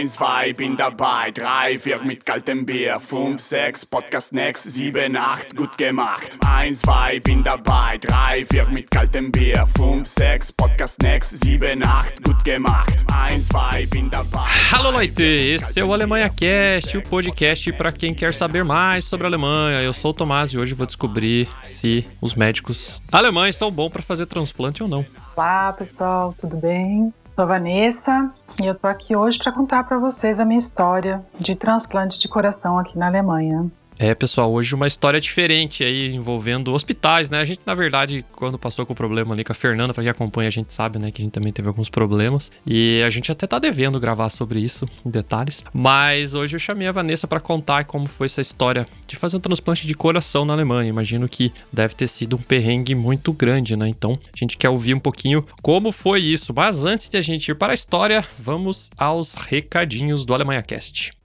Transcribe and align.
Eins, 0.00 0.14
zwei, 0.14 0.54
bin 0.54 0.76
dabei. 0.76 1.30
Drei, 1.30 1.78
vier 1.78 2.02
mit 2.02 2.24
kaltem 2.24 2.64
Bier. 2.64 2.98
Fünf, 2.98 3.38
sechs, 3.38 3.84
Podcast 3.84 4.32
next. 4.32 4.64
Sieben, 4.64 5.14
acht, 5.14 5.54
gut 5.54 5.76
gemacht. 5.76 6.38
Eins, 6.42 6.80
zwei, 6.80 7.20
bin 7.20 7.42
dabei. 7.42 7.98
Drei, 7.98 8.46
vier 8.46 8.64
mit 8.70 8.90
kaltem 8.90 9.30
Bier. 9.30 9.66
Fünf, 9.76 10.08
sechs, 10.08 10.50
Podcast 10.50 10.96
next. 11.02 11.44
Sieben, 11.44 11.82
acht, 11.82 12.24
gut 12.24 12.42
gemacht. 12.44 13.04
Eins, 13.12 13.48
zwei, 13.48 13.86
bin 13.90 14.08
dabei. 14.08 14.48
Alô, 14.72 14.88
Leute! 14.88 15.22
Esse 15.22 15.80
é 15.80 15.84
o 15.84 15.92
Alemanha 15.92 16.30
Cast, 16.30 16.96
o 16.96 17.02
podcast 17.02 17.70
para 17.74 17.92
quem 17.92 18.14
quer 18.14 18.32
saber 18.32 18.64
mais 18.64 19.04
sobre 19.04 19.26
a 19.26 19.28
Alemanha. 19.28 19.82
Eu 19.82 19.92
sou 19.92 20.12
o 20.12 20.14
Tomás 20.14 20.50
e 20.54 20.56
hoje 20.56 20.72
vou 20.72 20.86
descobrir 20.86 21.46
se 21.66 22.06
os 22.22 22.34
médicos 22.34 23.02
alemães 23.12 23.54
são 23.54 23.70
bons 23.70 23.90
para 23.90 24.00
fazer 24.00 24.24
transplante 24.24 24.82
ou 24.82 24.88
não. 24.88 25.04
Olá, 25.36 25.74
pessoal, 25.74 26.34
tudo 26.40 26.56
bem? 26.56 27.12
Sou 27.40 27.44
a 27.44 27.58
Vanessa 27.58 28.30
e 28.60 28.66
eu 28.66 28.74
tô 28.74 28.86
aqui 28.86 29.16
hoje 29.16 29.38
para 29.38 29.50
contar 29.50 29.84
para 29.84 29.96
vocês 29.96 30.38
a 30.38 30.44
minha 30.44 30.58
história 30.58 31.24
de 31.38 31.56
transplante 31.56 32.18
de 32.18 32.28
coração 32.28 32.78
aqui 32.78 32.98
na 32.98 33.06
Alemanha. 33.06 33.66
É, 34.02 34.14
pessoal, 34.14 34.50
hoje 34.50 34.74
uma 34.74 34.86
história 34.86 35.20
diferente 35.20 35.84
aí 35.84 36.10
envolvendo 36.14 36.72
hospitais, 36.72 37.28
né? 37.28 37.38
A 37.38 37.44
gente, 37.44 37.60
na 37.66 37.74
verdade, 37.74 38.24
quando 38.32 38.58
passou 38.58 38.86
com 38.86 38.94
o 38.94 38.96
problema 38.96 39.34
ali 39.34 39.44
com 39.44 39.52
a 39.52 39.54
Fernanda, 39.54 39.92
pra 39.92 40.02
quem 40.02 40.10
acompanha, 40.10 40.48
a 40.48 40.50
gente 40.50 40.72
sabe, 40.72 40.98
né, 40.98 41.10
que 41.10 41.20
a 41.20 41.24
gente 41.24 41.34
também 41.34 41.52
teve 41.52 41.68
alguns 41.68 41.90
problemas. 41.90 42.50
E 42.66 43.02
a 43.04 43.10
gente 43.10 43.30
até 43.30 43.46
tá 43.46 43.58
devendo 43.58 44.00
gravar 44.00 44.30
sobre 44.30 44.58
isso 44.58 44.86
em 45.04 45.10
detalhes. 45.10 45.62
Mas 45.74 46.32
hoje 46.32 46.56
eu 46.56 46.58
chamei 46.58 46.88
a 46.88 46.92
Vanessa 46.92 47.28
para 47.28 47.40
contar 47.40 47.84
como 47.84 48.06
foi 48.06 48.24
essa 48.24 48.40
história 48.40 48.86
de 49.06 49.16
fazer 49.16 49.36
um 49.36 49.40
transplante 49.40 49.86
de 49.86 49.92
coração 49.92 50.46
na 50.46 50.54
Alemanha. 50.54 50.88
Imagino 50.88 51.28
que 51.28 51.52
deve 51.70 51.94
ter 51.94 52.08
sido 52.08 52.36
um 52.36 52.40
perrengue 52.40 52.94
muito 52.94 53.34
grande, 53.34 53.76
né? 53.76 53.86
Então 53.86 54.12
a 54.12 54.38
gente 54.38 54.56
quer 54.56 54.70
ouvir 54.70 54.94
um 54.94 54.98
pouquinho 54.98 55.46
como 55.60 55.92
foi 55.92 56.22
isso. 56.22 56.54
Mas 56.56 56.86
antes 56.86 57.10
de 57.10 57.18
a 57.18 57.22
gente 57.22 57.50
ir 57.50 57.54
para 57.54 57.74
a 57.74 57.74
história, 57.74 58.24
vamos 58.38 58.88
aos 58.96 59.34
recadinhos 59.34 60.24
do 60.24 60.32
Alemanha 60.32 60.62
Cast. 60.62 61.19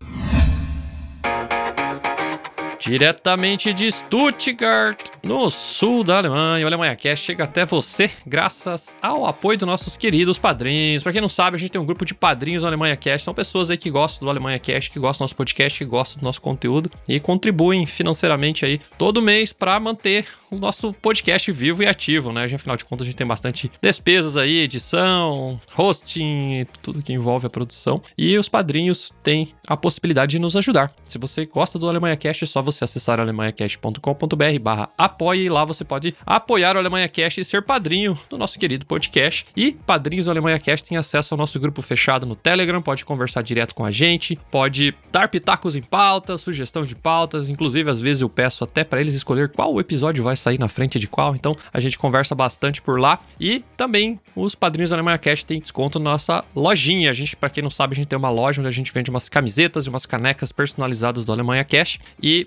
Diretamente 2.85 3.73
de 3.73 3.91
Stuttgart, 3.91 5.09
no 5.23 5.49
sul 5.49 6.03
da 6.03 6.19
Alemanha, 6.19 6.63
o 6.63 6.67
Alemanha 6.67 6.95
Cast 6.95 7.25
chega 7.25 7.43
até 7.43 7.65
você 7.65 8.11
graças 8.27 8.95
ao 9.01 9.25
apoio 9.25 9.57
dos 9.57 9.65
nossos 9.65 9.97
queridos 9.97 10.37
padrinhos. 10.37 11.01
Para 11.01 11.11
quem 11.11 11.19
não 11.19 11.27
sabe, 11.27 11.55
a 11.55 11.59
gente 11.59 11.71
tem 11.71 11.81
um 11.81 11.85
grupo 11.85 12.05
de 12.05 12.13
padrinhos 12.13 12.61
do 12.61 12.67
Alemanha 12.67 12.95
Cast. 12.95 13.25
São 13.25 13.33
pessoas 13.33 13.71
aí 13.71 13.77
que 13.77 13.89
gostam 13.89 14.27
do 14.27 14.29
Alemanha 14.29 14.59
Cast, 14.59 14.91
que 14.91 14.99
gostam 14.99 15.23
do 15.23 15.27
nosso 15.27 15.35
podcast, 15.35 15.79
que 15.79 15.85
gostam 15.85 16.19
do 16.19 16.23
nosso 16.25 16.39
conteúdo 16.39 16.91
e 17.09 17.19
contribuem 17.19 17.87
financeiramente 17.87 18.63
aí 18.63 18.79
todo 18.99 19.19
mês 19.19 19.51
para 19.51 19.79
manter 19.79 20.27
o 20.51 20.55
nosso 20.55 20.93
podcast 20.93 21.51
vivo 21.51 21.81
e 21.81 21.87
ativo, 21.87 22.31
né? 22.31 22.45
Afinal 22.45 22.77
de 22.77 22.85
contas, 22.85 23.05
a 23.05 23.09
gente 23.09 23.17
tem 23.17 23.25
bastante 23.25 23.71
despesas 23.81 24.37
aí, 24.37 24.59
edição, 24.59 25.59
hosting, 25.75 26.67
tudo 26.83 27.01
que 27.01 27.13
envolve 27.13 27.47
a 27.47 27.49
produção. 27.49 27.99
E 28.15 28.37
os 28.37 28.47
padrinhos 28.47 29.11
têm 29.23 29.53
a 29.65 29.75
possibilidade 29.75 30.33
de 30.33 30.39
nos 30.39 30.55
ajudar. 30.55 30.93
Se 31.07 31.17
você 31.17 31.47
gosta 31.47 31.79
do 31.79 31.89
Alemanha 31.89 32.15
Cast, 32.15 32.43
é 32.43 32.47
só 32.47 32.61
você 32.61 32.74
acessar 32.83 33.19
alemanhacast.com.br 33.19 34.59
barra 34.61 34.89
apoie 34.97 35.49
lá 35.49 35.63
você 35.63 35.83
pode 35.83 36.15
apoiar 36.25 36.75
o 36.75 36.79
Alemanha 36.79 37.07
Cast 37.07 37.39
e 37.39 37.45
ser 37.45 37.61
padrinho 37.61 38.17
do 38.29 38.37
nosso 38.37 38.57
querido 38.59 38.85
podcast. 38.85 39.45
E 39.55 39.73
padrinhos 39.85 40.25
do 40.25 40.31
Alemanha 40.31 40.59
Cast 40.59 40.87
têm 40.87 40.97
acesso 40.97 41.33
ao 41.33 41.37
nosso 41.37 41.59
grupo 41.59 41.81
fechado 41.81 42.25
no 42.25 42.35
Telegram, 42.35 42.81
pode 42.81 43.05
conversar 43.05 43.41
direto 43.41 43.73
com 43.73 43.85
a 43.85 43.91
gente, 43.91 44.37
pode 44.49 44.93
dar 45.11 45.29
pitacos 45.29 45.75
em 45.75 45.81
pautas, 45.81 46.41
sugestão 46.41 46.83
de 46.83 46.95
pautas, 46.95 47.49
inclusive 47.49 47.89
às 47.89 47.99
vezes 47.99 48.21
eu 48.21 48.29
peço 48.29 48.63
até 48.63 48.83
para 48.83 48.99
eles 48.99 49.13
escolher 49.13 49.49
qual 49.49 49.79
episódio 49.79 50.23
vai 50.23 50.35
sair 50.35 50.59
na 50.59 50.67
frente 50.67 50.99
de 50.99 51.07
qual, 51.07 51.35
então 51.35 51.55
a 51.71 51.79
gente 51.79 51.97
conversa 51.97 52.35
bastante 52.35 52.81
por 52.81 52.99
lá. 52.99 53.19
E 53.39 53.63
também 53.77 54.19
os 54.35 54.55
padrinhos 54.55 54.89
do 54.89 54.93
Alemanha 54.93 55.17
Cast 55.17 55.45
têm 55.45 55.59
desconto 55.59 55.99
na 55.99 56.11
nossa 56.11 56.43
lojinha. 56.55 57.11
A 57.11 57.13
gente, 57.13 57.35
para 57.35 57.49
quem 57.49 57.63
não 57.63 57.69
sabe, 57.69 57.93
a 57.93 57.95
gente 57.95 58.07
tem 58.07 58.17
uma 58.17 58.29
loja 58.29 58.61
onde 58.61 58.67
a 58.67 58.71
gente 58.71 58.91
vende 58.91 59.09
umas 59.09 59.29
camisetas 59.29 59.85
e 59.85 59.89
umas 59.89 60.05
canecas 60.05 60.51
personalizadas 60.51 61.25
do 61.25 61.31
Alemanha 61.31 61.63
Cash 61.63 61.99
e 62.21 62.45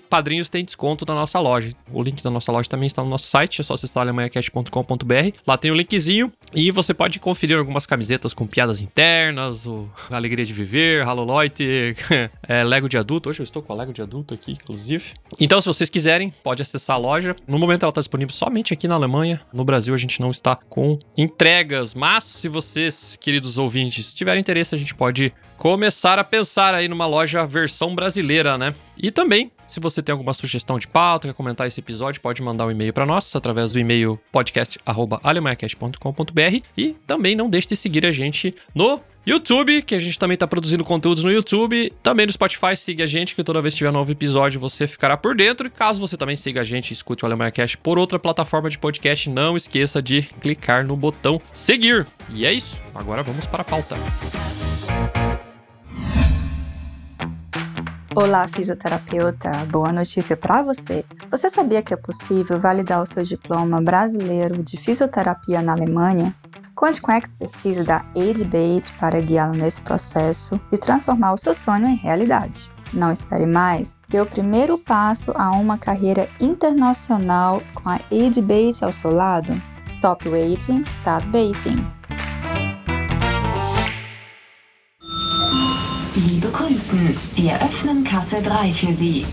têm 0.49 0.63
desconto 0.63 1.05
na 1.07 1.13
nossa 1.13 1.39
loja. 1.39 1.71
O 1.91 2.01
link 2.01 2.21
da 2.23 2.29
nossa 2.29 2.51
loja 2.51 2.69
também 2.69 2.87
está 2.87 3.03
no 3.03 3.09
nosso 3.09 3.27
site, 3.27 3.61
é 3.61 3.63
só 3.63 3.73
acessar 3.73 4.01
alemanhacast.com.br. 4.01 5.37
Lá 5.45 5.57
tem 5.57 5.71
o 5.71 5.75
linkzinho 5.75 6.31
e 6.53 6.71
você 6.71 6.93
pode 6.93 7.19
conferir 7.19 7.57
algumas 7.57 7.85
camisetas 7.85 8.33
com 8.33 8.45
piadas 8.47 8.81
internas, 8.81 9.65
o 9.67 9.89
Alegria 10.09 10.45
de 10.45 10.53
Viver, 10.53 11.07
Halo 11.07 11.37
Leute, 11.37 11.95
é, 12.47 12.63
Lego 12.63 12.89
de 12.89 12.97
adulto. 12.97 13.29
Hoje 13.29 13.41
eu 13.41 13.43
estou 13.43 13.61
com 13.61 13.73
a 13.73 13.75
Lego 13.75 13.93
de 13.93 14.01
adulto 14.01 14.33
aqui, 14.33 14.51
inclusive. 14.51 15.13
Então, 15.39 15.59
se 15.61 15.67
vocês 15.67 15.89
quiserem, 15.89 16.33
pode 16.43 16.61
acessar 16.61 16.95
a 16.95 16.99
loja. 16.99 17.35
No 17.47 17.57
momento 17.57 17.83
ela 17.83 17.91
está 17.91 18.01
disponível 18.01 18.33
somente 18.33 18.73
aqui 18.73 18.87
na 18.87 18.95
Alemanha. 18.95 19.41
No 19.53 19.63
Brasil 19.63 19.93
a 19.93 19.97
gente 19.97 20.19
não 20.19 20.31
está 20.31 20.55
com 20.55 20.97
entregas, 21.17 21.93
mas 21.93 22.23
se 22.23 22.47
vocês, 22.47 23.17
queridos 23.19 23.57
ouvintes, 23.57 24.13
tiverem 24.13 24.41
interesse, 24.41 24.75
a 24.75 24.77
gente 24.77 24.95
pode 24.95 25.33
começar 25.57 26.17
a 26.17 26.23
pensar 26.23 26.73
aí 26.73 26.87
numa 26.87 27.05
loja 27.05 27.45
versão 27.45 27.93
brasileira, 27.93 28.57
né? 28.57 28.73
E 28.97 29.11
também, 29.11 29.51
se 29.69 29.79
você 29.79 30.01
tem 30.01 30.11
alguma 30.11 30.33
sugestão 30.33 30.79
de 30.79 30.87
pauta, 30.87 31.27
quer 31.27 31.33
comentar 31.33 31.67
esse 31.67 31.79
episódio, 31.79 32.19
pode 32.19 32.41
mandar 32.41 32.65
um 32.65 32.71
e-mail 32.71 32.91
para 32.91 33.05
nós 33.05 33.35
através 33.35 33.71
do 33.71 33.77
e-mail 33.79 34.19
podcast@alemanhacast.com.br 34.31 36.63
e 36.75 36.95
também 37.05 37.35
não 37.35 37.47
deixe 37.47 37.67
de 37.67 37.75
seguir 37.75 38.03
a 38.05 38.11
gente 38.11 38.55
no 38.73 38.99
YouTube, 39.25 39.81
que 39.83 39.93
a 39.93 39.99
gente 39.99 40.17
também 40.17 40.33
está 40.33 40.47
produzindo 40.47 40.83
conteúdos 40.83 41.23
no 41.23 41.31
YouTube. 41.31 41.93
Também 42.01 42.25
no 42.25 42.31
Spotify, 42.31 42.75
siga 42.75 43.03
a 43.03 43.07
gente, 43.07 43.35
que 43.35 43.43
toda 43.43 43.61
vez 43.61 43.75
que 43.75 43.77
tiver 43.77 43.91
novo 43.91 44.11
episódio 44.11 44.59
você 44.59 44.87
ficará 44.87 45.15
por 45.15 45.35
dentro. 45.35 45.67
E 45.67 45.69
caso 45.69 45.99
você 45.99 46.17
também 46.17 46.35
siga 46.35 46.61
a 46.61 46.63
gente 46.63 46.89
e 46.89 46.93
escute 46.93 47.23
o 47.23 47.27
Alemanha 47.27 47.53
por 47.83 47.99
outra 47.99 48.17
plataforma 48.17 48.71
de 48.71 48.79
podcast, 48.79 49.29
não 49.29 49.55
esqueça 49.55 50.01
de 50.01 50.23
clicar 50.23 50.83
no 50.83 50.95
botão 50.95 51.39
seguir. 51.53 52.07
E 52.33 52.43
é 52.43 52.51
isso. 52.51 52.81
Agora 52.95 53.21
vamos 53.21 53.45
para 53.45 53.61
a 53.61 53.65
pauta. 53.65 53.95
Olá, 58.15 58.47
fisioterapeuta! 58.47 59.51
Boa 59.69 59.91
notícia 59.91 60.35
para 60.35 60.63
você! 60.63 61.05
Você 61.29 61.47
sabia 61.47 61.83
que 61.83 61.93
é 61.93 61.97
possível 61.97 62.59
validar 62.59 63.03
o 63.03 63.05
seu 63.05 63.21
diploma 63.21 63.79
brasileiro 63.79 64.63
de 64.63 64.77
fisioterapia 64.77 65.61
na 65.61 65.73
Alemanha? 65.73 66.35
Conte 66.73 66.99
com 66.99 67.11
a 67.11 67.19
expertise 67.19 67.83
da 67.83 68.03
AidBait 68.15 68.91
para 68.93 69.21
guiá-lo 69.21 69.53
nesse 69.53 69.79
processo 69.83 70.59
e 70.71 70.77
transformar 70.77 71.33
o 71.33 71.37
seu 71.37 71.53
sonho 71.53 71.87
em 71.87 71.95
realidade. 71.95 72.71
Não 72.91 73.11
espere 73.11 73.45
mais, 73.45 73.95
dê 74.09 74.19
o 74.19 74.25
primeiro 74.25 74.79
passo 74.79 75.31
a 75.35 75.51
uma 75.51 75.77
carreira 75.77 76.27
internacional 76.39 77.61
com 77.75 77.87
a 77.89 77.99
AidBait 78.11 78.83
ao 78.83 78.91
seu 78.91 79.11
lado. 79.11 79.53
Stop 79.87 80.27
waiting, 80.27 80.83
start 81.01 81.25
baiting! 81.27 81.98
Wir 87.41 87.55
öffnen 87.55 88.03
Kasse 88.03 88.41
3 88.41 88.73
für 88.73 88.93
Sie. 88.93 89.25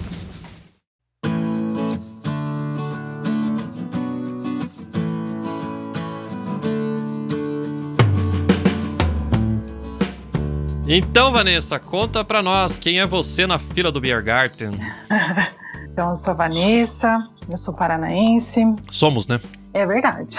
Então, 10.89 11.33
Vanessa, 11.33 11.81
conta 11.81 12.25
pra 12.25 12.41
nós 12.41 12.79
quem 12.79 13.01
é 13.01 13.07
você 13.07 13.45
na 13.45 13.59
fila 13.59 13.91
do 13.91 14.01
Biergarten. 14.01 14.79
então, 15.91 16.11
eu 16.11 16.19
sou 16.19 16.31
a 16.31 16.35
Vanessa, 16.35 17.29
eu 17.49 17.57
sou 17.57 17.75
paranaense. 17.75 18.61
Somos, 18.89 19.27
né? 19.27 19.41
É 19.75 19.85
verdade. 19.85 20.37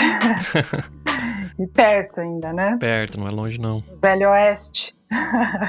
e 1.59 1.67
perto 1.67 2.19
ainda, 2.19 2.53
né? 2.53 2.77
Perto, 2.79 3.19
não 3.19 3.27
é 3.27 3.31
longe 3.31 3.59
não. 3.59 3.83
Velho 4.01 4.29
Oeste. 4.29 4.95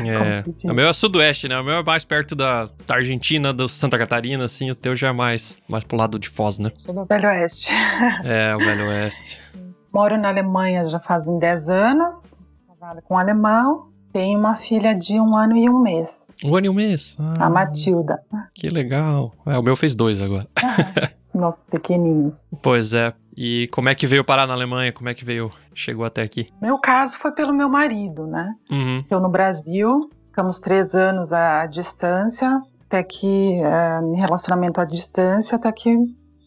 É. 0.04 0.68
O 0.68 0.74
meu 0.74 0.88
é 0.88 0.92
sudoeste, 0.92 1.46
né? 1.48 1.58
O 1.60 1.64
meu 1.64 1.76
é 1.76 1.82
mais 1.82 2.04
perto 2.04 2.34
da, 2.34 2.68
da 2.86 2.96
Argentina, 2.96 3.52
do 3.52 3.68
Santa 3.68 3.96
Catarina, 3.96 4.44
assim. 4.44 4.70
O 4.70 4.74
teu 4.74 4.96
já 4.96 5.08
é 5.08 5.12
mais, 5.12 5.56
mais 5.70 5.84
pro 5.84 5.96
lado 5.96 6.18
de 6.18 6.28
Foz, 6.28 6.58
né? 6.58 6.70
Sou 6.74 6.94
do 6.94 7.04
Velho 7.04 7.28
Oeste. 7.28 7.70
É, 8.24 8.54
o 8.54 8.58
Velho 8.58 8.86
Oeste. 8.88 9.38
Moro 9.92 10.16
na 10.18 10.28
Alemanha 10.28 10.88
já 10.88 10.98
fazem 10.98 11.38
10 11.38 11.68
anos. 11.68 12.36
Trabalho 12.66 13.02
com 13.02 13.16
alemão. 13.16 13.88
Tenho 14.12 14.38
uma 14.38 14.56
filha 14.56 14.94
de 14.94 15.20
um 15.20 15.36
ano 15.36 15.56
e 15.56 15.68
um 15.68 15.78
mês. 15.80 16.28
Um 16.44 16.56
ano 16.56 16.66
e 16.66 16.70
um 16.70 16.74
mês? 16.74 17.16
Ah, 17.18 17.46
a 17.46 17.50
Matilda. 17.50 18.20
Que 18.54 18.68
legal. 18.68 19.32
É, 19.46 19.58
o 19.58 19.62
meu 19.62 19.76
fez 19.76 19.94
dois 19.94 20.20
agora. 20.20 20.46
Nossos 21.34 21.64
pequenininhos. 21.66 22.38
Pois 22.62 22.92
é. 22.94 23.12
E 23.40 23.68
como 23.68 23.88
é 23.88 23.94
que 23.94 24.04
veio 24.04 24.24
parar 24.24 24.48
na 24.48 24.54
Alemanha? 24.54 24.92
Como 24.92 25.08
é 25.08 25.14
que 25.14 25.24
veio, 25.24 25.48
chegou 25.72 26.04
até 26.04 26.22
aqui? 26.22 26.48
Meu 26.60 26.76
caso 26.76 27.16
foi 27.20 27.30
pelo 27.30 27.54
meu 27.54 27.68
marido, 27.68 28.26
né? 28.26 28.52
Uhum. 28.68 29.04
Eu 29.08 29.20
no 29.20 29.28
Brasil, 29.28 30.10
ficamos 30.26 30.58
três 30.58 30.92
anos 30.92 31.32
à 31.32 31.64
distância, 31.66 32.60
até 32.88 33.00
que, 33.04 33.52
é, 33.62 34.00
em 34.02 34.16
relacionamento 34.16 34.80
à 34.80 34.84
distância, 34.84 35.54
até 35.54 35.70
que 35.70 35.96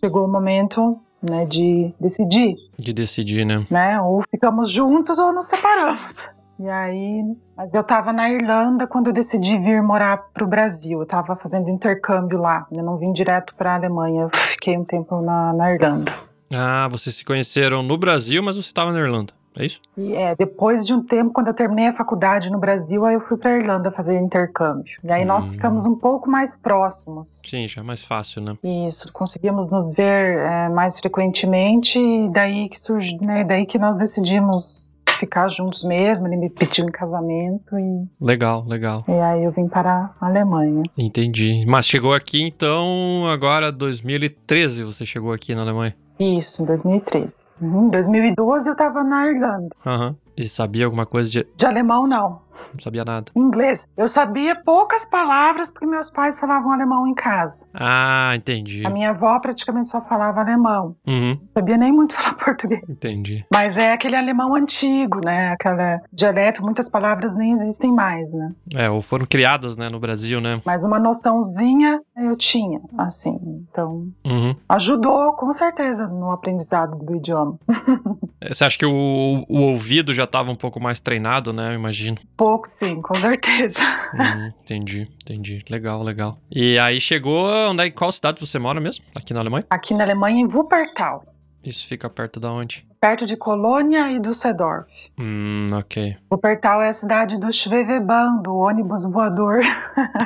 chegou 0.03 0.25
o 0.25 0.27
momento 0.29 0.99
né, 1.21 1.45
de 1.45 1.93
decidir. 1.97 2.55
De 2.77 2.91
decidir, 2.91 3.45
né? 3.45 3.65
né? 3.71 4.01
Ou 4.01 4.25
ficamos 4.29 4.69
juntos 4.69 5.17
ou 5.17 5.31
nos 5.31 5.47
separamos. 5.47 6.25
E 6.59 6.67
aí, 6.67 7.23
mas 7.55 7.73
eu 7.73 7.81
estava 7.81 8.11
na 8.11 8.29
Irlanda 8.29 8.85
quando 8.85 9.07
eu 9.07 9.13
decidi 9.13 9.57
vir 9.57 9.81
morar 9.81 10.25
para 10.33 10.43
o 10.43 10.47
Brasil. 10.47 10.99
Eu 10.99 11.03
estava 11.03 11.37
fazendo 11.37 11.69
intercâmbio 11.69 12.37
lá. 12.37 12.67
Eu 12.69 12.83
não 12.83 12.97
vim 12.97 13.13
direto 13.13 13.55
para 13.55 13.71
a 13.71 13.75
Alemanha. 13.75 14.23
Eu 14.23 14.29
fiquei 14.29 14.77
um 14.77 14.83
tempo 14.83 15.21
na, 15.21 15.53
na 15.53 15.73
Irlanda. 15.73 16.11
Ah, 16.53 16.87
vocês 16.89 17.15
se 17.15 17.25
conheceram 17.25 17.81
no 17.83 17.97
Brasil, 17.97 18.41
mas 18.43 18.55
você 18.55 18.67
estava 18.67 18.91
na 18.91 18.99
Irlanda. 18.99 19.33
É 19.57 19.65
isso? 19.65 19.81
E 19.97 20.13
é, 20.13 20.33
depois 20.33 20.85
de 20.85 20.93
um 20.93 21.03
tempo, 21.03 21.31
quando 21.33 21.47
eu 21.47 21.53
terminei 21.53 21.87
a 21.87 21.93
faculdade 21.93 22.49
no 22.49 22.57
Brasil, 22.57 23.05
aí 23.05 23.15
eu 23.15 23.19
fui 23.19 23.35
pra 23.37 23.57
Irlanda 23.57 23.91
fazer 23.91 24.17
intercâmbio. 24.17 24.97
E 25.03 25.11
aí 25.11 25.25
nós 25.25 25.49
Hum. 25.49 25.51
ficamos 25.51 25.85
um 25.85 25.93
pouco 25.95 26.29
mais 26.29 26.55
próximos. 26.55 27.37
Sim, 27.45 27.67
já 27.67 27.81
é 27.81 27.83
mais 27.83 28.01
fácil, 28.01 28.41
né? 28.41 28.57
Isso, 28.87 29.11
conseguimos 29.11 29.69
nos 29.69 29.91
ver 29.91 30.37
é, 30.37 30.69
mais 30.69 30.97
frequentemente 30.97 31.99
e 31.99 32.29
daí 32.31 32.69
que 32.69 32.79
surgiu, 32.79 33.17
né, 33.21 33.43
daí 33.43 33.65
que 33.65 33.77
nós 33.77 33.97
decidimos 33.97 34.89
ficar 35.19 35.49
juntos 35.49 35.83
mesmo, 35.83 36.25
ele 36.27 36.37
me 36.37 36.49
pediu 36.49 36.85
em 36.85 36.91
casamento 36.91 37.77
e, 37.77 38.07
Legal, 38.19 38.65
legal. 38.65 39.03
e 39.07 39.11
aí 39.11 39.43
eu 39.43 39.51
vim 39.51 39.67
para 39.67 40.09
a 40.19 40.25
Alemanha. 40.27 40.81
Entendi. 40.97 41.63
Mas 41.67 41.85
chegou 41.85 42.13
aqui 42.13 42.41
então, 42.41 43.27
agora 43.31 43.71
2013 43.71 44.83
você 44.83 45.05
chegou 45.05 45.31
aqui 45.31 45.53
na 45.53 45.61
Alemanha. 45.61 45.93
Isso, 46.21 46.61
em 46.61 46.65
2013. 46.65 47.43
Uhum, 47.61 47.85
Em 47.85 47.89
2012 47.89 48.69
eu 48.69 48.73
estava 48.73 49.03
na 49.03 49.27
Irlanda. 49.27 49.69
Aham. 49.85 50.15
E 50.37 50.47
sabia 50.47 50.85
alguma 50.85 51.05
coisa 51.05 51.29
de. 51.29 51.45
De 51.55 51.65
alemão, 51.65 52.07
não. 52.07 52.39
Não 52.73 52.81
sabia 52.81 53.03
nada. 53.05 53.31
Inglês. 53.35 53.87
Eu 53.97 54.07
sabia 54.07 54.55
poucas 54.55 55.05
palavras 55.05 55.69
porque 55.71 55.85
meus 55.85 56.09
pais 56.11 56.39
falavam 56.39 56.71
alemão 56.71 57.07
em 57.07 57.13
casa. 57.13 57.65
Ah, 57.73 58.33
entendi. 58.35 58.85
A 58.85 58.89
minha 58.89 59.09
avó 59.11 59.39
praticamente 59.39 59.89
só 59.89 60.01
falava 60.01 60.39
alemão. 60.41 60.95
Uhum, 61.07 61.37
Não 61.41 61.47
sabia 61.53 61.77
nem 61.77 61.91
muito 61.91 62.13
falar 62.15 62.35
português. 62.35 62.81
entendi. 62.89 63.45
Mas 63.51 63.77
é 63.77 63.93
aquele 63.93 64.15
alemão 64.15 64.55
antigo, 64.55 65.19
né? 65.23 65.49
Aquela 65.49 66.01
dialeto, 66.11 66.63
muitas 66.63 66.89
palavras 66.89 67.35
nem 67.35 67.53
existem 67.53 67.91
mais, 67.91 68.31
né? 68.31 68.51
É, 68.75 68.89
ou 68.89 69.01
foram 69.01 69.25
criadas, 69.25 69.75
né, 69.77 69.89
no 69.89 69.99
Brasil, 69.99 70.39
né? 70.41 70.61
Mas 70.65 70.83
uma 70.83 70.99
noçãozinha 70.99 71.99
eu 72.17 72.35
tinha, 72.35 72.79
assim. 72.97 73.37
Então, 73.69 74.07
Uhum. 74.25 74.55
ajudou 74.69 75.33
com 75.33 75.51
certeza 75.53 76.07
no 76.07 76.31
aprendizado 76.31 76.97
do 76.97 77.15
idioma. 77.15 77.57
Você 78.49 78.63
acha 78.65 78.77
que 78.77 78.85
o, 78.85 79.45
o 79.47 79.59
ouvido 79.61 80.13
já 80.13 80.23
estava 80.23 80.51
um 80.51 80.55
pouco 80.55 80.79
mais 80.79 80.99
treinado, 80.99 81.53
né? 81.53 81.69
Eu 81.71 81.75
imagino. 81.75 82.17
Pouco 82.35 82.67
sim, 82.67 83.01
com 83.01 83.13
certeza. 83.13 83.79
Uhum, 84.13 84.47
entendi, 84.61 85.03
entendi. 85.21 85.63
Legal, 85.69 86.01
legal. 86.01 86.35
E 86.51 86.79
aí 86.79 86.99
chegou. 86.99 87.45
Onde 87.69 87.83
é, 87.83 87.91
qual 87.91 88.11
cidade 88.11 88.39
você 88.39 88.57
mora 88.57 88.79
mesmo? 88.81 89.05
Aqui 89.15 89.33
na 89.33 89.41
Alemanha? 89.41 89.63
Aqui 89.69 89.93
na 89.93 90.03
Alemanha, 90.03 90.41
em 90.41 90.45
Wuppertal, 90.45 91.23
Isso 91.63 91.87
fica 91.87 92.09
perto 92.09 92.39
da 92.39 92.51
onde? 92.51 92.85
perto 92.99 93.25
de 93.25 93.35
Colônia 93.35 94.11
e 94.11 94.19
Düsseldorf. 94.19 94.87
Hum, 95.19 95.69
ok. 95.73 96.15
Wuppertal 96.31 96.83
é 96.83 96.89
a 96.89 96.93
cidade 96.93 97.39
do 97.39 97.51
Schwebebahn, 97.51 98.43
do 98.43 98.55
ônibus 98.55 99.03
voador. 99.05 99.61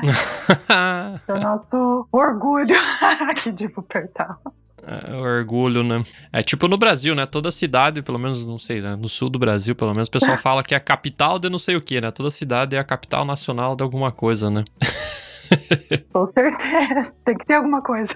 É 1.27 1.33
o 1.33 1.39
nosso 1.39 2.05
orgulho 2.11 2.75
aqui 3.29 3.51
de 3.51 3.67
Wuppertal. 3.67 4.37
É, 4.87 5.15
orgulho, 5.15 5.83
né? 5.83 6.03
É 6.31 6.43
tipo 6.43 6.67
no 6.67 6.77
Brasil, 6.77 7.15
né? 7.15 7.25
Toda 7.25 7.51
cidade, 7.51 8.03
pelo 8.03 8.19
menos, 8.19 8.45
não 8.45 8.59
sei, 8.59 8.81
né? 8.81 8.95
No 8.95 9.09
sul 9.09 9.29
do 9.29 9.39
Brasil, 9.39 9.75
pelo 9.75 9.93
menos, 9.93 10.07
o 10.07 10.11
pessoal 10.11 10.37
fala 10.37 10.61
que 10.61 10.75
é 10.75 10.77
a 10.77 10.81
capital 10.81 11.39
de 11.39 11.49
não 11.49 11.57
sei 11.57 11.75
o 11.75 11.81
que, 11.81 11.99
né? 11.99 12.11
Toda 12.11 12.29
cidade 12.29 12.75
é 12.75 12.79
a 12.79 12.83
capital 12.83 13.25
nacional 13.25 13.75
de 13.75 13.83
alguma 13.83 14.11
coisa, 14.11 14.49
né? 14.51 14.63
Com 16.13 16.25
certeza. 16.25 17.11
Tem 17.23 17.37
que 17.37 17.45
ter 17.45 17.55
alguma 17.55 17.81
coisa. 17.81 18.13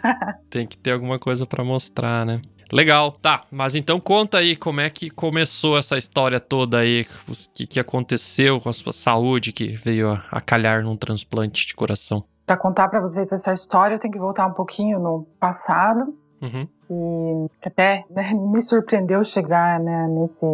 Tem 0.50 0.68
que 0.68 0.78
ter 0.78 0.92
alguma 0.92 1.18
coisa 1.18 1.46
pra 1.46 1.64
mostrar, 1.64 2.26
né? 2.26 2.42
Legal, 2.72 3.12
tá. 3.14 3.44
Mas 3.52 3.74
então 3.74 4.00
conta 4.00 4.38
aí 4.38 4.56
como 4.56 4.80
é 4.80 4.90
que 4.90 5.10
começou 5.10 5.78
essa 5.78 5.98
história 5.98 6.40
toda 6.40 6.80
aí. 6.80 7.08
O 7.28 7.34
que, 7.54 7.66
que 7.66 7.80
aconteceu 7.80 8.62
com 8.62 8.70
a 8.70 8.74
sua 8.74 8.94
saúde 8.94 9.52
que 9.52 9.76
veio 9.76 10.12
a, 10.12 10.24
a 10.32 10.40
calhar 10.40 10.84
num 10.84 10.96
transplante 10.96 11.66
de 11.66 11.74
coração. 11.74 12.24
Para 12.46 12.58
contar 12.58 12.88
para 12.88 13.00
vocês 13.00 13.32
essa 13.32 13.54
história, 13.54 13.96
eu 13.96 14.00
tenho 14.00 14.14
que 14.14 14.20
voltar 14.20 14.48
um 14.48 14.54
pouquinho 14.54 15.00
no 15.00 15.28
passado. 15.40 16.16
Uhum. 16.42 16.68
E 16.90 17.50
até 17.66 18.06
né, 18.10 18.34
me 18.34 18.62
surpreendeu 18.62 19.24
chegar 19.24 19.80
né, 19.80 20.08
nesse 20.08 20.46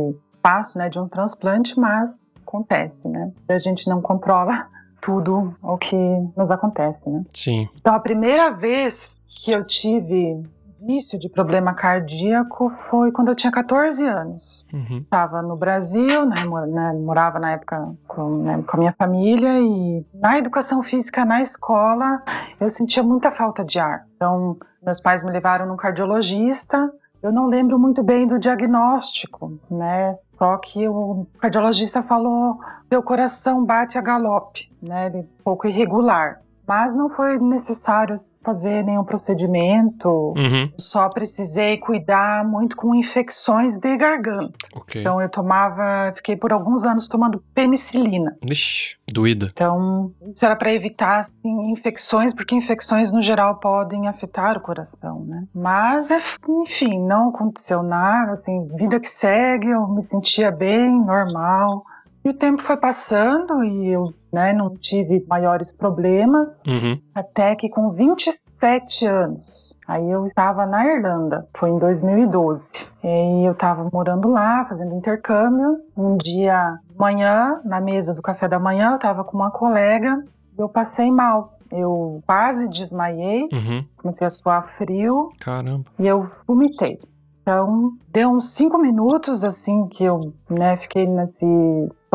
passo 0.41 0.77
né, 0.77 0.89
de 0.89 0.99
um 0.99 1.07
transplante, 1.07 1.79
mas 1.79 2.29
acontece, 2.41 3.07
né? 3.07 3.31
A 3.49 3.57
gente 3.57 3.87
não 3.87 4.01
controla 4.01 4.67
tudo 5.01 5.53
o 5.61 5.77
que 5.77 5.97
nos 6.35 6.51
acontece, 6.51 7.09
né? 7.09 7.23
Sim. 7.33 7.69
Então, 7.75 7.93
a 7.93 7.99
primeira 7.99 8.51
vez 8.51 9.17
que 9.27 9.51
eu 9.51 9.65
tive 9.65 10.43
início 10.85 11.17
de 11.17 11.27
problema 11.27 11.73
cardíaco 11.73 12.71
foi 12.89 13.11
quando 13.11 13.29
eu 13.29 13.35
tinha 13.35 13.51
14 13.51 14.05
anos. 14.05 14.65
Uhum. 14.71 14.99
Estava 14.99 15.41
no 15.41 15.55
Brasil, 15.55 16.25
né, 16.25 16.43
né, 16.67 16.93
morava 16.93 17.39
na 17.39 17.51
época 17.51 17.93
com, 18.07 18.43
né, 18.43 18.63
com 18.65 18.77
a 18.77 18.79
minha 18.79 18.93
família 18.93 19.59
e 19.59 20.05
na 20.13 20.37
educação 20.37 20.83
física 20.83 21.25
na 21.25 21.41
escola 21.41 22.21
eu 22.59 22.69
sentia 22.69 23.01
muita 23.01 23.31
falta 23.31 23.65
de 23.65 23.79
ar. 23.79 24.05
Então, 24.15 24.57
meus 24.81 25.01
pais 25.01 25.23
me 25.23 25.31
levaram 25.31 25.65
num 25.65 25.75
cardiologista. 25.75 26.91
Eu 27.21 27.31
não 27.31 27.47
lembro 27.47 27.79
muito 27.79 28.03
bem 28.03 28.27
do 28.27 28.37
diagnóstico, 28.37 29.59
né? 29.69 30.13
Só 30.37 30.57
que 30.57 30.87
o 30.87 31.25
cardiologista 31.39 32.03
falou: 32.03 32.59
"Teu 32.87 33.01
coração 33.01 33.65
bate 33.65 33.97
a 33.97 34.01
galope", 34.01 34.71
né? 34.79 35.07
Ele 35.07 35.17
é 35.17 35.21
um 35.21 35.43
pouco 35.43 35.67
irregular. 35.67 36.39
Mas 36.67 36.95
não 36.95 37.09
foi 37.09 37.37
necessário 37.39 38.15
fazer 38.43 38.83
nenhum 38.83 39.03
procedimento. 39.03 40.33
Uhum. 40.37 40.71
Só 40.77 41.09
precisei 41.09 41.77
cuidar 41.77 42.45
muito 42.45 42.75
com 42.75 42.93
infecções 42.93 43.77
de 43.77 43.97
garganta. 43.97 44.53
Ok. 44.75 45.01
Então 45.01 45.21
eu 45.21 45.29
tomava, 45.29 46.13
fiquei 46.15 46.35
por 46.35 46.53
alguns 46.53 46.85
anos 46.85 47.07
tomando 47.07 47.43
penicilina. 47.53 48.37
Vixe, 48.43 48.97
doída. 49.11 49.49
Então 49.51 50.11
isso 50.33 50.45
era 50.45 50.55
para 50.55 50.71
evitar 50.71 51.21
assim, 51.21 51.71
infecções, 51.71 52.33
porque 52.33 52.55
infecções 52.55 53.11
no 53.11 53.21
geral 53.21 53.55
podem 53.55 54.07
afetar 54.07 54.57
o 54.57 54.61
coração, 54.61 55.25
né? 55.25 55.43
Mas 55.53 56.09
enfim, 56.47 56.99
não 56.99 57.29
aconteceu 57.29 57.81
nada, 57.81 58.33
assim, 58.33 58.67
vida 58.75 58.99
que 58.99 59.09
segue, 59.09 59.69
eu 59.69 59.87
me 59.87 60.03
sentia 60.03 60.51
bem, 60.51 61.03
normal. 61.03 61.83
E 62.25 62.29
o 62.29 62.33
tempo 62.33 62.63
foi 62.63 62.75
passando 62.75 63.63
e 63.63 63.87
eu 63.87 64.11
né, 64.33 64.51
não 64.51 64.75
tive 64.75 65.23
maiores 65.29 65.71
problemas. 65.71 66.61
Uhum. 66.65 66.99
Até 67.13 67.55
que 67.55 67.69
com 67.69 67.91
27 67.91 69.05
anos, 69.05 69.75
aí 69.87 70.09
eu 70.09 70.25
estava 70.25 70.65
na 70.65 70.83
Irlanda, 70.85 71.47
foi 71.55 71.69
em 71.69 71.77
2012. 71.77 72.87
E 73.03 73.45
eu 73.47 73.51
estava 73.51 73.87
morando 73.93 74.27
lá, 74.27 74.65
fazendo 74.65 74.95
intercâmbio. 74.95 75.77
Um 75.95 76.17
dia 76.17 76.79
de 76.89 76.97
manhã, 76.97 77.61
na 77.63 77.79
mesa 77.79 78.11
do 78.13 78.23
café 78.23 78.47
da 78.47 78.57
manhã, 78.57 78.89
eu 78.91 78.95
estava 78.95 79.23
com 79.23 79.37
uma 79.37 79.51
colega 79.51 80.23
e 80.57 80.61
eu 80.61 80.67
passei 80.67 81.11
mal. 81.11 81.53
Eu 81.71 82.23
quase 82.25 82.67
desmaiei, 82.67 83.43
Uhum. 83.53 83.85
comecei 83.97 84.25
a 84.25 84.29
suar 84.31 84.67
frio 84.77 85.29
Caramba. 85.39 85.83
e 85.99 86.07
eu 86.07 86.27
vomitei. 86.47 86.99
Então, 87.41 87.91
deu 88.11 88.29
uns 88.31 88.53
cinco 88.53 88.79
minutos 88.79 89.43
assim 89.43 89.87
que 89.87 90.03
eu 90.03 90.33
né, 90.49 90.77
fiquei 90.77 91.05
nessa 91.07 91.45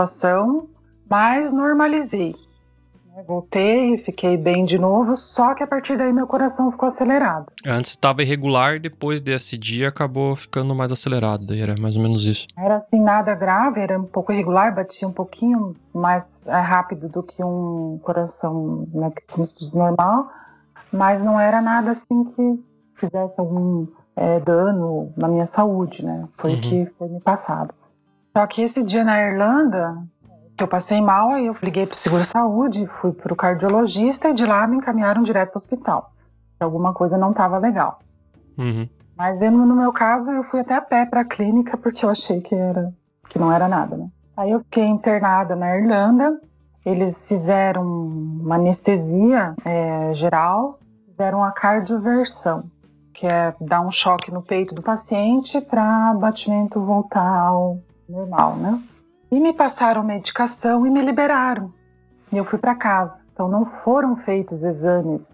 situação, 0.06 0.68
mas 1.08 1.52
normalizei. 1.52 2.34
né, 3.14 3.22
Voltei, 3.26 3.98
fiquei 3.98 4.36
bem 4.36 4.64
de 4.64 4.78
novo, 4.78 5.16
só 5.16 5.54
que 5.54 5.62
a 5.62 5.66
partir 5.66 5.98
daí 5.98 6.12
meu 6.12 6.26
coração 6.26 6.70
ficou 6.70 6.86
acelerado. 6.88 7.46
Antes 7.66 7.90
estava 7.90 8.22
irregular, 8.22 8.78
depois 8.80 9.20
desse 9.20 9.58
dia 9.58 9.88
acabou 9.88 10.34
ficando 10.36 10.74
mais 10.74 10.92
acelerado. 10.92 11.44
Daí 11.44 11.60
era 11.60 11.74
mais 11.78 11.96
ou 11.96 12.02
menos 12.02 12.24
isso. 12.24 12.46
Era 12.56 12.76
assim, 12.76 13.00
nada 13.00 13.34
grave, 13.34 13.80
era 13.80 13.98
um 13.98 14.04
pouco 14.04 14.32
irregular, 14.32 14.74
batia 14.74 15.06
um 15.08 15.12
pouquinho 15.12 15.74
mais 15.92 16.46
é, 16.46 16.58
rápido 16.60 17.08
do 17.08 17.22
que 17.22 17.42
um 17.44 17.98
coração, 18.02 18.86
né, 18.94 19.12
como 19.30 19.44
se 19.44 19.54
fosse 19.54 19.76
normal, 19.76 20.30
mas 20.92 21.22
não 21.22 21.38
era 21.38 21.60
nada 21.60 21.90
assim 21.90 22.24
que 22.24 22.60
fizesse 22.94 23.34
algum 23.38 23.86
é, 24.16 24.38
dano 24.40 25.12
na 25.16 25.26
minha 25.28 25.46
saúde, 25.46 26.04
né? 26.04 26.28
Foi 26.36 26.52
Uhum. 26.52 26.58
o 26.58 26.60
que 26.60 26.86
foi 26.98 27.08
me 27.08 27.20
passado. 27.20 27.72
Só 28.36 28.46
que 28.46 28.62
esse 28.62 28.82
dia 28.82 29.04
na 29.04 29.20
Irlanda, 29.20 30.02
eu 30.58 30.68
passei 30.68 31.00
mal, 31.00 31.30
aí 31.30 31.46
eu 31.46 31.56
liguei 31.62 31.86
pro 31.86 31.96
seguro-saúde, 31.96 32.86
fui 33.00 33.12
pro 33.12 33.34
cardiologista 33.34 34.28
e 34.28 34.34
de 34.34 34.44
lá 34.44 34.66
me 34.66 34.76
encaminharam 34.76 35.22
direto 35.22 35.50
pro 35.50 35.58
hospital. 35.58 36.12
Alguma 36.58 36.92
coisa 36.92 37.16
não 37.16 37.30
estava 37.30 37.58
legal. 37.58 37.98
Uhum. 38.58 38.88
Mas 39.16 39.40
eu, 39.40 39.50
no 39.50 39.74
meu 39.74 39.92
caso, 39.92 40.30
eu 40.30 40.42
fui 40.44 40.60
até 40.60 40.74
a 40.74 40.80
pé 40.80 41.06
para 41.06 41.22
a 41.22 41.24
clínica 41.24 41.76
porque 41.76 42.04
eu 42.04 42.10
achei 42.10 42.40
que 42.40 42.54
era 42.54 42.92
que 43.28 43.38
não 43.38 43.50
era 43.50 43.68
nada, 43.68 43.96
né? 43.96 44.08
Aí 44.36 44.50
eu 44.50 44.60
fiquei 44.60 44.84
internada 44.84 45.54
na 45.54 45.76
Irlanda. 45.76 46.40
Eles 46.84 47.26
fizeram 47.26 47.82
uma 47.84 48.56
anestesia 48.56 49.54
é, 49.64 50.12
geral, 50.14 50.78
fizeram 51.06 51.44
a 51.44 51.52
cardioversão, 51.52 52.64
que 53.12 53.26
é 53.26 53.54
dar 53.60 53.82
um 53.82 53.92
choque 53.92 54.32
no 54.32 54.42
peito 54.42 54.74
do 54.74 54.82
paciente 54.82 55.60
para 55.60 56.14
batimento 56.14 56.80
voltar 56.80 57.38
ao 57.38 57.78
normal, 58.10 58.56
né? 58.56 58.82
E 59.30 59.38
me 59.38 59.52
passaram 59.52 60.02
medicação 60.02 60.86
e 60.86 60.90
me 60.90 61.00
liberaram. 61.00 61.72
E 62.32 62.36
eu 62.36 62.44
fui 62.44 62.58
para 62.58 62.74
casa. 62.74 63.18
Então 63.32 63.48
não 63.48 63.64
foram 63.64 64.16
feitos 64.16 64.62
exames 64.62 65.26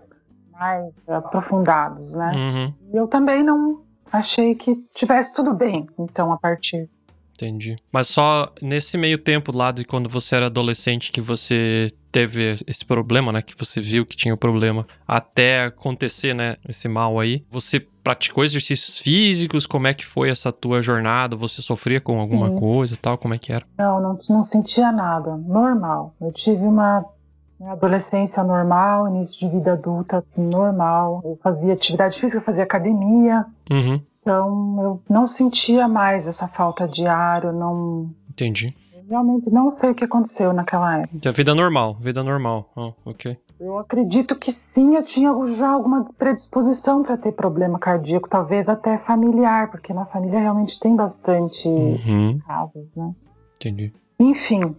mais 0.52 0.92
aprofundados, 1.08 2.14
né? 2.14 2.32
Uhum. 2.34 2.74
E 2.92 2.96
eu 2.96 3.06
também 3.08 3.42
não 3.42 3.82
achei 4.12 4.54
que 4.54 4.76
tivesse 4.94 5.34
tudo 5.34 5.52
bem. 5.52 5.86
Então, 5.98 6.32
a 6.32 6.38
partir 6.38 6.88
Entendi. 7.36 7.76
Mas 7.92 8.08
só 8.08 8.52
nesse 8.62 8.96
meio 8.96 9.18
tempo 9.18 9.56
lá 9.56 9.70
de 9.70 9.84
quando 9.84 10.08
você 10.08 10.34
era 10.34 10.46
adolescente 10.46 11.12
que 11.12 11.20
você 11.20 11.92
teve 12.10 12.56
esse 12.66 12.84
problema, 12.84 13.30
né? 13.30 13.42
Que 13.42 13.54
você 13.56 13.80
viu 13.80 14.06
que 14.06 14.16
tinha 14.16 14.32
o 14.32 14.38
problema 14.38 14.86
até 15.06 15.64
acontecer, 15.64 16.34
né? 16.34 16.56
Esse 16.66 16.88
mal 16.88 17.20
aí. 17.20 17.44
Você 17.50 17.80
praticou 18.02 18.44
exercícios 18.44 18.98
físicos? 18.98 19.66
Como 19.66 19.86
é 19.86 19.92
que 19.92 20.06
foi 20.06 20.30
essa 20.30 20.50
tua 20.50 20.80
jornada? 20.80 21.36
Você 21.36 21.60
sofria 21.60 22.00
com 22.00 22.18
alguma 22.18 22.48
Sim. 22.48 22.58
coisa 22.58 22.94
e 22.94 22.96
tal? 22.96 23.18
Como 23.18 23.34
é 23.34 23.38
que 23.38 23.52
era? 23.52 23.66
Não, 23.76 24.00
não, 24.00 24.18
não 24.30 24.44
sentia 24.44 24.90
nada. 24.90 25.36
Normal. 25.36 26.14
Eu 26.20 26.32
tive 26.32 26.62
uma 26.62 27.04
adolescência 27.68 28.42
normal, 28.42 29.08
início 29.08 29.40
de 29.40 29.54
vida 29.54 29.72
adulta 29.72 30.24
normal. 30.36 31.20
Eu 31.24 31.38
fazia 31.42 31.72
atividade 31.72 32.18
física, 32.18 32.40
fazia 32.40 32.62
academia. 32.62 33.44
Uhum. 33.70 34.00
Então 34.26 34.76
eu 34.82 35.02
não 35.08 35.28
sentia 35.28 35.86
mais 35.86 36.26
essa 36.26 36.48
falta 36.48 36.88
de 36.88 37.06
ar. 37.06 37.44
Eu 37.44 37.52
não. 37.52 38.10
Entendi. 38.28 38.74
eu 38.92 39.04
realmente 39.08 39.48
não 39.50 39.70
sei 39.72 39.90
o 39.90 39.94
que 39.94 40.02
aconteceu 40.04 40.52
naquela 40.52 40.98
época. 40.98 41.28
É 41.28 41.32
vida 41.32 41.54
normal, 41.54 41.94
vida 42.00 42.24
normal. 42.24 42.68
Oh, 42.74 42.92
ok. 43.04 43.38
Eu 43.60 43.78
acredito 43.78 44.34
que 44.36 44.50
sim, 44.50 44.96
eu 44.96 45.02
tinha 45.04 45.30
já 45.54 45.70
alguma 45.70 46.04
predisposição 46.18 47.04
para 47.04 47.16
ter 47.16 47.32
problema 47.32 47.78
cardíaco, 47.78 48.28
talvez 48.28 48.68
até 48.68 48.98
familiar, 48.98 49.70
porque 49.70 49.94
na 49.94 50.04
família 50.04 50.40
realmente 50.40 50.78
tem 50.80 50.94
bastante 50.96 51.68
Uhum. 51.68 52.38
casos, 52.46 52.94
né? 52.96 53.14
Entendi. 53.58 53.94
Enfim, 54.18 54.74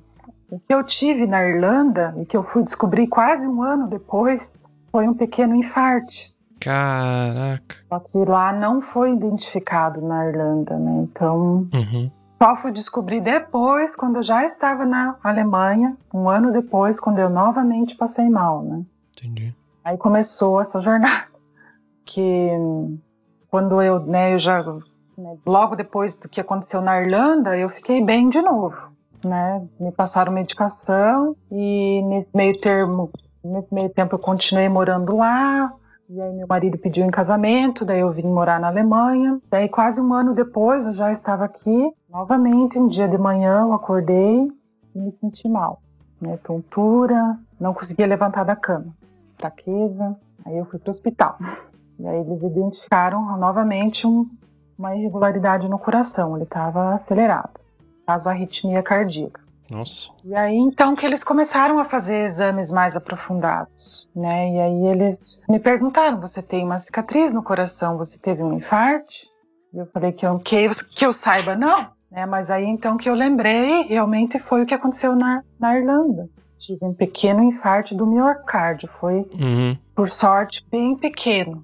o 0.52 0.60
que 0.60 0.74
eu 0.74 0.84
tive 0.84 1.26
na 1.26 1.42
Irlanda 1.44 2.14
e 2.22 2.26
que 2.26 2.36
eu 2.36 2.44
fui 2.44 2.64
descobrir 2.64 3.08
quase 3.08 3.48
um 3.48 3.64
ano 3.64 3.88
depois 3.88 4.64
foi 4.92 5.08
um 5.08 5.14
pequeno 5.14 5.56
infarte. 5.56 6.36
Caraca. 6.60 7.76
Só 7.90 8.00
que 8.00 8.18
lá 8.26 8.52
não 8.54 8.82
foi 8.82 9.14
identificado 9.14 10.02
na 10.02 10.26
Irlanda, 10.28 10.78
né? 10.78 10.92
Então, 11.04 11.68
Uhum. 11.74 12.12
só 12.42 12.56
fui 12.58 12.72
descobrir 12.72 13.22
depois, 13.22 13.96
quando 13.96 14.18
eu 14.18 14.24
já 14.24 14.46
estava 14.46 14.86
na 14.86 15.16
Alemanha, 15.24 15.96
um 16.14 16.30
ano 16.30 16.52
depois, 16.52 17.00
quando 17.00 17.20
eu 17.20 17.30
novamente 17.30 17.96
passei 17.96 18.30
mal, 18.30 18.64
né? 18.64 18.84
Entendi. 19.20 19.56
Aí 19.84 19.98
começou 19.98 20.62
essa 20.62 20.82
jornada. 20.82 21.26
Que 22.06 22.50
quando 23.50 23.82
eu, 23.82 24.00
né, 24.06 24.34
eu 24.34 24.40
já. 24.40 24.64
né, 24.64 25.38
logo 25.46 25.76
depois 25.76 26.16
do 26.18 26.30
que 26.30 26.40
aconteceu 26.42 26.82
na 26.82 27.02
Irlanda, 27.02 27.58
eu 27.58 27.70
fiquei 27.70 28.04
bem 28.04 28.30
de 28.30 28.42
novo. 28.42 28.76
Né? 29.24 29.66
Me 29.80 29.92
passaram 29.92 30.32
medicação 30.32 31.36
e 31.52 32.02
nesse 32.04 32.36
meio 32.38 32.60
termo, 32.62 33.10
nesse 33.44 33.74
meio 33.74 33.90
tempo 33.90 34.16
eu 34.16 34.20
continuei 34.20 34.70
morando 34.70 35.18
lá. 35.18 35.74
E 36.10 36.22
aí 36.22 36.34
meu 36.34 36.48
marido 36.48 36.78
pediu 36.78 37.06
em 37.06 37.12
casamento, 37.12 37.84
daí 37.84 38.00
eu 38.00 38.12
vim 38.12 38.28
morar 38.28 38.60
na 38.60 38.68
Alemanha. 38.68 39.40
Daí 39.50 39.68
quase 39.68 40.00
um 40.00 40.14
ano 40.14 40.34
depois 40.34 40.88
eu 40.88 40.94
já 40.94 41.12
estava 41.12 41.44
aqui. 41.44 41.92
Novamente, 42.10 42.80
um 42.80 42.88
dia 42.88 43.08
de 43.08 43.18
manhã 43.18 43.62
eu 43.62 43.74
acordei 43.74 44.50
e 44.96 45.00
me 45.00 45.12
senti 45.12 45.50
mal. 45.50 45.82
Né? 46.22 46.38
Tontura, 46.44 47.38
não 47.60 47.74
conseguia 47.74 48.08
levantar 48.08 48.46
da 48.46 48.56
cama. 48.56 48.88
Fraqueza. 49.38 50.16
Aí 50.46 50.58
eu 50.58 50.66
fui 50.66 50.80
para 50.80 50.90
o 50.90 50.92
hospital. 50.92 51.38
E 52.00 52.08
aí 52.08 52.20
eles 52.22 52.42
identificaram 52.42 53.38
novamente 53.38 54.08
um- 54.08 54.30
uma 54.80 54.96
irregularidade 54.96 55.68
no 55.68 55.78
coração. 55.78 56.36
Ele 56.36 56.46
estava 56.46 56.94
acelerado. 56.94 57.60
Caso 58.06 58.30
arritmia 58.30 58.82
cardíaca. 58.82 59.42
Nossa. 59.70 60.10
E 60.24 60.34
aí 60.36 60.56
então 60.56 60.96
que 60.96 61.06
eles 61.06 61.24
começaram 61.24 61.78
a 61.80 61.86
fazer 61.86 62.26
exames 62.26 62.72
mais 62.72 62.96
aprofundados, 62.96 64.10
né? 64.16 64.54
E 64.54 64.60
aí 64.60 64.86
eles 64.88 65.40
me 65.50 65.60
perguntaram: 65.60 66.20
você 66.22 66.42
tem 66.42 66.64
uma 66.64 66.80
cicatriz 66.80 67.32
no 67.34 67.44
coração? 67.44 67.98
Você 67.98 68.18
teve 68.18 68.42
um 68.44 68.54
infarte? 68.54 69.28
E 69.74 69.78
eu 69.78 69.86
falei 69.88 70.12
que 70.12 70.26
eu, 70.26 70.40
que 70.40 70.56
eu, 70.56 70.72
que 70.96 71.06
eu 71.06 71.12
saiba 71.14 71.56
não, 71.56 71.88
né? 72.10 72.26
Mas 72.26 72.50
aí 72.50 72.66
então 72.66 72.96
que 72.98 73.10
eu 73.10 73.14
lembrei 73.14 73.84
realmente 73.84 74.40
foi 74.40 74.64
o 74.64 74.66
que 74.66 74.74
aconteceu 74.74 75.16
na, 75.16 75.44
na 75.60 75.78
Irlanda. 75.78 76.30
Tive 76.60 76.84
um 76.86 76.94
pequeno 76.94 77.44
infarte 77.44 77.94
do 77.94 78.08
miocárdio, 78.08 78.90
foi 79.00 79.26
Uhum. 79.40 79.78
por 79.94 80.10
sorte 80.10 80.66
bem 80.72 80.96
pequeno, 80.96 81.64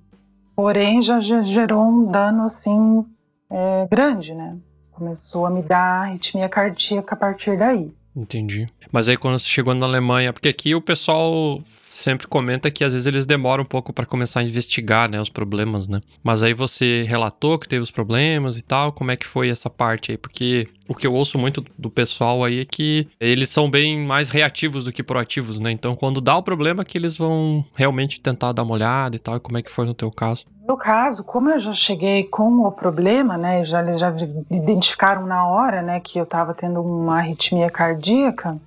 porém 0.56 1.02
já 1.02 1.20
ge- 1.20 1.44
gerou 1.46 1.84
um 1.84 2.06
dano 2.12 2.44
assim 2.44 3.04
é, 3.50 3.88
grande, 3.90 4.36
né? 4.36 4.56
Começou 5.04 5.46
a 5.46 5.50
me 5.50 5.62
dar 5.62 6.04
arritmia 6.04 6.48
cardíaca 6.48 7.14
a 7.14 7.18
partir 7.18 7.58
daí. 7.58 7.92
Entendi. 8.16 8.66
Mas 8.90 9.10
aí 9.10 9.18
quando 9.18 9.38
você 9.38 9.50
chegou 9.50 9.74
na 9.74 9.86
Alemanha, 9.86 10.32
porque 10.32 10.48
aqui 10.48 10.74
o 10.74 10.80
pessoal 10.80 11.60
sempre 12.04 12.28
comenta 12.28 12.70
que 12.70 12.84
às 12.84 12.92
vezes 12.92 13.08
eles 13.08 13.26
demoram 13.26 13.64
um 13.64 13.68
pouco 13.68 13.94
pra 13.94 14.06
começar 14.06 14.42
a 14.42 14.44
investigar, 14.44 15.10
né, 15.10 15.20
os 15.20 15.30
problemas, 15.30 15.88
né? 15.88 16.02
Mas 16.22 16.44
aí 16.44 16.54
você 16.54 17.04
relatou 17.04 17.58
que 17.58 17.68
teve 17.68 17.82
os 17.82 17.92
problemas 17.92 18.58
e 18.58 18.62
tal, 18.62 18.92
como 18.92 19.12
é 19.12 19.16
que 19.16 19.26
foi 19.26 19.50
essa 19.50 19.70
parte 19.70 20.12
aí? 20.12 20.18
Porque 20.18 20.68
o 20.88 20.94
que 20.94 21.08
eu 21.08 21.14
ouço 21.14 21.38
muito 21.38 21.64
do 21.78 21.90
pessoal 21.90 22.44
aí 22.44 22.60
é 22.60 22.66
que 22.66 23.08
eles 23.20 23.50
são 23.50 23.70
bem 23.70 24.06
mais 24.06 24.30
reativos 24.30 24.84
do 24.84 24.92
que 24.92 25.02
proativos, 25.02 25.60
né? 25.60 25.72
Então 25.72 25.96
quando 25.96 26.20
dá 26.20 26.36
o 26.36 26.44
problema 26.44 26.82
é 26.82 26.86
que 26.86 26.98
eles 26.98 27.18
vão 27.18 27.64
realmente 27.74 28.22
tentar 28.22 28.52
dar 28.52 28.64
uma 28.64 28.74
olhada 28.74 29.16
e 29.16 29.20
tal, 29.20 29.40
como 29.40 29.58
é 29.58 29.62
que 29.62 29.72
foi 29.72 29.86
no 29.86 29.94
teu 29.94 30.12
caso? 30.12 30.46
No 30.68 30.78
caso, 30.78 31.24
como 31.24 31.50
eu 31.50 31.60
já 31.60 31.74
cheguei 31.74 32.24
com 32.24 32.66
o 32.66 32.72
problema, 32.72 33.38
né, 33.38 33.66
já 33.66 33.96
já 33.96 34.14
identificaram 34.50 35.26
na 35.26 35.46
hora, 35.46 35.82
né, 35.82 36.00
que 36.00 36.18
eu 36.18 36.24
estava 36.24 36.54
tendo 36.54 36.82
uma 36.82 37.18
arritmia 37.18 37.70
cardíaca, 37.70 38.58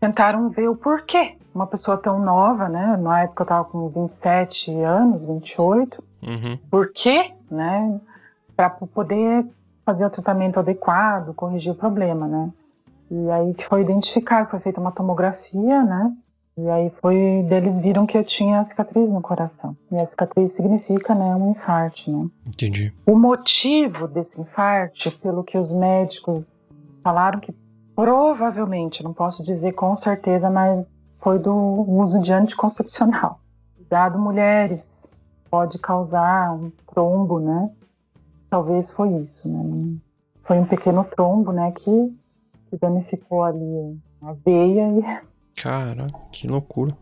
tentaram 0.00 0.50
ver 0.50 0.68
o 0.68 0.76
porquê. 0.76 1.34
Uma 1.56 1.66
pessoa 1.66 1.96
tão 1.96 2.18
nova, 2.20 2.68
né, 2.68 2.98
na 2.98 3.22
época 3.22 3.40
eu 3.42 3.44
estava 3.46 3.64
com 3.64 3.88
27 3.88 4.78
anos, 4.82 5.24
28, 5.24 6.04
Uhum. 6.22 6.58
por 6.70 6.92
quê, 6.92 7.32
né, 7.50 7.98
para 8.54 8.68
poder 8.68 9.46
fazer 9.84 10.04
o 10.04 10.10
tratamento 10.10 10.60
adequado, 10.60 11.32
corrigir 11.32 11.72
o 11.72 11.74
problema, 11.74 12.26
né. 12.28 12.50
E 13.10 13.30
aí 13.30 13.54
foi 13.66 13.80
identificado, 13.80 14.50
foi 14.50 14.60
feita 14.60 14.78
uma 14.82 14.92
tomografia, 14.92 15.82
né, 15.82 16.12
e 16.58 16.68
aí 16.68 16.92
foi, 17.00 17.42
deles 17.48 17.78
viram 17.78 18.04
que 18.04 18.18
eu 18.18 18.24
tinha 18.24 18.62
cicatriz 18.62 19.10
no 19.10 19.22
coração. 19.22 19.74
E 19.90 19.96
a 19.96 20.04
cicatriz 20.04 20.52
significa, 20.52 21.14
né, 21.14 21.34
um 21.36 21.52
infarte, 21.52 22.10
né. 22.10 22.28
Entendi. 22.46 22.92
O 23.06 23.16
motivo 23.16 24.06
desse 24.06 24.38
infarte, 24.38 25.10
pelo 25.10 25.42
que 25.42 25.56
os 25.56 25.74
médicos 25.74 26.68
falaram 27.02 27.40
que 27.40 27.54
provavelmente, 27.96 29.02
não 29.02 29.12
posso 29.12 29.42
dizer 29.42 29.72
com 29.72 29.96
certeza, 29.96 30.48
mas 30.50 31.12
foi 31.20 31.38
do 31.38 31.52
uso 31.54 32.20
de 32.20 32.32
anticoncepcional. 32.32 33.40
Cuidado, 33.76 34.18
mulheres, 34.18 35.04
pode 35.50 35.78
causar 35.78 36.52
um 36.54 36.70
trombo, 36.92 37.40
né? 37.40 37.70
Talvez 38.48 38.90
foi 38.90 39.08
isso, 39.16 39.48
né? 39.50 39.96
Foi 40.44 40.58
um 40.58 40.64
pequeno 40.66 41.02
trombo, 41.04 41.50
né, 41.50 41.72
que, 41.72 41.90
que 42.70 42.76
danificou 42.80 43.42
ali 43.42 43.98
a 44.22 44.32
veia 44.32 44.88
e 44.88 45.26
Caraca, 45.60 46.20
que 46.30 46.46
loucura. 46.46 46.96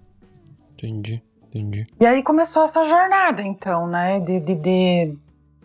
Entendi, 0.73 1.21
entendi. 1.49 1.85
E 2.01 2.07
aí 2.07 2.23
começou 2.23 2.63
essa 2.63 2.85
jornada, 2.85 3.43
então, 3.43 3.87
né? 3.87 4.21
De, 4.21 4.41
de- 4.41 4.55
de- 4.55 5.19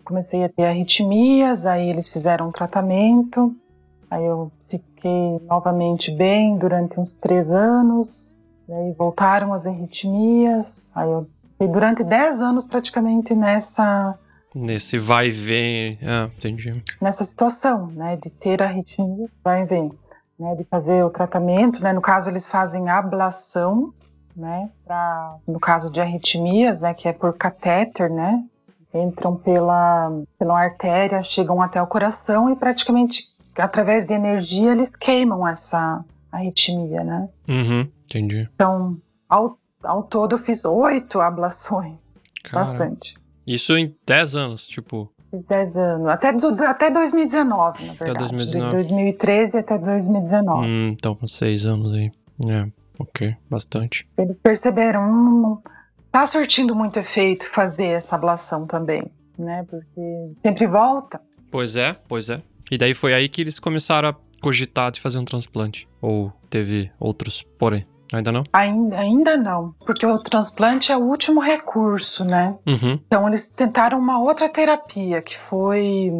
Comecei 0.04 0.42
a 0.42 0.48
ter 0.48 0.64
arritmias, 0.66 1.64
aí 1.64 1.88
eles 1.88 2.08
fizeram 2.08 2.48
um 2.48 2.50
tratamento, 2.50 3.54
aí 4.10 4.24
eu 4.24 4.50
fiquei 5.00 5.40
novamente 5.46 6.10
bem 6.10 6.54
durante 6.54 7.00
uns 7.00 7.16
três 7.16 7.50
anos, 7.50 8.36
aí 8.68 8.92
voltaram 8.92 9.54
as 9.54 9.66
arritmias, 9.66 10.88
aí 10.94 11.10
eu 11.10 11.26
fiquei 11.52 11.68
durante 11.68 12.04
dez 12.04 12.42
anos 12.42 12.66
praticamente 12.66 13.34
nessa, 13.34 14.16
Nesse 14.54 14.98
vai 14.98 15.28
e 15.28 15.30
vem. 15.30 15.98
Ah, 16.02 16.28
entendi. 16.36 16.82
nessa 17.00 17.22
situação, 17.24 17.86
né? 17.86 18.16
De 18.16 18.30
ter 18.30 18.60
arritmia, 18.62 19.28
vai 19.44 19.62
e 19.62 19.64
vem, 19.64 19.92
né? 20.38 20.56
De 20.56 20.64
fazer 20.64 21.04
o 21.04 21.10
tratamento, 21.10 21.80
né? 21.80 21.92
No 21.92 22.00
caso, 22.00 22.28
eles 22.28 22.46
fazem 22.46 22.88
ablação, 22.88 23.94
né? 24.34 24.68
Pra, 24.84 25.36
no 25.46 25.60
caso 25.60 25.90
de 25.90 26.00
arritmias, 26.00 26.80
né? 26.80 26.92
Que 26.94 27.08
é 27.08 27.12
por 27.12 27.32
catéter, 27.34 28.10
né? 28.10 28.44
Entram 28.92 29.36
pela, 29.36 30.10
pela 30.36 30.60
artéria, 30.60 31.22
chegam 31.22 31.62
até 31.62 31.80
o 31.80 31.86
coração 31.86 32.50
e 32.50 32.56
praticamente, 32.56 33.28
através 33.56 34.06
de 34.06 34.12
energia, 34.12 34.72
eles 34.72 34.94
queimam 34.96 35.46
essa 35.46 36.04
arritmia, 36.30 37.02
né? 37.04 37.28
Uhum, 37.48 37.88
entendi. 38.04 38.48
Então, 38.54 38.96
ao, 39.28 39.58
ao 39.82 40.02
todo, 40.02 40.36
eu 40.36 40.38
fiz 40.38 40.64
oito 40.64 41.20
ablações, 41.20 42.18
Cara, 42.44 42.64
bastante. 42.64 43.14
Isso 43.46 43.76
em 43.76 43.94
10 44.06 44.36
anos, 44.36 44.66
tipo. 44.66 45.10
Fiz 45.30 45.44
10 45.46 45.76
anos, 45.76 46.08
até, 46.08 46.32
do- 46.32 46.64
até 46.64 46.90
2019, 46.90 47.84
na 47.84 47.92
verdade. 47.94 48.18
2019. 48.18 48.66
De 48.66 48.72
2013 48.72 49.58
até 49.58 49.78
2019. 49.78 50.66
Hum, 50.66 50.88
então 50.96 51.14
com 51.14 51.26
6 51.26 51.66
anos 51.66 51.92
aí. 51.92 52.10
É, 52.48 52.66
ok, 52.98 53.36
bastante. 53.48 54.06
Eles 54.16 54.36
perceberam, 54.38 55.02
hum, 55.10 55.58
tá 56.12 56.26
surtindo 56.26 56.74
muito 56.74 56.98
efeito 56.98 57.48
fazer 57.50 57.86
essa 57.86 58.14
ablação 58.14 58.66
também, 58.66 59.04
né? 59.38 59.64
Porque 59.68 60.32
sempre 60.42 60.66
volta. 60.66 61.20
Pois 61.50 61.76
é, 61.76 61.96
pois 62.08 62.30
é. 62.30 62.40
E 62.70 62.78
daí 62.78 62.94
foi 62.94 63.14
aí 63.14 63.28
que 63.28 63.40
eles 63.40 63.58
começaram 63.58 64.10
a 64.10 64.14
cogitar 64.40 64.90
de 64.90 65.00
fazer 65.00 65.18
um 65.18 65.24
transplante. 65.24 65.88
Ou 66.00 66.32
teve 66.48 66.90
outros, 66.98 67.44
porém. 67.58 67.86
Ainda 68.12 68.32
não? 68.32 68.42
Ainda, 68.52 68.98
ainda 68.98 69.36
não, 69.36 69.72
porque 69.86 70.04
o 70.04 70.18
transplante 70.18 70.90
é 70.90 70.96
o 70.96 71.00
último 71.00 71.40
recurso, 71.40 72.24
né? 72.24 72.56
Uhum. 72.66 72.98
Então 73.06 73.28
eles 73.28 73.50
tentaram 73.50 73.98
uma 74.00 74.18
outra 74.18 74.48
terapia, 74.48 75.22
que 75.22 75.38
foi 75.48 76.10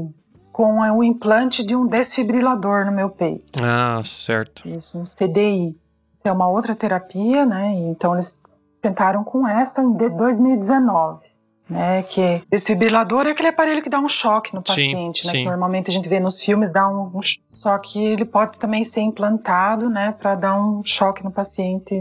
com 0.53 0.79
o 0.79 1.03
implante 1.03 1.65
de 1.65 1.75
um 1.75 1.87
desfibrilador 1.87 2.87
no 2.87 2.93
meu 2.93 3.09
peito. 3.11 3.61
Ah, 3.61 4.01
certo. 4.05 4.69
Isso, 4.69 4.99
um 4.99 5.05
CDI. 5.05 5.77
É 6.23 6.31
uma 6.31 6.49
outra 6.49 6.77
terapia, 6.77 7.45
né? 7.45 7.73
Então 7.73 8.15
eles 8.15 8.33
tentaram 8.81 9.25
com 9.25 9.49
essa 9.49 9.83
em 9.83 9.93
2019. 9.93 11.27
Né, 11.71 12.03
que 12.03 12.43
desfibrilador 12.51 13.29
é 13.29 13.31
aquele 13.31 13.49
aparelho 13.49 13.81
que 13.81 13.89
dá 13.89 14.01
um 14.01 14.09
choque 14.09 14.53
no 14.53 14.61
paciente, 14.61 15.21
sim, 15.21 15.27
né? 15.29 15.33
sim. 15.33 15.39
Que 15.39 15.45
normalmente 15.45 15.89
a 15.89 15.93
gente 15.93 16.09
vê 16.09 16.19
nos 16.19 16.41
filmes 16.41 16.73
dá 16.73 16.89
um, 16.89 17.13
um 17.15 17.21
só 17.49 17.79
que 17.79 18.03
ele 18.03 18.25
pode 18.25 18.59
também 18.59 18.85
ser 18.85 19.03
implantado, 19.03 19.89
né, 19.89 20.11
para 20.11 20.35
dar 20.35 20.61
um 20.61 20.83
choque 20.85 21.23
no 21.23 21.31
paciente 21.31 21.95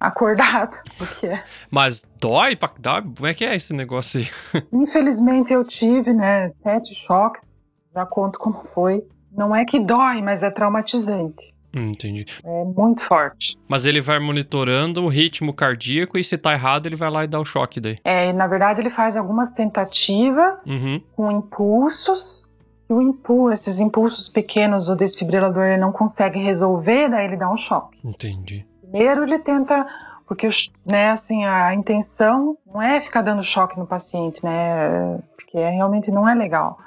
acordado, 0.00 0.78
porque 0.96 1.38
Mas 1.70 2.02
dói 2.18 2.58
dá? 2.78 3.02
Como 3.02 3.26
é 3.26 3.34
que 3.34 3.44
é 3.44 3.54
esse 3.54 3.74
negócio 3.74 4.20
aí? 4.20 4.62
infelizmente 4.72 5.52
eu 5.52 5.62
tive, 5.62 6.14
né, 6.14 6.50
sete 6.62 6.94
choques, 6.94 7.68
já 7.94 8.06
conto 8.06 8.38
como 8.38 8.64
foi. 8.72 9.04
Não 9.30 9.54
é 9.54 9.64
que 9.64 9.78
dói, 9.78 10.22
mas 10.22 10.42
é 10.42 10.50
traumatizante. 10.50 11.51
Hum, 11.74 11.88
entendi. 11.88 12.26
É 12.44 12.64
muito 12.64 13.00
forte. 13.02 13.56
Mas 13.68 13.86
ele 13.86 14.00
vai 14.00 14.18
monitorando 14.18 15.02
o 15.04 15.08
ritmo 15.08 15.52
cardíaco 15.54 16.18
e 16.18 16.24
se 16.24 16.36
tá 16.36 16.52
errado, 16.52 16.86
ele 16.86 16.96
vai 16.96 17.10
lá 17.10 17.24
e 17.24 17.26
dá 17.26 17.40
o 17.40 17.44
choque 17.44 17.80
daí. 17.80 17.98
É, 18.04 18.28
e, 18.28 18.32
na 18.32 18.46
verdade 18.46 18.80
ele 18.80 18.90
faz 18.90 19.16
algumas 19.16 19.52
tentativas 19.52 20.66
Uhum. 20.66 21.00
com 21.16 21.30
impulsos. 21.30 22.44
Se 22.82 22.92
o 22.92 23.00
impulso, 23.00 23.54
esses 23.54 23.80
impulsos 23.80 24.28
pequenos, 24.28 24.88
o 24.88 24.96
desfibrilador 24.96 25.64
ele 25.64 25.80
não 25.80 25.92
consegue 25.92 26.38
resolver, 26.38 27.08
daí 27.08 27.26
ele 27.26 27.36
dá 27.36 27.50
um 27.50 27.56
choque. 27.56 27.98
Entendi. 28.04 28.66
Primeiro 28.82 29.22
ele 29.22 29.38
tenta, 29.38 29.86
porque 30.26 30.48
né, 30.84 31.10
assim, 31.10 31.44
a 31.44 31.72
intenção 31.74 32.58
não 32.66 32.82
é 32.82 33.00
ficar 33.00 33.22
dando 33.22 33.42
choque 33.42 33.78
no 33.78 33.86
paciente, 33.86 34.44
né? 34.44 35.18
Porque 35.36 35.56
é- 35.56 35.70
realmente 35.70 36.10
não 36.10 36.28
é 36.28 36.34
legal. 36.34 36.78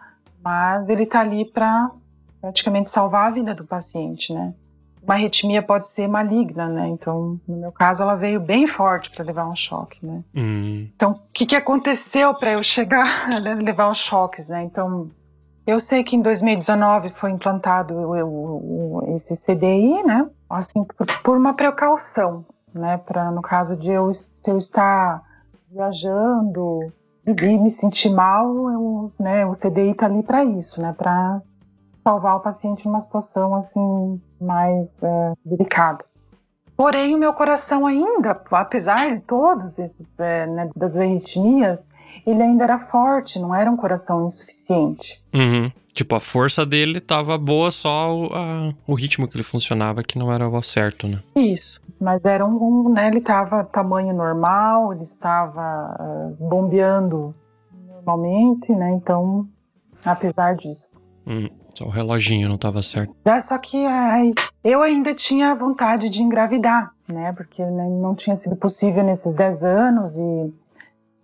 Mas 0.43 0.89
ele 0.89 1.05
tá 1.07 1.21
ali 1.21 1.43
para 1.45 1.89
praticamente 2.41 2.89
salvar 2.91 3.27
a 3.27 3.31
vida 3.31 3.55
do 3.55 3.63
paciente, 3.65 4.31
né? 4.33 4.53
Uma 5.05 5.13
arritmia 5.13 5.61
pode 5.61 5.87
ser 5.87 6.07
maligna, 6.07 6.67
né? 6.67 6.87
Então, 6.87 7.39
no 7.47 7.57
meu 7.57 7.71
caso, 7.71 8.01
ela 8.01 8.15
veio 8.15 8.39
bem 8.39 8.65
forte 8.65 9.11
para 9.11 9.23
levar 9.23 9.47
um 9.47 9.55
choque, 9.55 10.03
né? 10.03 10.23
Hum. 10.35 10.87
Então, 10.95 11.11
o 11.11 11.19
que, 11.31 11.45
que 11.45 11.55
aconteceu 11.55 12.33
para 12.33 12.53
eu 12.53 12.63
chegar 12.63 13.05
a 13.31 13.37
levar 13.37 13.89
os 13.91 13.99
choques, 13.99 14.47
né? 14.47 14.63
Então, 14.63 15.09
eu 15.67 15.79
sei 15.79 16.03
que 16.03 16.15
em 16.15 16.21
2019 16.21 17.11
foi 17.17 17.29
implantado 17.31 17.93
o- 17.93 18.99
o- 19.03 19.15
esse 19.15 19.35
CDI, 19.35 20.03
né? 20.03 20.25
Assim, 20.49 20.83
por, 20.83 21.05
por 21.21 21.37
uma 21.37 21.53
precaução, 21.53 22.43
né? 22.73 22.97
Para 22.97 23.29
no 23.31 23.41
caso 23.43 23.75
de 23.77 23.91
eu, 23.91 24.11
se 24.13 24.49
eu 24.49 24.57
estar 24.57 25.21
viajando 25.71 26.91
e 27.27 27.57
me 27.57 27.69
sentir 27.69 28.09
mal, 28.09 28.47
eu, 28.71 29.11
né? 29.19 29.45
O 29.45 29.53
CDI 29.53 29.93
tá 29.93 30.05
ali 30.07 30.23
para 30.23 30.43
isso, 30.43 30.81
né? 30.81 30.93
Para 30.97 31.41
salvar 31.93 32.35
o 32.37 32.39
paciente 32.39 32.85
numa 32.85 33.01
situação 33.01 33.55
assim 33.55 34.21
mais 34.39 35.01
é, 35.03 35.33
delicada. 35.45 36.03
Porém, 36.77 37.15
o 37.15 37.17
meu 37.17 37.33
coração 37.33 37.85
ainda, 37.87 38.39
apesar 38.51 39.15
de 39.15 39.21
todos 39.21 39.79
esses 39.79 40.19
é, 40.19 40.45
né, 40.45 40.69
das 40.75 40.97
arritmias, 40.97 41.89
ele 42.27 42.41
ainda 42.43 42.63
era 42.65 42.79
forte, 42.79 43.39
não 43.39 43.55
era 43.55 43.71
um 43.71 43.77
coração 43.77 44.25
insuficiente. 44.27 45.21
Uhum. 45.33 45.71
Tipo, 45.93 46.15
a 46.15 46.19
força 46.19 46.65
dele 46.65 46.99
tava 46.99 47.37
boa, 47.37 47.71
só 47.71 48.13
o, 48.13 48.25
a- 48.33 48.73
o 48.85 48.93
ritmo 48.93 49.25
que 49.27 49.37
ele 49.37 49.43
funcionava 49.43 50.03
que 50.03 50.19
não 50.19 50.29
era 50.29 50.49
o 50.49 50.61
certo, 50.61 51.07
né? 51.07 51.21
Isso. 51.35 51.81
Mas 52.01 52.25
era 52.25 52.45
um, 52.45 52.57
um, 52.87 52.89
né, 52.91 53.07
ele 53.07 53.19
estava 53.19 53.63
tamanho 53.63 54.13
normal, 54.13 54.91
ele 54.91 55.03
estava 55.03 55.95
é, 55.97 56.43
bombeando 56.43 57.33
normalmente, 57.95 58.73
né? 58.75 58.91
Então, 58.91 59.47
apesar 60.05 60.55
disso. 60.55 60.87
Hum. 61.25 61.47
Só 61.75 61.85
o 61.85 61.89
reloginho 61.89 62.47
não 62.49 62.57
tava 62.57 62.81
certo. 62.81 63.13
É, 63.25 63.39
Só 63.41 63.57
que 63.57 63.85
ai, 63.85 64.31
eu 64.63 64.81
ainda 64.81 65.13
tinha 65.13 65.53
vontade 65.53 66.09
de 66.09 66.21
engravidar, 66.23 66.91
né? 67.07 67.33
Porque 67.33 67.63
né, 67.63 67.87
não 67.89 68.15
tinha 68.15 68.35
sido 68.37 68.55
possível 68.55 69.03
nesses 69.03 69.33
10 69.33 69.63
anos 69.63 70.17
e 70.17 70.53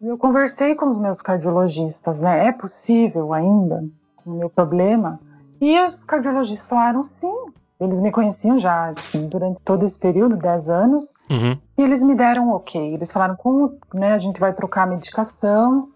eu 0.01 0.17
conversei 0.17 0.75
com 0.75 0.88
os 0.88 1.00
meus 1.00 1.22
cardiologistas, 1.22 2.20
né? 2.22 2.48
É 2.48 2.51
possível 2.51 3.34
ainda 3.34 3.84
com 4.17 4.31
o 4.31 4.38
meu 4.38 4.50
problema? 4.50 5.20
E 5.60 5.79
os 5.79 6.03
cardiologistas 6.03 6.67
falaram 6.67 7.03
sim. 7.03 7.34
Eles 7.79 8.00
me 8.00 8.12
conheciam 8.12 8.60
já 8.60 8.89
assim, 8.89 9.27
durante 9.27 9.60
todo 9.62 9.84
esse 9.86 9.97
período, 9.99 10.38
10 10.38 10.69
anos, 10.69 11.12
Uhum. 11.32 11.58
e 11.78 11.82
eles 11.82 12.04
me 12.04 12.13
deram 12.13 12.49
um 12.49 12.52
ok. 12.54 12.93
Eles 12.93 13.12
falaram 13.12 13.36
como 13.36 13.75
né, 13.93 14.13
a 14.13 14.19
gente 14.19 14.39
vai 14.39 14.54
trocar 14.54 14.84
a 14.84 14.86
medicação, 14.86 15.89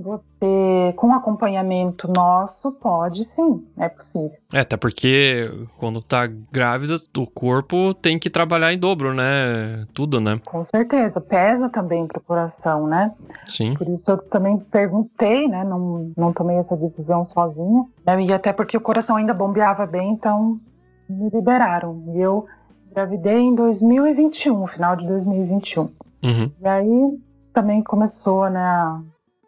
você 0.00 0.92
com 0.96 1.14
acompanhamento 1.14 2.08
nosso 2.08 2.72
pode 2.72 3.24
sim, 3.24 3.64
é 3.78 3.88
possível. 3.88 4.36
É, 4.52 4.60
até 4.60 4.76
porque 4.76 5.50
quando 5.78 6.02
tá 6.02 6.26
grávida, 6.52 6.96
o 7.16 7.26
corpo 7.26 7.94
tem 7.94 8.18
que 8.18 8.30
trabalhar 8.30 8.72
em 8.72 8.78
dobro, 8.78 9.14
né? 9.14 9.86
Tudo, 9.94 10.20
né? 10.20 10.40
Com 10.44 10.62
certeza, 10.62 11.20
pesa 11.20 11.68
também 11.68 12.06
para 12.06 12.18
o 12.18 12.22
coração, 12.22 12.86
né? 12.86 13.12
Sim. 13.44 13.74
Por 13.74 13.88
isso 13.88 14.10
eu 14.10 14.18
também 14.18 14.58
perguntei, 14.58 15.48
né? 15.48 15.64
Não, 15.64 16.12
não 16.16 16.32
tomei 16.32 16.56
essa 16.56 16.76
decisão 16.76 17.24
sozinha. 17.24 17.84
né, 18.06 18.22
E 18.22 18.32
até 18.32 18.52
porque 18.52 18.76
o 18.76 18.80
coração 18.80 19.16
ainda 19.16 19.34
bombeava 19.34 19.86
bem, 19.86 20.12
então 20.12 20.60
me 21.08 21.30
liberaram. 21.30 22.02
E 22.14 22.20
eu 22.20 22.46
engravidei 22.90 23.38
em 23.38 23.54
2021, 23.54 24.66
final 24.66 24.96
de 24.96 25.06
2021. 25.06 25.82
Uhum. 26.24 26.50
E 26.60 26.66
aí 26.66 27.18
também 27.52 27.82
começou, 27.82 28.50
né, 28.50 29.00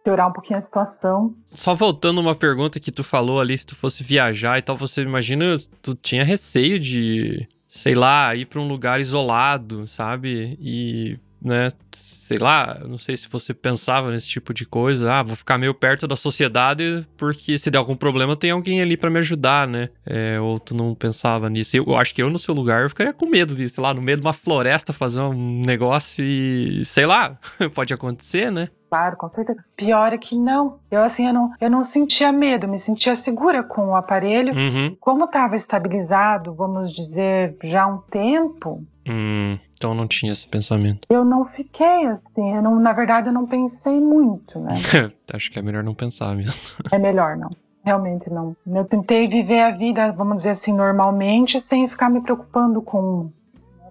piorar 0.08 0.28
um 0.28 0.32
pouquinho 0.32 0.58
a 0.58 0.62
situação. 0.62 1.34
Só 1.52 1.74
voltando 1.74 2.18
uma 2.18 2.34
pergunta 2.34 2.80
que 2.80 2.90
tu 2.90 3.04
falou 3.04 3.40
ali, 3.40 3.58
se 3.58 3.66
tu 3.66 3.76
fosse 3.76 4.02
viajar 4.02 4.58
e 4.58 4.62
tal, 4.62 4.74
você 4.74 5.02
imagina, 5.02 5.56
tu 5.82 5.94
tinha 5.94 6.24
receio 6.24 6.78
de, 6.78 7.46
sei 7.68 7.94
lá, 7.94 8.34
ir 8.34 8.46
pra 8.46 8.58
um 8.58 8.66
lugar 8.66 9.00
isolado, 9.00 9.86
sabe? 9.86 10.56
E, 10.58 11.18
né, 11.42 11.68
sei 11.94 12.38
lá, 12.38 12.80
não 12.86 12.96
sei 12.96 13.18
se 13.18 13.28
você 13.28 13.52
pensava 13.52 14.10
nesse 14.10 14.26
tipo 14.28 14.54
de 14.54 14.64
coisa. 14.64 15.12
Ah, 15.12 15.22
vou 15.22 15.36
ficar 15.36 15.58
meio 15.58 15.74
perto 15.74 16.08
da 16.08 16.16
sociedade 16.16 17.06
porque 17.18 17.58
se 17.58 17.70
der 17.70 17.76
algum 17.76 17.94
problema 17.94 18.34
tem 18.34 18.50
alguém 18.50 18.80
ali 18.80 18.96
pra 18.96 19.10
me 19.10 19.18
ajudar, 19.18 19.68
né? 19.68 19.90
É, 20.06 20.40
ou 20.40 20.58
tu 20.58 20.74
não 20.74 20.94
pensava 20.94 21.50
nisso. 21.50 21.76
Eu, 21.76 21.84
eu 21.86 21.96
acho 21.98 22.14
que 22.14 22.22
eu, 22.22 22.30
no 22.30 22.38
seu 22.38 22.54
lugar, 22.54 22.82
eu 22.82 22.88
ficaria 22.88 23.12
com 23.12 23.26
medo 23.26 23.54
disso, 23.54 23.74
sei 23.74 23.84
lá, 23.84 23.92
no 23.92 24.00
meio 24.00 24.16
de 24.16 24.24
uma 24.24 24.32
floresta 24.32 24.90
fazer 24.90 25.20
um 25.20 25.60
negócio 25.66 26.24
e, 26.24 26.82
sei 26.86 27.04
lá, 27.04 27.38
pode 27.74 27.92
acontecer, 27.92 28.50
né? 28.50 28.70
Claro, 28.88 29.16
com 29.16 29.28
certeza. 29.28 29.62
Pior 29.76 30.12
é 30.12 30.18
que 30.18 30.36
não. 30.36 30.78
Eu 30.90 31.02
assim, 31.02 31.26
eu 31.26 31.32
não, 31.32 31.50
eu 31.60 31.70
não 31.70 31.84
sentia 31.84 32.32
medo, 32.32 32.66
me 32.66 32.78
sentia 32.78 33.14
segura 33.16 33.62
com 33.62 33.88
o 33.88 33.94
aparelho. 33.96 34.54
Uhum. 34.54 34.96
Como 35.00 35.24
estava 35.24 35.56
estabilizado, 35.56 36.54
vamos 36.54 36.92
dizer, 36.92 37.56
já 37.62 37.82
há 37.84 37.86
um 37.86 37.98
tempo, 37.98 38.82
Hum, 39.10 39.58
então 39.74 39.94
não 39.94 40.06
tinha 40.06 40.30
esse 40.32 40.46
pensamento. 40.46 41.06
eu 41.08 41.24
não 41.24 41.46
fiquei 41.46 42.04
assim. 42.06 42.54
Eu 42.54 42.60
não, 42.60 42.78
na 42.78 42.92
verdade, 42.92 43.28
eu 43.28 43.32
não 43.32 43.46
pensei 43.46 43.98
muito, 43.98 44.58
né? 44.60 44.74
Acho 45.32 45.50
que 45.50 45.58
é 45.58 45.62
melhor 45.62 45.82
não 45.82 45.94
pensar 45.94 46.36
mesmo. 46.36 46.52
É 46.90 46.98
melhor 46.98 47.34
não. 47.36 47.48
Realmente 47.82 48.28
não. 48.28 48.54
Eu 48.66 48.84
tentei 48.84 49.26
viver 49.26 49.60
a 49.62 49.70
vida, 49.70 50.12
vamos 50.12 50.38
dizer 50.38 50.50
assim, 50.50 50.74
normalmente, 50.74 51.58
sem 51.58 51.88
ficar 51.88 52.10
me 52.10 52.20
preocupando 52.20 52.82
com. 52.82 53.30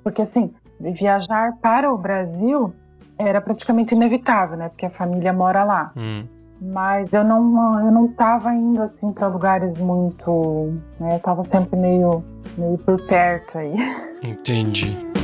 Porque, 0.03 0.21
assim, 0.21 0.53
viajar 0.79 1.53
para 1.63 1.91
o 1.91 1.97
Brasil 1.97 2.71
era 3.17 3.41
praticamente 3.41 3.93
inevitável, 3.95 4.57
né? 4.57 4.69
Porque 4.69 4.85
a 4.85 4.89
família 4.89 5.33
mora 5.33 5.63
lá. 5.63 5.91
Hum, 5.95 6.25
Mas 6.61 7.11
eu 7.13 7.23
não, 7.23 7.79
eu 7.85 7.91
não 7.91 8.07
tava 8.07 8.53
indo, 8.53 8.81
assim, 8.81 9.11
para 9.11 9.27
lugares 9.27 9.77
muito. 9.77 10.73
Né? 10.99 11.15
Eu 11.15 11.19
tava 11.19 11.43
sempre 11.45 11.79
meio, 11.79 12.23
meio 12.57 12.77
por 12.79 12.99
perto 13.07 13.57
aí. 13.57 13.75
entendi. 14.23 15.16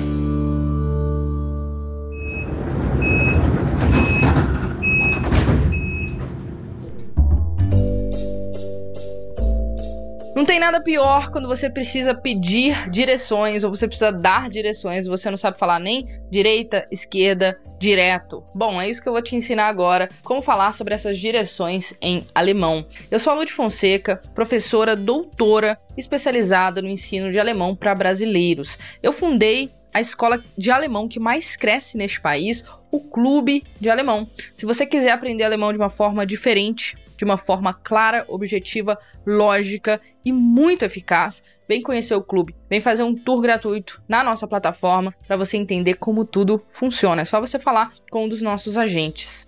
Não 10.43 10.47
tem 10.47 10.59
nada 10.59 10.81
pior 10.81 11.31
quando 11.31 11.47
você 11.47 11.69
precisa 11.69 12.13
pedir 12.13 12.91
direções 12.91 13.63
ou 13.63 13.73
você 13.73 13.87
precisa 13.87 14.11
dar 14.11 14.49
direções 14.49 15.05
e 15.05 15.09
você 15.09 15.31
não 15.31 15.37
sabe 15.37 15.57
falar 15.57 15.79
nem 15.79 16.05
direita, 16.29 16.85
esquerda, 16.91 17.57
direto. 17.79 18.43
Bom, 18.53 18.81
é 18.81 18.89
isso 18.89 19.01
que 19.01 19.07
eu 19.07 19.13
vou 19.13 19.21
te 19.21 19.37
ensinar 19.37 19.67
agora, 19.67 20.09
como 20.21 20.41
falar 20.41 20.73
sobre 20.73 20.93
essas 20.93 21.17
direções 21.17 21.95
em 22.01 22.27
alemão. 22.35 22.85
Eu 23.09 23.19
sou 23.19 23.31
a 23.31 23.37
Lud 23.37 23.53
Fonseca, 23.53 24.21
professora 24.35 24.97
doutora 24.97 25.79
especializada 25.95 26.81
no 26.81 26.89
ensino 26.89 27.31
de 27.31 27.39
alemão 27.39 27.73
para 27.73 27.95
brasileiros. 27.95 28.77
Eu 29.01 29.13
fundei 29.13 29.71
a 29.93 30.01
escola 30.01 30.43
de 30.57 30.71
alemão 30.71 31.07
que 31.07 31.21
mais 31.21 31.55
cresce 31.55 31.97
neste 31.97 32.19
país, 32.19 32.65
o 32.91 32.99
Clube 32.99 33.63
de 33.79 33.89
Alemão. 33.89 34.27
Se 34.55 34.65
você 34.65 34.85
quiser 34.85 35.11
aprender 35.11 35.45
alemão 35.45 35.71
de 35.71 35.77
uma 35.77 35.89
forma 35.89 36.25
diferente, 36.25 36.97
de 37.23 37.29
uma 37.29 37.37
forma 37.37 37.73
clara, 37.73 38.25
objetiva, 38.27 38.99
lógica 39.25 40.01
e 40.25 40.31
muito 40.31 40.83
eficaz, 40.83 41.43
vem 41.67 41.81
conhecer 41.81 42.15
o 42.15 42.21
clube, 42.21 42.53
vem 42.69 42.81
fazer 42.81 43.03
um 43.03 43.15
tour 43.15 43.41
gratuito 43.41 44.03
na 44.07 44.23
nossa 44.23 44.45
plataforma 44.45 45.13
para 45.25 45.37
você 45.37 45.55
entender 45.55 45.95
como 45.95 46.25
tudo 46.25 46.61
funciona. 46.67 47.21
É 47.21 47.25
só 47.25 47.39
você 47.39 47.57
falar 47.57 47.93
com 48.11 48.25
um 48.25 48.29
dos 48.29 48.41
nossos 48.41 48.77
agentes. 48.77 49.47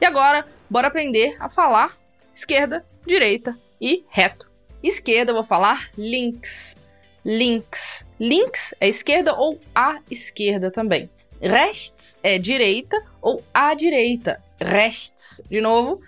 E 0.00 0.04
agora, 0.04 0.46
bora 0.68 0.88
aprender 0.88 1.36
a 1.38 1.48
falar 1.48 1.96
esquerda, 2.32 2.84
direita 3.06 3.56
e 3.80 4.04
reto. 4.08 4.50
Esquerda, 4.82 5.30
eu 5.30 5.36
vou 5.36 5.44
falar 5.44 5.90
links. 5.96 6.76
Links. 7.24 8.06
Links 8.18 8.74
é 8.80 8.88
esquerda 8.88 9.34
ou 9.34 9.60
à 9.74 9.98
esquerda 10.10 10.70
também. 10.70 11.08
Rechts 11.40 12.18
é 12.22 12.38
direita 12.38 12.96
ou 13.20 13.42
à 13.52 13.74
direita. 13.74 14.42
Rechts. 14.60 15.42
De 15.50 15.60
novo, 15.60 16.00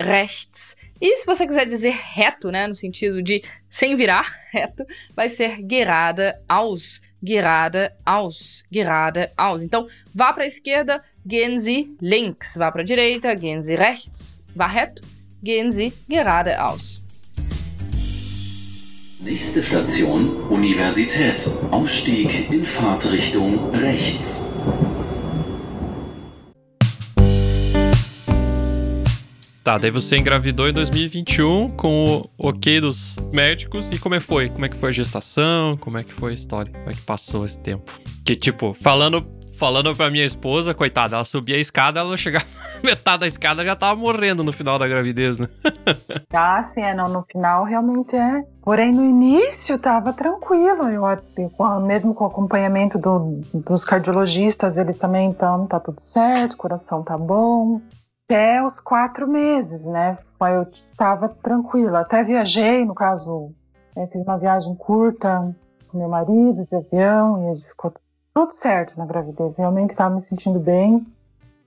rechts. 0.00 0.76
E 1.00 1.16
se 1.16 1.26
você 1.26 1.46
quiser 1.46 1.66
dizer 1.66 1.94
reto, 2.12 2.50
né, 2.50 2.66
no 2.66 2.74
sentido 2.74 3.22
de 3.22 3.42
sem 3.68 3.96
virar 3.96 4.26
reto, 4.52 4.84
vai 5.14 5.28
ser 5.28 5.62
gerade 5.62 6.34
aus. 6.48 7.00
Gerade 7.22 7.92
aus. 8.06 8.64
Gerade 8.70 9.30
aus. 9.36 9.62
Então, 9.62 9.86
vá 10.14 10.32
para 10.32 10.44
a 10.44 10.46
esquerda, 10.46 11.02
gehen 11.26 11.58
Sie 11.58 11.96
links. 12.00 12.56
Vá 12.56 12.70
para 12.70 12.82
a 12.82 12.84
direita, 12.84 13.34
gehen 13.34 13.60
Sie 13.60 13.74
rechts. 13.74 14.42
Vá 14.54 14.66
reto, 14.66 15.02
gehen 15.42 15.70
Sie 15.70 15.92
geradeaus. 16.08 17.02
Nächste 19.20 19.62
Station 19.64 20.48
Universität. 20.48 21.44
Ausstieg 21.72 22.50
in 22.52 22.64
Fahrtrichtung 22.64 23.70
rechts. 23.70 24.40
Tá, 29.68 29.76
daí 29.76 29.90
você 29.90 30.16
engravidou 30.16 30.66
em 30.66 30.72
2021 30.72 31.68
com 31.76 32.02
o 32.02 32.30
ok 32.42 32.80
dos 32.80 33.18
médicos. 33.30 33.90
E 33.92 33.98
como 33.98 34.14
é 34.14 34.18
que 34.18 34.24
foi? 34.24 34.48
Como 34.48 34.64
é 34.64 34.68
que 34.70 34.74
foi 34.74 34.88
a 34.88 34.92
gestação? 34.92 35.76
Como 35.76 35.98
é 35.98 36.02
que 36.02 36.14
foi 36.14 36.30
a 36.30 36.34
história? 36.34 36.72
Como 36.72 36.88
é 36.88 36.92
que 36.94 37.02
passou 37.02 37.44
esse 37.44 37.60
tempo? 37.60 37.92
Que, 38.24 38.34
tipo, 38.34 38.72
falando 38.72 39.22
falando 39.58 39.94
pra 39.94 40.08
minha 40.08 40.24
esposa, 40.24 40.72
coitada, 40.72 41.16
ela 41.16 41.24
subia 41.24 41.56
a 41.56 41.58
escada, 41.58 42.00
ela 42.00 42.16
chegava 42.16 42.46
metade 42.82 43.20
da 43.20 43.26
escada 43.26 43.62
já 43.62 43.76
tava 43.76 44.00
morrendo 44.00 44.42
no 44.42 44.52
final 44.52 44.78
da 44.78 44.88
gravidez, 44.88 45.38
né? 45.38 45.48
ah, 46.32 46.62
sim, 46.62 46.80
é, 46.80 46.94
não, 46.94 47.08
no 47.08 47.22
final 47.24 47.64
realmente 47.64 48.16
é. 48.16 48.44
Porém, 48.62 48.90
no 48.90 49.04
início 49.04 49.78
tava 49.78 50.14
tranquilo, 50.14 50.88
eu, 50.88 51.02
eu 51.36 51.80
mesmo 51.80 52.14
com 52.14 52.24
o 52.24 52.26
acompanhamento 52.28 52.98
do, 52.98 53.40
dos 53.52 53.84
cardiologistas, 53.84 54.78
eles 54.78 54.96
também, 54.96 55.28
então, 55.28 55.66
tá 55.66 55.78
tudo 55.78 56.00
certo, 56.00 56.56
coração 56.56 57.02
tá 57.02 57.18
bom. 57.18 57.82
Até 58.28 58.62
os 58.62 58.78
quatro 58.78 59.26
meses, 59.26 59.86
né? 59.86 60.18
Eu 60.38 60.70
tava 60.98 61.30
tranquila. 61.30 62.00
Até 62.00 62.22
viajei, 62.22 62.84
no 62.84 62.94
caso, 62.94 63.54
né, 63.96 64.06
fiz 64.06 64.22
uma 64.22 64.36
viagem 64.36 64.74
curta 64.74 65.56
com 65.88 65.96
meu 65.96 66.10
marido 66.10 66.66
de 66.70 66.76
avião 66.76 67.42
e 67.42 67.52
ele 67.52 67.62
ficou 67.62 67.94
tudo 68.34 68.52
certo 68.52 68.98
na 68.98 69.06
gravidez. 69.06 69.56
Realmente 69.56 69.92
estava 69.92 70.14
me 70.14 70.20
sentindo 70.20 70.60
bem. 70.60 71.06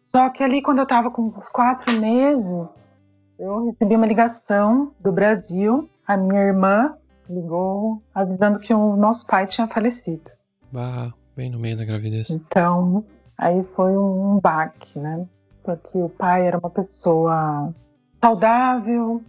Só 0.02 0.30
que 0.30 0.44
ali, 0.44 0.62
quando 0.62 0.78
eu 0.78 0.84
estava 0.84 1.10
com 1.10 1.30
os 1.36 1.50
quatro 1.50 2.00
meses, 2.00 2.94
eu 3.40 3.66
recebi 3.66 3.96
uma 3.96 4.06
ligação 4.06 4.90
do 5.00 5.12
Brasil. 5.12 5.90
A 6.06 6.16
minha 6.16 6.44
irmã 6.44 6.94
ligou 7.28 8.04
avisando 8.14 8.60
que 8.60 8.72
o 8.72 8.96
nosso 8.96 9.26
pai 9.26 9.48
tinha 9.48 9.68
falecido. 9.68 10.30
Ah, 10.78 11.12
bem 11.36 11.50
no 11.50 11.58
meio 11.58 11.76
da 11.76 11.86
gravidez. 11.86 12.30
Então, 12.30 13.04
aí 13.36 13.64
foi 13.76 13.98
um 13.98 14.40
baque, 14.40 15.00
né? 15.00 15.26
Porque 15.64 15.98
o 15.98 16.10
pai 16.10 16.48
era 16.48 16.58
uma 16.58 16.70
pessoa 16.70 17.74
saudável, 18.20 19.22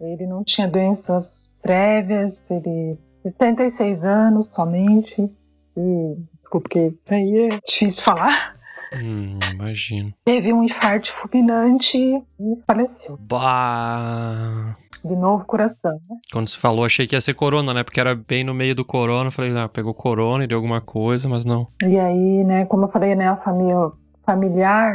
ele 0.00 0.26
não 0.26 0.42
tinha 0.44 0.68
doenças 0.68 1.52
prévias, 1.62 2.50
ele 2.50 2.98
76 3.22 4.04
anos 4.04 4.52
somente, 4.52 5.30
e, 5.76 6.16
desculpa, 6.40 6.68
porque 6.68 6.94
aí 7.08 7.50
é 7.52 7.60
difícil 7.66 8.02
falar. 8.02 8.54
Hum, 8.92 9.38
imagino. 9.52 10.12
Teve 10.24 10.52
um 10.52 10.64
infarto 10.64 11.12
fulminante 11.12 11.98
e 11.98 12.56
faleceu. 12.66 13.16
Bah. 13.20 14.76
De 15.04 15.16
novo 15.16 15.44
coração, 15.44 15.92
né? 15.92 16.16
Quando 16.32 16.48
se 16.48 16.58
falou, 16.58 16.84
achei 16.84 17.06
que 17.06 17.14
ia 17.14 17.20
ser 17.20 17.34
corona, 17.34 17.72
né? 17.72 17.82
Porque 17.82 18.00
era 18.00 18.14
bem 18.14 18.44
no 18.44 18.52
meio 18.52 18.74
do 18.74 18.84
corona. 18.84 19.30
Falei, 19.30 19.56
ah, 19.56 19.68
pegou 19.68 19.94
corona 19.94 20.44
e 20.44 20.46
deu 20.46 20.58
alguma 20.58 20.80
coisa, 20.80 21.28
mas 21.28 21.44
não. 21.44 21.68
E 21.82 21.98
aí, 21.98 22.44
né, 22.44 22.66
como 22.66 22.84
eu 22.84 22.90
falei, 22.90 23.14
né, 23.14 23.28
a 23.28 23.36
família 23.36 23.90
familiar, 24.26 24.94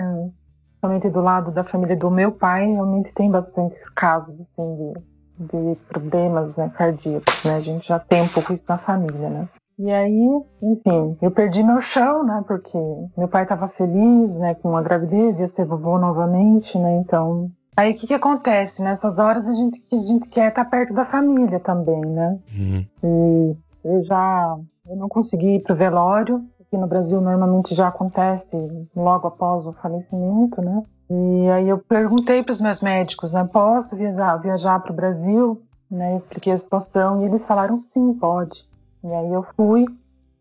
somente 0.85 1.09
do 1.09 1.19
lado 1.19 1.51
da 1.51 1.63
família 1.63 1.95
do 1.95 2.11
meu 2.11 2.31
pai, 2.31 2.71
realmente 2.71 3.13
tem 3.13 3.29
bastante 3.29 3.77
casos, 3.95 4.39
assim, 4.39 4.93
de, 5.39 5.47
de 5.47 5.75
problemas, 5.87 6.55
né, 6.55 6.71
cardíacos, 6.75 7.43
né? 7.45 7.55
A 7.55 7.59
gente 7.59 7.87
já 7.87 7.99
tem 7.99 8.21
um 8.21 8.27
pouco 8.27 8.53
isso 8.53 8.65
na 8.69 8.77
família, 8.77 9.29
né? 9.29 9.49
E 9.77 9.91
aí, 9.91 10.41
enfim, 10.61 11.17
eu 11.21 11.31
perdi 11.31 11.61
meu 11.61 11.81
chão, 11.81 12.23
né? 12.23 12.43
Porque 12.47 12.77
meu 13.17 13.27
pai 13.27 13.43
estava 13.43 13.67
feliz, 13.67 14.37
né? 14.37 14.55
Com 14.55 14.77
a 14.77 14.81
gravidez, 14.81 15.39
ia 15.39 15.47
ser 15.47 15.65
vovô 15.65 15.97
novamente, 15.97 16.77
né? 16.77 16.97
Então, 16.97 17.49
aí 17.75 17.91
o 17.91 17.95
que 17.95 18.07
que 18.07 18.13
acontece? 18.13 18.81
Nessas 18.81 19.19
horas 19.19 19.49
a 19.49 19.53
gente, 19.53 19.79
a 19.93 19.97
gente 19.97 20.29
quer 20.29 20.49
estar 20.49 20.63
perto 20.65 20.93
da 20.93 21.03
família 21.03 21.59
também, 21.59 21.99
né? 21.99 22.39
Uhum. 22.57 22.85
E 23.03 23.57
eu 23.83 24.03
já, 24.05 24.57
eu 24.87 24.95
não 24.95 25.09
consegui 25.09 25.55
ir 25.55 25.63
pro 25.63 25.75
velório. 25.75 26.41
Aqui 26.67 26.77
no 26.77 26.87
Brasil 26.87 27.21
normalmente 27.21 27.75
já 27.75 27.87
acontece 27.87 28.57
logo 28.95 29.27
após 29.27 29.65
o 29.65 29.73
falecimento, 29.73 30.61
né? 30.61 30.83
E 31.09 31.49
aí 31.49 31.69
eu 31.69 31.77
perguntei 31.77 32.41
para 32.41 32.51
os 32.51 32.61
meus 32.61 32.81
médicos, 32.81 33.31
né? 33.31 33.47
Posso 33.51 33.95
viajar, 33.95 34.37
viajar 34.37 34.79
para 34.79 34.91
o 34.91 34.95
Brasil? 34.95 35.61
Né? 35.89 36.13
Eu 36.13 36.17
expliquei 36.17 36.53
a 36.53 36.57
situação 36.57 37.21
e 37.21 37.25
eles 37.25 37.45
falaram 37.45 37.77
sim, 37.77 38.13
pode. 38.13 38.65
E 39.03 39.13
aí 39.13 39.31
eu 39.31 39.43
fui 39.55 39.85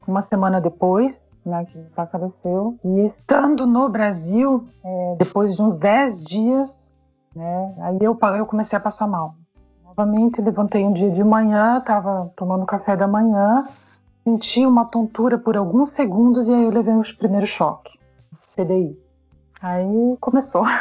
uma 0.06 0.22
semana 0.22 0.60
depois, 0.60 1.30
né, 1.44 1.64
que 1.64 1.76
meu 1.76 1.87
pai 1.94 2.06
faleceu. 2.06 2.78
E 2.84 3.04
estando 3.04 3.66
no 3.66 3.88
Brasil, 3.88 4.64
é, 4.82 5.16
depois 5.18 5.54
de 5.54 5.62
uns 5.62 5.78
10 5.78 6.22
dias, 6.22 6.96
né, 7.34 7.74
aí 7.80 7.98
eu, 8.00 8.18
eu 8.37 8.46
comecei 8.46 8.76
a 8.76 8.80
passar 8.80 9.06
mal. 9.06 9.34
Novamente, 9.84 10.40
levantei 10.40 10.84
um 10.84 10.92
dia 10.92 11.10
de 11.10 11.22
manhã, 11.22 11.78
estava 11.78 12.32
tomando 12.37 12.66
café 12.66 12.96
da 12.96 13.06
manhã, 13.06 13.64
senti 14.24 14.66
uma 14.66 14.87
tontura 14.87 15.38
por 15.38 15.56
alguns 15.56 15.90
segundos 15.90 16.48
e 16.48 16.54
aí 16.54 16.64
eu 16.64 16.70
levei 16.70 16.94
o 16.94 17.16
primeiro 17.16 17.46
choque, 17.46 17.92
CDI. 18.48 18.98
Aí 19.60 20.16
começou. 20.20 20.64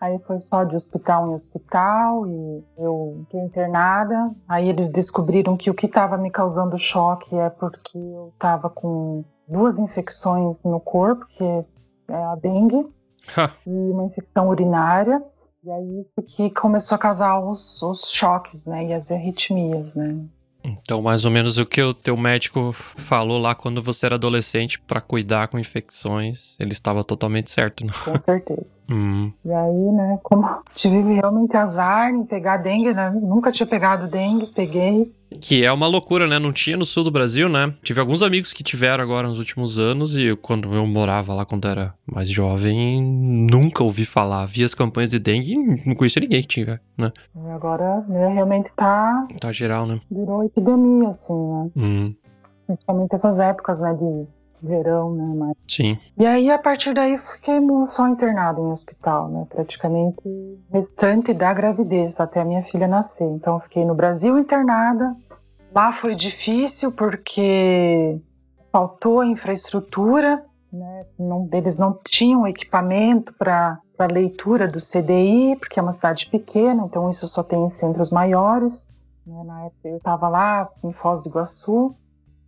Aí 0.00 0.18
foi 0.26 0.40
só 0.40 0.64
de 0.64 0.74
hospital 0.74 1.28
em 1.28 1.34
hospital 1.34 2.26
e 2.26 2.64
eu 2.76 3.20
fiquei 3.20 3.40
internada. 3.40 4.32
Aí 4.48 4.68
eles 4.68 4.90
descobriram 4.90 5.56
que 5.56 5.70
o 5.70 5.74
que 5.74 5.86
estava 5.86 6.18
me 6.18 6.28
causando 6.28 6.76
choque 6.76 7.36
é 7.36 7.48
porque 7.48 7.96
eu 7.96 8.32
estava 8.34 8.68
com 8.68 9.24
duas 9.46 9.78
infecções 9.78 10.64
no 10.64 10.80
corpo, 10.80 11.24
que 11.26 11.44
é 11.44 12.14
a 12.14 12.34
dengue 12.34 12.84
e 13.64 13.70
uma 13.70 14.06
infecção 14.06 14.48
urinária. 14.48 15.22
E 15.62 15.70
aí 15.70 16.00
isso 16.00 16.20
que 16.26 16.50
começou 16.50 16.96
a 16.96 16.98
causar 16.98 17.38
os, 17.38 17.80
os 17.80 18.10
choques, 18.10 18.64
né, 18.64 18.86
e 18.86 18.92
as 18.92 19.08
arritmias, 19.08 19.94
né. 19.94 20.24
Então, 20.64 21.02
mais 21.02 21.24
ou 21.24 21.30
menos 21.30 21.58
o 21.58 21.66
que 21.66 21.82
o 21.82 21.92
teu 21.92 22.16
médico 22.16 22.72
falou 22.72 23.38
lá 23.38 23.54
quando 23.54 23.82
você 23.82 24.06
era 24.06 24.14
adolescente 24.14 24.80
para 24.80 25.00
cuidar 25.00 25.48
com 25.48 25.58
infecções, 25.58 26.56
ele 26.58 26.72
estava 26.72 27.02
totalmente 27.02 27.50
certo, 27.50 27.84
né? 27.84 27.92
Com 28.04 28.18
certeza. 28.18 28.82
Hum. 28.90 29.32
E 29.42 29.50
aí, 29.50 29.92
né, 29.92 30.18
como 30.22 30.46
tive 30.74 31.14
realmente 31.14 31.56
azar 31.56 32.10
em 32.10 32.26
pegar 32.26 32.58
dengue, 32.58 32.92
né? 32.92 33.10
Nunca 33.10 33.50
tinha 33.50 33.66
pegado 33.66 34.06
dengue, 34.06 34.52
peguei. 34.52 35.10
Que 35.40 35.64
é 35.64 35.72
uma 35.72 35.86
loucura, 35.86 36.26
né? 36.26 36.38
Não 36.38 36.52
tinha 36.52 36.76
no 36.76 36.86
sul 36.86 37.04
do 37.04 37.10
Brasil, 37.10 37.48
né? 37.48 37.74
Tive 37.82 38.00
alguns 38.00 38.22
amigos 38.22 38.52
que 38.52 38.62
tiveram 38.62 39.02
agora 39.02 39.28
nos 39.28 39.38
últimos 39.38 39.78
anos 39.78 40.16
e 40.16 40.36
quando 40.36 40.74
eu 40.74 40.86
morava 40.86 41.34
lá 41.34 41.44
quando 41.44 41.68
era 41.68 41.94
mais 42.06 42.28
jovem, 42.28 43.02
nunca 43.02 43.82
ouvi 43.82 44.04
falar. 44.04 44.46
Vi 44.46 44.64
as 44.64 44.74
campanhas 44.74 45.10
de 45.10 45.18
dengue 45.18 45.54
e 45.54 45.86
não 45.86 45.94
conhecia 45.94 46.20
ninguém 46.20 46.42
que 46.42 46.48
tinha, 46.48 46.80
né? 46.96 47.12
Agora, 47.54 48.00
né, 48.08 48.28
realmente 48.28 48.70
tá. 48.76 49.26
Tá 49.40 49.52
geral, 49.52 49.86
né? 49.86 50.00
Virou 50.10 50.44
epidemia, 50.44 51.08
assim, 51.08 51.34
né? 51.34 51.70
Hum. 51.76 52.14
Principalmente 52.66 53.14
essas 53.14 53.38
épocas, 53.38 53.80
né, 53.80 53.94
de 53.94 54.26
verão, 54.62 55.14
né? 55.14 55.34
Mas... 55.36 55.56
Sim. 55.68 55.98
E 56.16 56.26
aí, 56.26 56.50
a 56.50 56.58
partir 56.58 56.94
daí, 56.94 57.18
fiquei 57.18 57.58
só 57.88 58.08
internada 58.08 58.60
em 58.60 58.70
hospital, 58.70 59.28
né? 59.28 59.46
Praticamente 59.48 60.22
restante 60.72 61.34
da 61.34 61.52
gravidez, 61.52 62.20
até 62.20 62.40
a 62.40 62.44
minha 62.44 62.62
filha 62.62 62.86
nascer. 62.86 63.24
Então, 63.24 63.60
fiquei 63.60 63.84
no 63.84 63.94
Brasil 63.94 64.38
internada. 64.38 65.14
Lá 65.74 65.92
foi 65.92 66.14
difícil 66.14 66.92
porque 66.92 68.20
faltou 68.70 69.20
a 69.20 69.26
infraestrutura, 69.26 70.44
né? 70.72 71.06
Não, 71.18 71.48
eles 71.52 71.76
não 71.76 71.98
tinham 72.04 72.46
equipamento 72.46 73.32
para 73.34 73.78
leitura 74.10 74.66
do 74.66 74.78
CDI, 74.78 75.56
porque 75.60 75.78
é 75.78 75.82
uma 75.82 75.92
cidade 75.92 76.26
pequena, 76.26 76.84
então 76.84 77.08
isso 77.08 77.28
só 77.28 77.42
tem 77.42 77.64
em 77.66 77.70
centros 77.70 78.10
maiores. 78.10 78.88
Né? 79.26 79.44
Na 79.44 79.66
época 79.66 79.88
eu 79.88 79.96
estava 79.98 80.28
lá 80.28 80.68
em 80.82 80.92
Foz 80.92 81.22
do 81.22 81.28
Iguaçu, 81.28 81.94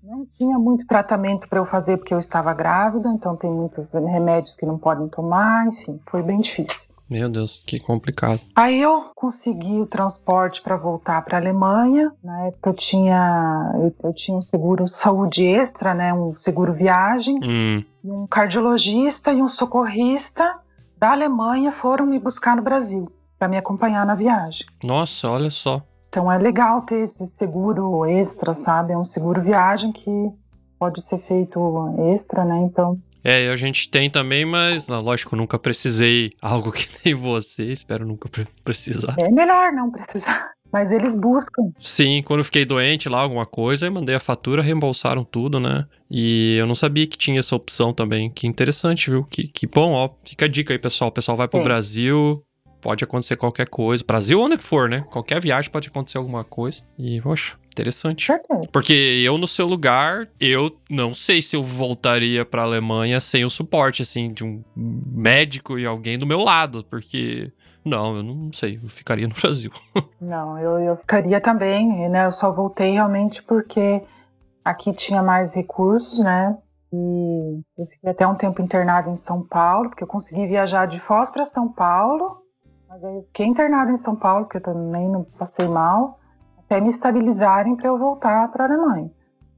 não 0.05 0.27
tinha 0.37 0.59
muito 0.59 0.87
tratamento 0.87 1.49
para 1.49 1.59
eu 1.59 1.67
fazer 1.67 1.97
porque 1.97 2.13
eu 2.13 2.19
estava 2.19 2.53
grávida, 2.53 3.09
então 3.09 3.35
tem 3.35 3.51
muitos 3.51 3.93
remédios 3.95 4.55
que 4.55 4.67
não 4.67 4.79
podem 4.79 5.09
tomar, 5.09 5.67
enfim, 5.69 5.99
foi 6.11 6.23
bem 6.23 6.41
difícil. 6.41 6.93
Meu 7.09 7.29
Deus, 7.29 7.63
que 7.67 7.79
complicado. 7.79 8.41
Aí 8.57 8.81
eu 8.81 9.11
consegui 9.15 9.79
o 9.81 9.87
transporte 9.87 10.63
para 10.63 10.77
voltar 10.77 11.23
para 11.23 11.37
a 11.37 11.41
Alemanha. 11.41 12.11
Na 12.23 12.47
época 12.47 12.71
eu 12.71 12.75
tinha 12.75 13.73
eu, 13.75 13.95
eu, 14.05 14.15
tinha 14.15 14.37
um 14.37 14.43
seguro 14.43 14.87
saúde 14.89 15.45
extra, 15.45 15.95
né, 15.95 16.15
um 16.15 16.35
seguro 16.35 16.73
viagem. 16.73 17.39
Hum. 17.45 17.85
Um 18.03 18.27
cardiologista 18.27 19.33
e 19.33 19.43
um 19.43 19.49
socorrista 19.49 20.59
da 20.97 21.13
Alemanha 21.13 21.73
foram 21.73 22.07
me 22.07 22.19
buscar 22.19 22.57
no 22.57 22.63
Brasil 22.63 23.11
para 23.39 23.49
me 23.49 23.59
acompanhar 23.59 24.07
na 24.07 24.15
viagem. 24.15 24.67
Nossa, 24.83 25.29
olha 25.29 25.51
só. 25.51 25.83
Então 26.15 26.31
é 26.31 26.39
legal 26.39 26.83
ter 26.83 27.03
esse 27.03 27.27
seguro 27.27 28.07
extra, 28.07 28.55
sabe? 28.55 28.93
É 28.93 28.97
um 28.97 29.05
seguro 29.05 29.43
viagem 29.43 29.91
que 29.91 30.09
pode 30.79 31.03
ser 31.03 31.19
feito 31.19 31.59
extra, 32.15 32.45
né? 32.45 32.57
Então 32.71 32.97
É, 33.25 33.49
a 33.49 33.57
gente 33.57 33.91
tem 33.91 34.09
também, 34.09 34.45
mas 34.45 34.87
na- 34.87 35.01
lógico, 35.01 35.35
eu 35.35 35.39
nunca 35.39 35.59
precisei 35.59 36.31
algo 36.41 36.71
que 36.71 36.87
nem 37.05 37.17
você, 37.17 37.65
espero 37.73 38.07
nunca 38.07 38.29
pre- 38.29 38.47
precisar. 38.63 39.17
é 39.19 39.29
melhor 39.29 39.73
não 39.73 39.91
precisar. 39.91 40.51
Mas 40.73 40.91
eles 40.91 41.15
buscam. 41.15 41.63
Sim, 41.79 42.21
quando 42.27 42.41
eu 42.41 42.45
fiquei 42.45 42.65
doente 42.65 43.09
lá, 43.09 43.21
alguma 43.21 43.47
coisa, 43.47 43.87
eu 43.87 43.93
mandei 43.93 44.13
a 44.13 44.19
fatura, 44.19 44.61
reembolsaram 44.61 45.23
tudo, 45.23 45.61
né? 45.61 45.85
E 46.11 46.57
eu 46.59 46.67
não 46.67 46.75
sabia 46.75 47.07
que 47.07 47.17
tinha 47.17 47.39
essa 47.39 47.55
opção 47.55 47.93
também. 47.93 48.29
Que 48.29 48.49
interessante, 48.49 49.09
viu? 49.09 49.23
Que, 49.23 49.47
que 49.47 49.69
bom, 49.69 49.93
ó. 49.93 50.11
Fica 50.25 50.47
a 50.47 50.49
dica 50.49 50.73
aí, 50.75 50.79
pessoal. 50.81 51.11
O 51.11 51.13
pessoal 51.13 51.37
vai 51.37 51.47
pro 51.47 51.59
Sim. 51.61 51.65
Brasil, 51.65 52.43
pode 52.85 53.03
acontecer 53.03 53.37
qualquer 53.37 53.67
coisa. 53.67 54.05
Brasil 54.07 54.39
onde 54.39 54.59
for, 54.59 54.91
né? 54.91 55.07
Qualquer 55.11 55.41
viagem 55.41 55.71
pode 55.71 55.89
acontecer 55.89 56.19
alguma 56.19 56.45
coisa. 56.45 56.83
E, 56.99 57.19
poxa, 57.23 57.57
interessante. 57.73 58.31
Porque 58.71 58.93
eu, 59.25 59.39
no 59.39 59.49
seu 59.49 59.67
lugar, 59.67 60.29
eu 60.39 60.71
não 60.91 61.15
sei 61.15 61.41
se 61.41 61.57
eu 61.57 61.63
voltaria 61.63 62.45
pra 62.45 62.63
Alemanha 62.63 63.21
sem 63.21 63.43
o 63.43 63.49
suporte, 63.49 64.03
assim, 64.03 64.31
de 64.31 64.45
um 64.45 64.63
médico 64.77 65.79
e 65.79 65.87
alguém 65.87 66.19
do 66.19 66.27
meu 66.27 66.41
lado. 66.41 66.85
Porque, 66.85 67.51
não, 67.83 68.19
eu 68.19 68.23
não 68.23 68.53
sei, 68.53 68.79
eu 68.83 68.87
ficaria 68.87 69.27
no 69.27 69.33
Brasil. 69.41 69.73
Não, 70.21 70.59
eu, 70.59 70.79
eu 70.79 70.97
ficaria 70.99 71.41
também, 71.41 72.11
né? 72.11 72.27
Eu 72.27 72.33
só 72.33 72.53
voltei 72.53 72.93
realmente 72.93 73.43
porque 73.43 74.03
aqui 74.63 74.93
tinha 74.93 75.23
mais 75.23 75.55
recursos, 75.55 76.19
né? 76.19 76.55
E 76.93 77.63
eu 77.79 77.87
fiquei 77.87 78.11
até 78.11 78.27
um 78.27 78.35
tempo 78.35 78.61
internada 78.61 79.09
em 79.09 79.17
São 79.17 79.43
Paulo, 79.43 79.89
porque 79.89 80.05
eu 80.05 80.09
consegui 80.09 80.47
viajar 80.47 80.87
de 80.87 81.01
Foz 81.01 81.31
para 81.31 81.47
São 81.47 81.67
Paulo, 81.73 82.44
fiquei 83.27 83.47
internada 83.47 83.91
em 83.91 83.97
São 83.97 84.17
Paulo, 84.17 84.45
porque 84.45 84.59
eu 84.59 84.63
também 84.63 85.09
não 85.09 85.25
passei 85.25 85.67
mal, 85.67 86.19
até 86.59 86.81
me 86.81 86.89
estabilizarem 86.89 87.77
para 87.77 87.89
eu 87.89 87.99
voltar 87.99 88.51
para 88.51 88.65
a 88.65 88.67
Alemanha. 88.69 89.11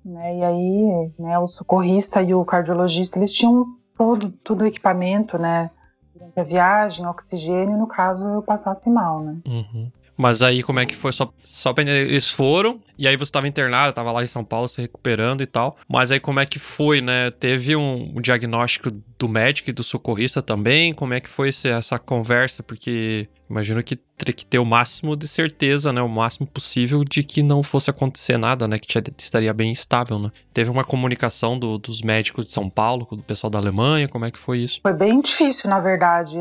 Né? 0.05 0.39
E 0.39 0.45
aí, 0.45 1.13
né, 1.19 1.39
o 1.39 1.49
socorrista 1.49 2.23
e 2.23 2.35
o 2.35 2.45
cardiologista, 2.45 3.19
eles 3.19 3.33
tinham 3.33 3.67
todo, 3.97 4.31
todo 4.31 4.63
o 4.63 4.67
equipamento, 4.67 5.39
né? 5.39 5.71
Durante 6.15 6.39
a 6.39 6.45
viagem, 6.45 7.07
oxigênio, 7.07 7.77
no 7.77 7.87
caso 7.87 8.27
eu 8.27 8.43
passasse 8.43 8.89
mal, 8.89 9.21
né? 9.21 9.39
Uhum. 9.47 9.91
Mas 10.17 10.43
aí, 10.43 10.63
como 10.63 10.81
é 10.81 10.87
que 10.87 10.97
foi? 10.97 11.13
Só, 11.13 11.33
só 11.43 11.75
eles 11.79 12.31
foram, 12.31 12.81
e 12.99 13.07
aí 13.07 13.17
você 13.17 13.31
tava 13.31 13.47
internado, 13.47 13.93
tava 13.93 14.11
lá 14.13 14.23
em 14.25 14.27
São 14.27 14.43
Paulo 14.45 14.67
se 14.69 14.81
recuperando 14.81 15.43
e 15.43 15.47
tal. 15.47 15.77
Mas 15.89 16.11
aí, 16.11 16.19
como 16.19 16.41
é 16.41 16.47
que 16.47 16.59
foi, 16.59 17.01
né? 17.01 17.31
Teve 17.31 17.77
um, 17.77 18.13
um 18.17 18.21
diagnóstico 18.21 18.91
do 19.19 19.29
médico 19.29 19.71
e 19.71 19.73
do 19.73 19.83
socorrista 19.83 20.41
também? 20.41 20.93
Como 20.95 21.13
é 21.15 21.21
que 21.21 21.29
foi 21.29 21.51
esse- 21.51 21.69
essa 21.69 21.99
conversa? 21.99 22.63
Porque 22.63 23.29
imagino 23.49 23.83
que 23.83 23.97
teria 23.97 24.33
que 24.35 24.47
ter 24.47 24.59
o 24.59 24.65
máximo 24.65 25.15
de 25.15 25.29
certeza, 25.29 25.93
né? 25.93 26.01
O 26.01 26.09
máximo 26.09 26.47
possível 26.47 27.05
de 27.05 27.23
que 27.23 27.43
não 27.43 27.63
fosse 27.63 27.91
acontecer 27.91 28.39
nada, 28.39 28.67
né? 28.67 28.79
Que 28.79 28.99
estaria 29.19 29.53
bem 29.53 29.71
estável, 29.71 30.19
né? 30.19 30.31
Teve 30.55 30.71
uma 30.71 30.85
comunicação 30.85 31.59
do- 31.59 31.77
dos 31.79 32.01
médicos 32.03 32.47
de 32.47 32.53
São 32.53 32.69
Paulo, 32.71 33.05
com 33.07 33.17
o 33.17 33.23
pessoal 33.23 33.51
da 33.51 33.59
Alemanha, 33.59 34.09
como 34.09 34.25
é 34.25 34.31
que 34.31 34.39
foi 34.39 34.59
isso? 34.61 34.81
Foi 34.83 34.93
bem 34.95 35.21
difícil, 35.21 35.69
na 35.69 35.79
verdade. 35.81 36.37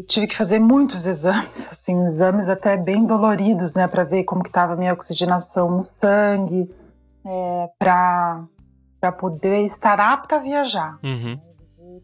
Eu 0.00 0.06
tive 0.06 0.26
que 0.26 0.36
fazer 0.36 0.58
muitos 0.58 1.06
exames, 1.06 1.66
assim, 1.70 2.06
exames 2.06 2.48
até 2.48 2.76
bem 2.76 3.04
doloridos, 3.04 3.74
né, 3.74 3.86
para 3.86 4.02
ver 4.04 4.24
como 4.24 4.42
que 4.42 4.48
estava 4.48 4.72
a 4.72 4.76
minha 4.76 4.92
oxigenação 4.94 5.70
no 5.70 5.84
sangue, 5.84 6.70
é, 7.24 7.68
para 7.78 8.44
para 9.00 9.12
poder 9.12 9.64
estar 9.64 9.98
apta 9.98 10.36
a 10.36 10.38
viajar. 10.38 10.98
Uhum. 11.02 11.38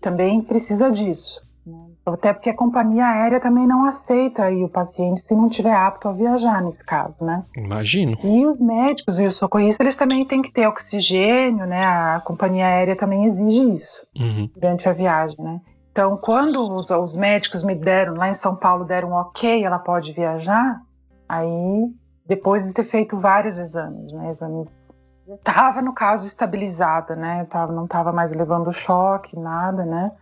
Também 0.01 0.41
precisa 0.41 0.91
disso. 0.91 1.43
né? 1.67 1.77
Até 2.07 2.33
porque 2.33 2.49
a 2.49 2.55
companhia 2.57 3.05
aérea 3.07 3.39
também 3.39 3.67
não 3.67 3.85
aceita 3.85 4.45
aí 4.45 4.65
o 4.65 4.69
paciente 4.69 5.21
se 5.21 5.35
não 5.35 5.47
tiver 5.51 5.75
apto 5.75 6.09
a 6.09 6.13
viajar 6.13 6.63
nesse 6.63 6.83
caso, 6.83 7.23
né? 7.23 7.45
Imagino. 7.55 8.17
E 8.25 8.47
os 8.47 8.61
médicos 8.63 9.19
e 9.19 9.27
os 9.27 9.37
socorristas, 9.37 9.85
eles 9.85 9.95
também 9.97 10.25
têm 10.25 10.41
que 10.41 10.51
ter 10.51 10.67
oxigênio, 10.67 11.67
né? 11.67 11.85
A 11.85 12.23
companhia 12.25 12.65
aérea 12.67 12.97
também 12.97 13.27
exige 13.27 13.73
isso 13.75 14.01
Uhum. 14.19 14.49
durante 14.55 14.89
a 14.89 14.93
viagem, 14.95 15.37
né? 15.39 15.61
Então, 15.97 16.15
quando 16.19 16.61
os, 16.75 16.91
os 16.91 17.17
médicos 17.17 17.65
me 17.65 17.75
deram, 17.75 18.17
lá 18.17 18.29
em 18.29 18.35
São 18.35 18.55
Paulo, 18.55 18.85
deram 18.85 19.13
um 19.13 19.15
ok, 19.15 19.65
ela 19.65 19.79
pode 19.79 20.13
viajar, 20.13 20.79
aí, 21.27 21.91
depois 22.29 22.67
de 22.67 22.75
ter 22.75 22.85
feito 22.85 23.19
vários 23.19 23.57
exames, 23.57 24.13
né? 24.13 24.31
Exames. 24.33 24.93
Eu 25.27 25.39
tava, 25.39 25.81
no 25.81 25.95
caso, 25.95 26.27
estabilizada, 26.27 27.15
né? 27.15 27.47
Tava, 27.49 27.73
não 27.73 27.87
tava 27.87 28.13
mais 28.13 28.31
levando 28.31 28.71
choque, 28.75 29.39
nada, 29.39 29.87
né? 29.87 30.13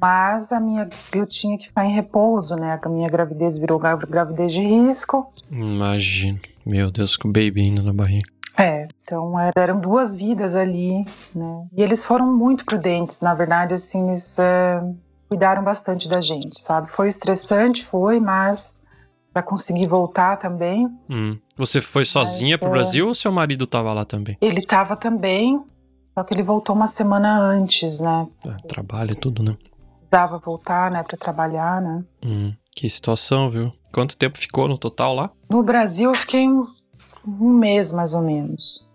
Mas 0.00 0.52
a 0.52 0.60
minha, 0.60 0.88
eu 1.12 1.26
tinha 1.26 1.58
que 1.58 1.66
ficar 1.66 1.84
em 1.84 1.92
repouso, 1.92 2.54
né? 2.54 2.78
A 2.80 2.88
minha 2.88 3.08
gravidez 3.10 3.58
virou 3.58 3.80
gra- 3.80 3.96
gravidez 3.96 4.52
de 4.52 4.64
risco. 4.64 5.32
Imagino. 5.50 6.38
Meu 6.64 6.88
Deus, 6.88 7.16
com 7.16 7.26
o 7.26 7.32
baby 7.32 7.62
indo 7.66 7.82
na 7.82 7.92
barriga. 7.92 8.30
É, 8.60 8.86
então 9.02 9.38
era- 9.38 9.52
eram 9.56 9.80
duas 9.80 10.14
vidas 10.14 10.54
ali, 10.54 11.04
né? 11.34 11.66
E 11.76 11.82
eles 11.82 12.04
foram 12.04 12.26
muito 12.36 12.64
prudentes, 12.64 13.20
na 13.20 13.34
verdade, 13.34 13.74
assim, 13.74 14.10
eles 14.10 14.38
é, 14.38 14.80
cuidaram 15.28 15.62
bastante 15.64 16.08
da 16.08 16.20
gente, 16.20 16.60
sabe? 16.60 16.90
Foi 16.92 17.08
estressante, 17.08 17.86
foi, 17.86 18.20
mas 18.20 18.76
para 19.32 19.42
conseguir 19.42 19.86
voltar 19.86 20.36
também, 20.38 20.88
Hum. 21.08 21.38
Você 21.56 21.80
foi 21.80 22.04
sozinha 22.04 22.58
pro 22.58 22.68
é. 22.68 22.72
Brasil 22.72 23.06
ou 23.08 23.14
seu 23.14 23.30
marido 23.30 23.66
tava 23.66 23.92
lá 23.92 24.04
também? 24.04 24.36
ele 24.40 24.64
tava 24.66 24.96
também, 24.96 25.62
só 26.14 26.24
que 26.24 26.34
ele 26.34 26.42
voltou 26.42 26.74
uma 26.74 26.88
semana 26.88 27.38
antes, 27.38 28.00
né? 28.00 28.26
É, 28.44 28.66
trabalho 28.66 29.12
e 29.12 29.14
tudo, 29.14 29.42
né? 29.42 29.56
Precisava 30.00 30.38
voltar, 30.38 30.90
né, 30.90 31.02
para 31.04 31.16
trabalhar, 31.16 31.80
né? 31.80 32.04
Hum. 32.24 32.52
Que 32.74 32.88
situação, 32.90 33.48
viu? 33.48 33.72
Quanto 33.92 34.16
tempo 34.16 34.38
ficou 34.38 34.66
no 34.68 34.76
total 34.78 35.14
lá? 35.14 35.30
No 35.48 35.62
Brasil 35.62 36.10
eu 36.10 36.14
fiquei 36.16 36.46
um, 37.26 37.52
mês 37.52 37.92
mais 37.92 38.14
ou 38.14 38.22
menos. 38.22 38.86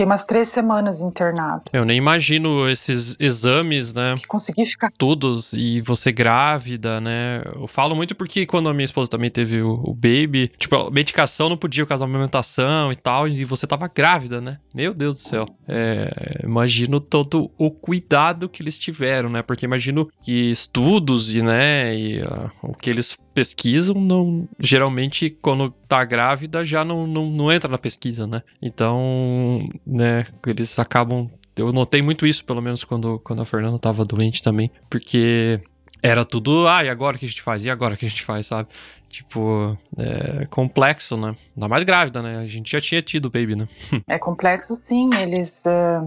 Fiquei 0.00 0.06
umas 0.06 0.24
três 0.24 0.48
semanas 0.48 1.02
internado. 1.02 1.64
Eu 1.74 1.84
nem 1.84 1.98
imagino 1.98 2.66
esses 2.70 3.14
exames, 3.20 3.92
né? 3.92 4.14
Consegui 4.26 4.64
ficar 4.64 4.90
Todos, 4.96 5.52
e 5.52 5.82
você 5.82 6.10
grávida, 6.10 7.02
né? 7.02 7.42
Eu 7.54 7.68
falo 7.68 7.94
muito 7.94 8.14
porque 8.14 8.46
quando 8.46 8.70
a 8.70 8.72
minha 8.72 8.86
esposa 8.86 9.10
também 9.10 9.30
teve 9.30 9.60
o, 9.60 9.74
o 9.74 9.92
baby, 9.92 10.50
tipo, 10.56 10.74
a 10.74 10.90
medicação 10.90 11.50
não 11.50 11.56
podia 11.56 11.84
causar 11.84 12.06
amamentação 12.06 12.90
e 12.90 12.96
tal, 12.96 13.28
e 13.28 13.44
você 13.44 13.66
tava 13.66 13.90
grávida, 13.94 14.40
né? 14.40 14.58
Meu 14.74 14.94
Deus 14.94 15.16
do 15.16 15.20
céu. 15.20 15.46
É, 15.68 16.40
imagino 16.44 16.98
todo 16.98 17.50
o 17.58 17.70
cuidado 17.70 18.48
que 18.48 18.62
eles 18.62 18.78
tiveram, 18.78 19.28
né? 19.28 19.42
Porque 19.42 19.66
imagino 19.66 20.08
que 20.22 20.50
estudos 20.50 21.34
e, 21.34 21.42
né, 21.42 21.94
e 21.94 22.22
ah, 22.22 22.50
o 22.62 22.72
que 22.72 22.88
eles 22.88 23.18
pesquisam, 23.34 23.94
não, 23.94 24.48
geralmente 24.58 25.30
quando 25.30 25.70
tá 25.88 26.04
grávida 26.04 26.64
já 26.64 26.84
não, 26.84 27.06
não, 27.06 27.30
não 27.30 27.52
entra 27.52 27.70
na 27.70 27.78
pesquisa, 27.78 28.26
né? 28.26 28.42
Então, 28.60 29.68
né, 29.90 30.26
eles 30.46 30.78
acabam 30.78 31.28
eu 31.56 31.72
notei 31.72 32.00
muito 32.00 32.26
isso, 32.26 32.44
pelo 32.44 32.62
menos 32.62 32.84
quando, 32.84 33.18
quando 33.20 33.42
a 33.42 33.44
Fernanda 33.44 33.78
tava 33.78 34.04
doente 34.04 34.42
também, 34.42 34.70
porque 34.88 35.60
era 36.02 36.24
tudo, 36.24 36.66
ah, 36.66 36.82
e 36.84 36.88
agora 36.88 37.18
que 37.18 37.26
a 37.26 37.28
gente 37.28 37.42
faz? 37.42 37.64
E 37.64 37.70
agora 37.70 37.96
que 37.96 38.06
a 38.06 38.08
gente 38.08 38.24
faz, 38.24 38.46
sabe? 38.46 38.68
Tipo, 39.08 39.76
é 39.98 40.46
complexo, 40.46 41.16
né? 41.16 41.36
Ainda 41.54 41.68
mais 41.68 41.84
grávida, 41.84 42.22
né? 42.22 42.38
A 42.38 42.46
gente 42.46 42.70
já 42.70 42.80
tinha 42.80 43.02
tido 43.02 43.30
baby, 43.30 43.56
né? 43.56 43.68
É 44.06 44.18
complexo, 44.18 44.74
sim. 44.74 45.10
Eles 45.18 45.66
é, 45.66 46.00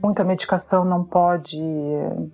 muita 0.00 0.24
medicação 0.24 0.84
não 0.84 1.04
pode, 1.04 1.58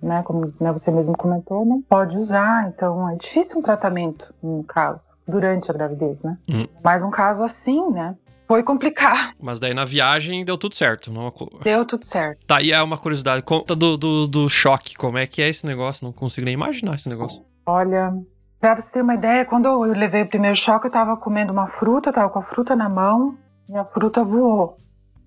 né? 0.01 0.21
Como 0.23 0.53
né, 0.59 0.71
você 0.71 0.91
mesmo 0.91 1.17
comentou, 1.17 1.65
não 1.65 1.81
pode 1.81 2.15
usar. 2.17 2.69
Então 2.69 3.09
é 3.09 3.15
difícil 3.15 3.59
um 3.59 3.63
tratamento, 3.63 4.33
no 4.41 4.63
caso, 4.63 5.13
durante 5.27 5.69
a 5.71 5.73
gravidez, 5.73 6.21
né? 6.21 6.37
Hum. 6.47 6.67
Mas 6.83 7.01
um 7.01 7.09
caso 7.11 7.43
assim, 7.43 7.89
né? 7.91 8.15
Foi 8.47 8.61
complicado. 8.63 9.33
Mas 9.41 9.59
daí 9.59 9.73
na 9.73 9.85
viagem 9.85 10.45
deu 10.45 10.57
tudo 10.57 10.75
certo. 10.75 11.11
Não... 11.11 11.33
Deu 11.63 11.83
tudo 11.85 12.05
certo. 12.05 12.45
Tá, 12.45 12.61
e 12.61 12.71
é 12.71 12.81
uma 12.81 12.97
curiosidade. 12.97 13.41
Conta 13.41 13.75
do, 13.75 13.97
do, 13.97 14.27
do 14.27 14.49
choque. 14.49 14.95
Como 14.95 15.17
é 15.17 15.25
que 15.25 15.41
é 15.41 15.49
esse 15.49 15.65
negócio? 15.65 16.05
Não 16.05 16.11
consigo 16.13 16.45
nem 16.45 16.53
imaginar 16.53 16.95
esse 16.95 17.09
negócio. 17.09 17.43
Olha, 17.65 18.13
pra 18.59 18.75
você 18.79 18.91
ter 18.91 19.01
uma 19.01 19.15
ideia, 19.15 19.45
quando 19.45 19.65
eu 19.65 19.81
levei 19.81 20.21
o 20.21 20.27
primeiro 20.29 20.55
choque, 20.55 20.87
eu 20.87 20.91
tava 20.91 21.17
comendo 21.17 21.51
uma 21.51 21.67
fruta, 21.67 22.09
eu 22.09 22.13
tava 22.13 22.29
com 22.29 22.39
a 22.39 22.43
fruta 22.43 22.75
na 22.75 22.87
mão 22.87 23.37
e 23.67 23.75
a 23.75 23.83
fruta 23.85 24.23
voou 24.23 24.77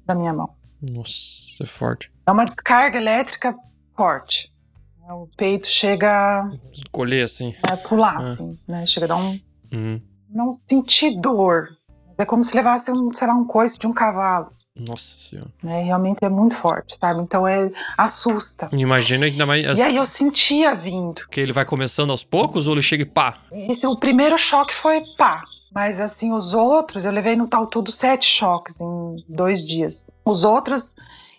da 0.07 0.15
minha 0.15 0.33
mão. 0.33 0.51
Nossa, 0.93 1.63
é 1.63 1.67
forte. 1.67 2.13
É 2.25 2.31
uma 2.31 2.45
descarga 2.45 2.97
elétrica 2.99 3.55
forte. 3.97 4.53
O 5.11 5.27
peito 5.37 5.67
chega 5.67 6.43
a 6.43 6.51
Colher 6.93 7.25
assim. 7.25 7.55
a 7.69 7.77
pular, 7.79 8.17
Ah. 8.19 8.25
assim, 8.29 8.59
né? 8.69 8.85
Chega 8.87 9.07
a 9.07 9.09
dar 9.09 9.17
um. 9.17 9.41
Uhum. 9.73 10.01
Não 10.29 10.53
sentir 10.53 11.19
dor. 11.19 11.71
É 12.19 12.25
como 12.25 12.43
se 12.43 12.55
levasse 12.55 12.91
um, 12.91 13.13
sei 13.13 13.27
lá, 13.27 13.35
um 13.35 13.45
coice 13.45 13.79
de 13.79 13.87
um 13.87 13.93
cavalo. 13.93 14.49
Nossa 14.87 15.19
senhora. 15.19 15.49
Né? 15.63 15.83
Realmente 15.83 16.25
é 16.25 16.29
muito 16.29 16.55
forte, 16.55 16.97
sabe? 17.01 17.21
Então 17.23 17.47
é 17.47 17.71
assusta. 17.97 18.69
Imagina 18.73 19.27
ainda 19.27 19.45
mais. 19.45 19.79
E 19.79 19.83
aí 19.83 19.97
eu 19.97 20.07
sentia 20.07 20.75
vindo. 20.75 21.27
Que 21.31 21.41
ele 21.41 21.53
vai 21.53 21.65
começando 21.65 22.11
aos 22.11 22.23
poucos 22.23 22.67
ou 22.67 22.75
ele 22.75 22.83
chega 22.83 23.03
e 23.03 23.07
pá? 23.07 23.39
Esse, 23.51 23.87
o 23.87 23.97
primeiro 23.97 24.39
choque 24.39 24.75
foi 24.75 25.03
pá. 25.17 25.43
Mas 25.75 26.01
assim, 26.01 26.33
os 26.33 26.55
outros, 26.55 27.05
eu 27.05 27.13
levei 27.13 27.37
no 27.37 27.47
tal 27.47 27.67
todo 27.67 27.91
sete 27.93 28.27
choques 28.27 28.81
em 28.81 29.17
dois 29.29 29.65
dias. 29.65 30.07
Os 30.25 30.45
outros, 30.45 30.95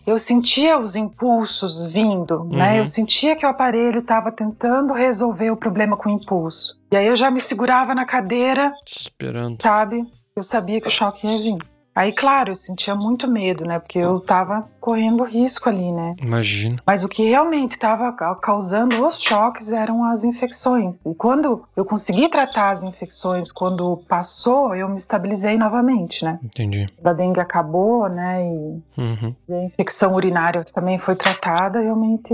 eu 0.06 0.18
sentia 0.18 0.78
os 0.78 0.94
impulsos 0.94 1.86
vindo, 1.90 2.44
né? 2.44 2.72
Uhum. 2.72 2.78
Eu 2.78 2.86
sentia 2.86 3.34
que 3.34 3.44
o 3.44 3.48
aparelho 3.48 4.00
estava 4.00 4.30
tentando 4.30 4.92
resolver 4.92 5.50
o 5.50 5.56
problema 5.56 5.96
com 5.96 6.10
o 6.10 6.12
impulso. 6.12 6.78
E 6.92 6.96
aí 6.96 7.06
eu 7.06 7.16
já 7.16 7.30
me 7.30 7.40
segurava 7.40 7.94
na 7.94 8.04
cadeira, 8.04 8.72
Esperando. 8.86 9.60
sabe? 9.62 10.04
Eu 10.36 10.42
sabia 10.42 10.80
que 10.80 10.88
o 10.88 10.90
choque 10.90 11.26
ia 11.26 11.38
vir. 11.38 11.58
Aí, 11.92 12.12
claro, 12.12 12.52
eu 12.52 12.54
sentia 12.54 12.94
muito 12.94 13.28
medo, 13.28 13.64
né? 13.64 13.80
Porque 13.80 13.98
eu 13.98 14.20
tava 14.20 14.64
correndo 14.80 15.24
risco 15.24 15.68
ali, 15.68 15.90
né? 15.92 16.14
Imagina. 16.22 16.80
Mas 16.86 17.02
o 17.02 17.08
que 17.08 17.24
realmente 17.28 17.72
estava 17.72 18.12
causando 18.40 19.04
os 19.04 19.20
choques 19.20 19.72
eram 19.72 20.04
as 20.04 20.22
infecções. 20.22 21.04
E 21.04 21.12
quando 21.16 21.64
eu 21.76 21.84
consegui 21.84 22.28
tratar 22.28 22.70
as 22.70 22.82
infecções, 22.84 23.50
quando 23.50 23.96
passou, 24.08 24.74
eu 24.74 24.88
me 24.88 24.98
estabilizei 24.98 25.58
novamente, 25.58 26.24
né? 26.24 26.38
Entendi. 26.44 26.86
A 27.04 27.12
dengue 27.12 27.40
acabou, 27.40 28.08
né? 28.08 28.40
E 28.46 28.80
Uhum. 29.00 29.34
e 29.48 29.52
a 29.52 29.64
infecção 29.64 30.14
urinária 30.14 30.64
também 30.72 30.96
foi 30.98 31.16
tratada, 31.16 31.80
realmente 31.80 32.28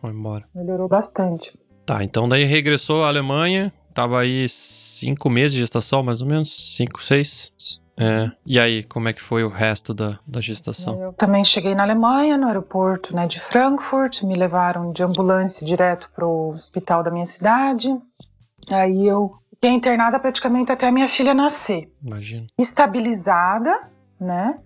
Foi 0.00 0.10
embora. 0.10 0.44
melhorou 0.54 0.88
bastante. 0.88 1.52
Tá, 1.84 2.04
então 2.04 2.28
daí 2.28 2.44
regressou 2.44 3.02
à 3.02 3.08
Alemanha. 3.08 3.72
Tava 3.94 4.20
aí 4.20 4.48
cinco 4.48 5.28
meses 5.30 5.52
de 5.52 5.60
gestação, 5.60 6.02
mais 6.02 6.22
ou 6.22 6.28
menos. 6.28 6.76
Cinco, 6.76 7.02
seis. 7.02 7.52
É. 7.96 8.30
E 8.46 8.58
aí, 8.58 8.82
como 8.84 9.08
é 9.08 9.12
que 9.12 9.20
foi 9.20 9.44
o 9.44 9.48
resto 9.48 9.92
da, 9.92 10.18
da 10.26 10.40
gestação? 10.40 10.98
Eu 11.02 11.12
também 11.12 11.44
cheguei 11.44 11.74
na 11.74 11.82
Alemanha, 11.82 12.38
no 12.38 12.46
aeroporto 12.46 13.14
né, 13.14 13.26
de 13.26 13.38
Frankfurt, 13.38 14.22
me 14.22 14.34
levaram 14.34 14.90
de 14.90 15.02
ambulância 15.02 15.66
direto 15.66 16.08
para 16.14 16.26
o 16.26 16.48
hospital 16.50 17.02
da 17.02 17.10
minha 17.10 17.26
cidade. 17.26 17.94
Aí 18.70 19.06
eu 19.06 19.34
fiquei 19.50 19.70
internada 19.70 20.18
praticamente 20.18 20.72
até 20.72 20.88
a 20.88 20.92
minha 20.92 21.10
filha 21.10 21.34
nascer. 21.34 21.92
Imagina. 22.02 22.46
Estabilizada, 22.58 23.82
né? 24.18 24.58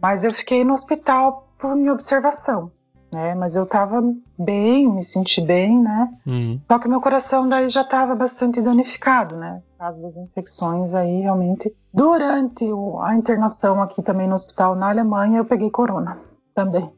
Mas 0.00 0.24
eu 0.24 0.32
fiquei 0.32 0.64
no 0.64 0.72
hospital 0.72 1.52
por 1.58 1.76
minha 1.76 1.92
observação, 1.92 2.72
né? 3.12 3.34
Mas 3.34 3.54
eu 3.54 3.66
tava 3.66 4.02
bem, 4.38 4.88
me 4.88 5.04
senti 5.04 5.40
bem, 5.40 5.80
né? 5.80 6.08
Uhum. 6.26 6.60
Só 6.66 6.78
que 6.78 6.88
meu 6.88 7.00
coração 7.00 7.48
daí 7.48 7.68
já 7.68 7.82
estava 7.82 8.14
bastante 8.14 8.60
danificado, 8.60 9.36
né? 9.36 9.62
Por 9.72 9.78
causa 9.78 10.00
das 10.02 10.16
infecções 10.16 10.94
aí, 10.94 11.20
realmente. 11.20 11.74
Durante 11.92 12.64
a 13.02 13.14
internação 13.14 13.82
aqui 13.82 14.02
também 14.02 14.28
no 14.28 14.34
hospital 14.34 14.74
na 14.74 14.88
Alemanha, 14.88 15.38
eu 15.38 15.44
peguei 15.44 15.70
corona. 15.70 16.18
Também. 16.54 16.90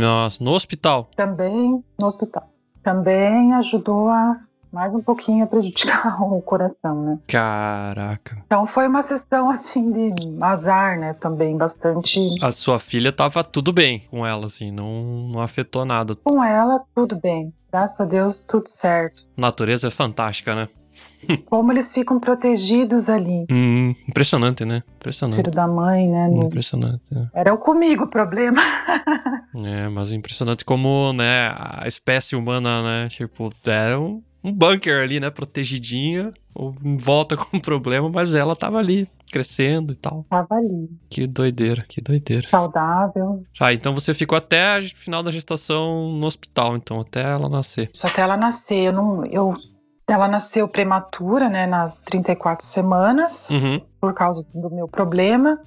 Nossa, 0.00 0.42
no 0.42 0.52
hospital. 0.52 1.08
Também 1.16 1.82
no 2.00 2.06
hospital. 2.06 2.48
Também 2.82 3.52
ajudou 3.54 4.08
a 4.08 4.40
mais 4.72 4.94
um 4.94 5.00
pouquinho 5.00 5.44
a 5.44 5.46
prejudicar 5.46 6.20
o 6.22 6.40
coração, 6.42 7.02
né? 7.04 7.18
Caraca. 7.26 8.38
Então 8.46 8.66
foi 8.66 8.86
uma 8.86 9.02
sessão 9.02 9.50
assim 9.50 9.90
de 9.92 10.42
azar, 10.42 10.98
né? 10.98 11.14
Também 11.14 11.56
bastante. 11.56 12.34
A 12.42 12.52
sua 12.52 12.78
filha 12.78 13.12
tava 13.12 13.42
tudo 13.44 13.72
bem 13.72 14.00
com 14.10 14.26
ela, 14.26 14.46
assim, 14.46 14.70
não, 14.70 15.28
não 15.32 15.40
afetou 15.40 15.84
nada. 15.84 16.14
Com 16.16 16.42
ela, 16.42 16.82
tudo 16.94 17.16
bem. 17.16 17.52
Graças 17.70 18.00
a 18.00 18.04
Deus, 18.04 18.44
tudo 18.44 18.68
certo. 18.68 19.22
Natureza 19.36 19.88
é 19.88 19.90
fantástica, 19.90 20.54
né? 20.54 20.68
Como 21.46 21.72
eles 21.72 21.92
ficam 21.92 22.18
protegidos 22.18 23.08
ali. 23.08 23.46
Hum, 23.50 23.94
impressionante, 24.08 24.64
né? 24.64 24.82
Impressionante. 24.96 25.36
Tiro 25.36 25.50
da 25.50 25.66
mãe, 25.66 26.08
né? 26.08 26.28
Impressionante. 26.44 27.02
é. 27.12 27.40
Era 27.40 27.54
o 27.54 27.58
comigo 27.58 28.04
o 28.04 28.08
problema. 28.08 28.60
É, 29.64 29.88
mas 29.88 30.12
impressionante 30.12 30.64
como, 30.64 31.12
né, 31.14 31.52
a 31.56 31.84
espécie 31.88 32.36
humana, 32.36 32.82
né, 32.82 33.08
tipo, 33.08 33.50
era 33.66 33.98
um, 33.98 34.22
um 34.48 34.52
bunker 34.52 35.02
ali, 35.02 35.20
né, 35.20 35.30
protegidinha, 35.30 36.32
ou 36.54 36.74
em 36.84 36.96
volta 36.96 37.36
com 37.38 37.58
problema, 37.60 38.08
mas 38.08 38.34
ela 38.34 38.54
tava 38.56 38.78
ali, 38.78 39.08
crescendo 39.30 39.92
e 39.92 39.96
tal. 39.96 40.24
Tava 40.30 40.54
ali, 40.54 40.88
Que 41.10 41.26
doideira, 41.26 41.84
que 41.88 42.00
doideira. 42.00 42.48
saudável. 42.48 43.42
Ah, 43.60 43.72
então 43.72 43.94
você 43.94 44.14
ficou 44.14 44.36
até 44.38 44.78
o 44.80 44.88
final 44.96 45.22
da 45.22 45.30
gestação 45.30 46.12
no 46.12 46.26
hospital, 46.26 46.76
então, 46.76 47.00
até 47.00 47.22
ela 47.22 47.48
nascer. 47.48 47.88
Só 47.94 48.06
até 48.08 48.22
ela 48.22 48.36
nascer. 48.36 48.84
Eu 48.88 48.92
não, 48.92 49.26
eu, 49.26 49.54
ela 50.08 50.26
nasceu 50.28 50.66
prematura, 50.68 51.48
né? 51.48 51.66
Nas 51.66 52.00
34 52.00 52.64
semanas, 52.66 53.48
Uhum. 53.50 53.80
por 54.00 54.14
causa 54.14 54.46
do 54.54 54.70
meu 54.70 54.88
problema. 54.88 55.58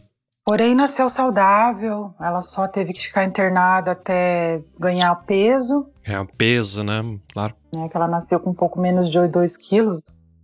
Porém, 0.44 0.74
nasceu 0.74 1.08
saudável. 1.08 2.16
Ela 2.20 2.42
só 2.42 2.68
teve 2.68 2.94
que 2.94 3.00
ficar 3.02 3.24
internada 3.26 3.92
até 3.92 4.60
ganhar 4.80 5.14
peso. 5.26 5.86
É 6.04 6.20
um 6.20 6.26
peso, 6.26 6.84
né, 6.84 7.00
claro. 7.32 7.54
Né, 7.76 7.88
que 7.88 7.96
ela 7.96 8.08
nasceu 8.08 8.40
com 8.40 8.50
um 8.50 8.54
pouco 8.54 8.80
menos 8.80 9.10
de 9.10 9.28
2 9.28 9.58
quilos. 9.58 10.02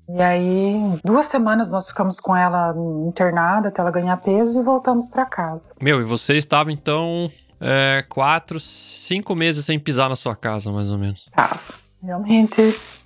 E 0.09 0.21
aí, 0.21 0.79
duas 1.03 1.25
semanas 1.25 1.69
nós 1.69 1.85
ficamos 1.87 2.17
com 2.19 2.33
ela 2.33 2.73
internada 3.05 3.67
até 3.67 3.81
ela 3.81 3.91
ganhar 3.91 4.15
peso 4.17 4.61
e 4.61 4.63
voltamos 4.63 5.09
para 5.09 5.25
casa. 5.25 5.61
Meu, 5.81 5.99
e 5.99 6.05
você 6.05 6.37
estava, 6.37 6.71
então, 6.71 7.29
é, 7.59 8.05
quatro, 8.07 8.57
cinco 8.57 9.35
meses 9.35 9.65
sem 9.65 9.77
pisar 9.77 10.07
na 10.07 10.15
sua 10.15 10.33
casa, 10.33 10.71
mais 10.71 10.89
ou 10.89 10.97
menos. 10.97 11.29
Tá. 11.35 11.57
Realmente 12.01 12.61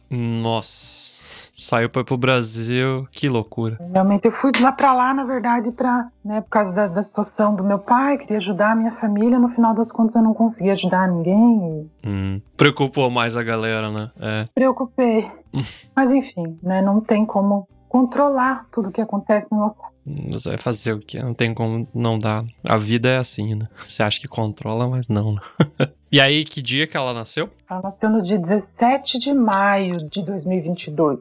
Nossa, 0.10 1.11
saiu 1.62 1.89
para 1.89 2.04
pro 2.04 2.17
Brasil, 2.17 3.08
que 3.12 3.30
loucura. 3.30 3.78
Realmente 3.93 4.26
eu 4.26 4.32
fui 4.32 4.52
lá 4.60 4.71
pra 4.71 4.93
lá, 4.93 5.13
na 5.13 5.24
verdade, 5.24 5.71
para, 5.71 6.08
né, 6.26 6.41
por 6.41 6.50
causa 6.50 6.74
da, 6.74 6.88
da 6.88 7.04
situação 7.04 7.56
do 7.56 7.63
meu 7.63 7.80
pai, 7.80 8.17
queria 8.17 8.38
ajudar 8.38 8.71
a 8.71 8.76
minha 8.76 8.91
família, 8.93 9.38
no 9.38 9.50
final 9.50 9.74
das 9.74 9.91
contas 9.91 10.15
eu 10.15 10.24
não 10.24 10.34
consegui 10.34 10.71
ajudar 10.71 11.08
ninguém 11.08 11.88
e 12.04 12.08
Hum, 12.08 12.41
preocupou 12.58 13.10
mais 13.10 13.38
a 13.38 13.43
galera, 13.43 13.91
né? 13.91 14.12
É. 14.19 14.47
preocupei. 14.56 15.30
Mas 15.95 16.12
enfim, 16.12 16.58
né, 16.63 16.82
não 16.82 17.00
tem 17.00 17.26
como 17.26 17.67
controlar 17.88 18.65
tudo 18.71 18.89
que 18.89 19.02
acontece 19.02 19.52
no 19.52 19.60
nosso 19.60 19.78
Mas 20.06 20.45
vai 20.45 20.58
fazer 20.58 20.93
o 20.93 21.00
quê? 21.00 21.21
Não 21.21 21.34
tem 21.34 21.54
como 21.54 21.86
não 21.93 22.17
dar. 22.17 22.45
A 22.63 22.78
vida 22.78 23.10
é 23.10 23.17
assim, 23.17 23.54
né? 23.54 23.67
Você 23.86 24.02
acha 24.02 24.17
que 24.19 24.30
controla, 24.30 24.88
mas 24.88 25.10
não, 25.10 25.34
né? 25.34 25.41
e 26.10 26.19
aí, 26.21 26.45
que 26.45 26.62
dia 26.62 26.88
que 26.88 26.95
ela 26.95 27.13
nasceu? 27.13 27.50
Ela 27.69 27.82
nasceu 27.82 28.10
no 28.10 28.21
dia 28.24 28.39
17 28.39 29.17
de 29.19 29.34
maio 29.34 30.10
de 30.10 30.24
2022. 30.24 31.19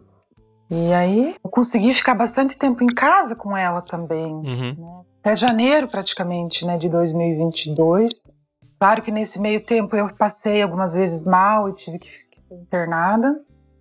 E 0.71 0.93
aí 0.93 1.35
eu 1.43 1.51
consegui 1.51 1.93
ficar 1.93 2.15
bastante 2.15 2.57
tempo 2.57 2.85
em 2.85 2.95
casa 2.95 3.35
com 3.35 3.57
ela 3.57 3.83
também. 3.83 4.33
Uhum. 4.33 5.05
até 5.21 5.35
janeiro 5.35 5.89
praticamente, 5.89 6.65
né, 6.65 6.79
de 6.79 6.89
2022. 6.89 8.33
Claro 8.79 9.03
que 9.03 9.11
nesse 9.11 9.39
meio 9.41 9.65
tempo 9.65 9.97
eu 9.97 10.09
passei 10.15 10.63
algumas 10.63 10.95
vezes 10.95 11.25
mal 11.25 11.69
e 11.69 11.75
tive 11.75 11.99
que 11.99 12.41
ser 12.41 12.55
internada 12.55 13.39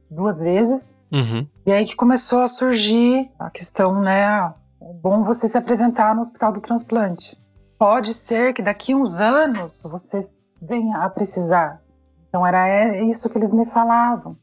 duas 0.10 0.40
vezes. 0.40 1.00
Uhum. 1.12 1.48
E 1.66 1.72
aí 1.72 1.86
que 1.86 1.96
começou 1.96 2.42
a 2.42 2.48
surgir 2.48 3.30
a 3.38 3.50
questão, 3.50 4.02
né, 4.02 4.54
é 4.82 4.94
bom 5.02 5.24
você 5.24 5.48
se 5.48 5.58
apresentar 5.58 6.16
no 6.16 6.22
hospital 6.22 6.52
do 6.52 6.62
transplante. 6.62 7.38
Pode 7.78 8.14
ser 8.14 8.54
que 8.54 8.62
daqui 8.62 8.96
uns 8.96 9.20
anos 9.20 9.84
você 9.84 10.20
venha 10.62 10.98
a 10.98 11.10
precisar. 11.10 11.82
Então 12.28 12.46
era 12.46 12.68
é 12.68 13.04
isso 13.04 13.30
que 13.30 13.38
eles 13.38 13.54
me 13.54 13.66
falavam. 13.68 14.36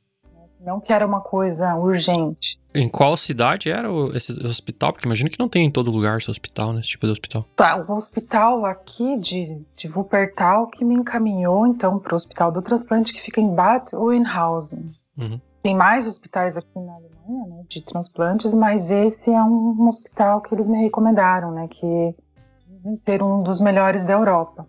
Não 0.61 0.81
que 0.81 0.93
era 0.93 1.07
uma 1.07 1.21
coisa 1.21 1.75
urgente. 1.77 2.59
Em 2.75 2.89
qual 2.89 3.17
cidade 3.17 3.71
era 3.71 3.89
esse 4.15 4.33
hospital? 4.45 4.93
Porque 4.93 5.07
imagino 5.07 5.31
que 5.31 5.39
não 5.39 5.49
tem 5.49 5.65
em 5.65 5.71
todo 5.71 5.91
lugar 5.91 6.19
esse 6.19 6.31
hospital, 6.31 6.73
né? 6.73 6.81
Esse 6.81 6.91
tipo 6.91 7.07
de 7.07 7.13
hospital. 7.13 7.45
Tá, 7.55 7.77
o 7.77 7.93
hospital 7.93 8.67
aqui 8.67 9.19
de, 9.19 9.65
de 9.77 9.89
Wuppertal 9.89 10.67
que 10.67 10.85
me 10.85 10.95
encaminhou 10.95 11.67
então 11.67 11.99
para 11.99 12.13
o 12.13 12.17
hospital 12.17 12.51
do 12.51 12.61
transplante 12.63 13.13
que 13.13 13.21
fica 13.23 13.41
em 13.41 13.55
Bad 13.55 13.95
Oeynhausen. 13.95 14.93
Uhum. 15.17 15.41
Tem 15.63 15.75
mais 15.75 16.07
hospitais 16.07 16.57
aqui 16.57 16.79
na 16.79 16.93
Alemanha, 16.93 17.57
né, 17.57 17.65
de 17.69 17.83
transplantes, 17.83 18.55
mas 18.55 18.91
esse 18.91 19.33
é 19.33 19.43
um 19.43 19.89
hospital 19.89 20.41
que 20.41 20.55
eles 20.55 20.69
me 20.69 20.81
recomendaram, 20.83 21.51
né, 21.51 21.67
que 21.69 22.15
dizem 22.69 23.01
ser 23.05 23.23
um 23.23 23.43
dos 23.43 23.61
melhores 23.61 24.07
da 24.07 24.13
Europa. 24.13 24.67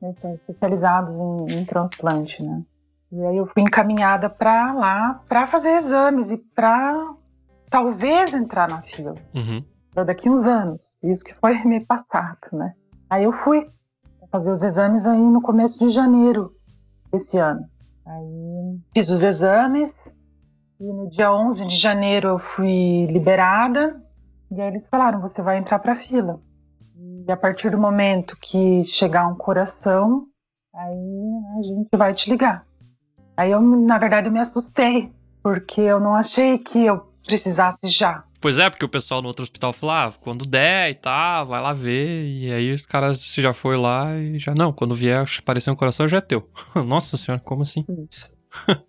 Eles 0.00 0.18
são 0.18 0.32
especializados 0.32 1.18
em, 1.18 1.58
em 1.58 1.64
transplante, 1.64 2.42
né. 2.42 2.62
E 3.12 3.24
aí 3.24 3.36
eu 3.36 3.46
fui 3.46 3.62
encaminhada 3.62 4.28
para 4.28 4.72
lá 4.72 5.22
para 5.28 5.46
fazer 5.46 5.76
exames 5.76 6.30
e 6.30 6.36
para 6.36 7.14
talvez 7.70 8.34
entrar 8.34 8.68
na 8.68 8.82
fila 8.82 9.14
Uhum. 9.34 9.64
daqui 10.04 10.28
uns 10.28 10.46
anos. 10.46 10.98
Isso 11.02 11.24
que 11.24 11.34
foi 11.34 11.62
me 11.64 11.84
passado, 11.84 12.38
né? 12.52 12.74
Aí 13.08 13.24
eu 13.24 13.32
fui 13.32 13.64
fazer 14.30 14.50
os 14.50 14.62
exames 14.62 15.06
aí 15.06 15.20
no 15.20 15.40
começo 15.40 15.78
de 15.78 15.90
janeiro 15.90 16.52
desse 17.12 17.38
ano. 17.38 17.64
Aí 18.04 18.80
fiz 18.94 19.08
os 19.08 19.22
exames 19.22 20.14
e 20.80 20.84
no 20.84 21.08
dia 21.08 21.32
11 21.32 21.64
de 21.66 21.76
janeiro 21.76 22.28
eu 22.28 22.38
fui 22.38 23.06
liberada 23.06 24.02
e 24.50 24.60
aí 24.60 24.68
eles 24.68 24.86
falaram, 24.88 25.20
você 25.20 25.40
vai 25.42 25.58
entrar 25.58 25.78
para 25.78 25.96
fila. 25.96 26.40
E 27.26 27.30
a 27.32 27.36
partir 27.36 27.70
do 27.70 27.78
momento 27.78 28.36
que 28.40 28.84
chegar 28.84 29.26
um 29.26 29.34
coração, 29.34 30.26
aí 30.74 31.58
a 31.58 31.62
gente 31.62 31.88
vai 31.96 32.14
te 32.14 32.30
ligar. 32.30 32.64
Aí 33.36 33.50
eu, 33.50 33.60
na 33.60 33.98
verdade, 33.98 34.28
eu 34.28 34.32
me 34.32 34.40
assustei, 34.40 35.10
porque 35.42 35.80
eu 35.80 36.00
não 36.00 36.14
achei 36.14 36.58
que 36.58 36.84
eu 36.84 37.06
precisasse 37.24 37.88
já. 37.88 38.22
Pois 38.40 38.58
é, 38.58 38.70
porque 38.70 38.84
o 38.84 38.88
pessoal 38.88 39.20
no 39.20 39.28
outro 39.28 39.42
hospital 39.42 39.72
falou, 39.72 39.94
ah, 39.94 40.12
quando 40.20 40.48
der 40.48 40.90
e 40.90 40.94
tá, 40.94 41.42
vai 41.42 41.60
lá 41.60 41.72
ver. 41.72 42.24
E 42.24 42.52
aí 42.52 42.72
os 42.72 42.86
caras, 42.86 43.22
você 43.22 43.42
já 43.42 43.52
foi 43.52 43.76
lá 43.76 44.14
e 44.16 44.38
já, 44.38 44.54
não, 44.54 44.72
quando 44.72 44.94
vier 44.94 45.24
aparecer 45.38 45.70
um 45.70 45.76
coração 45.76 46.06
já 46.06 46.18
é 46.18 46.20
teu. 46.20 46.48
Nossa 46.86 47.16
senhora, 47.16 47.42
como 47.44 47.62
assim? 47.62 47.84
Isso. 48.04 48.34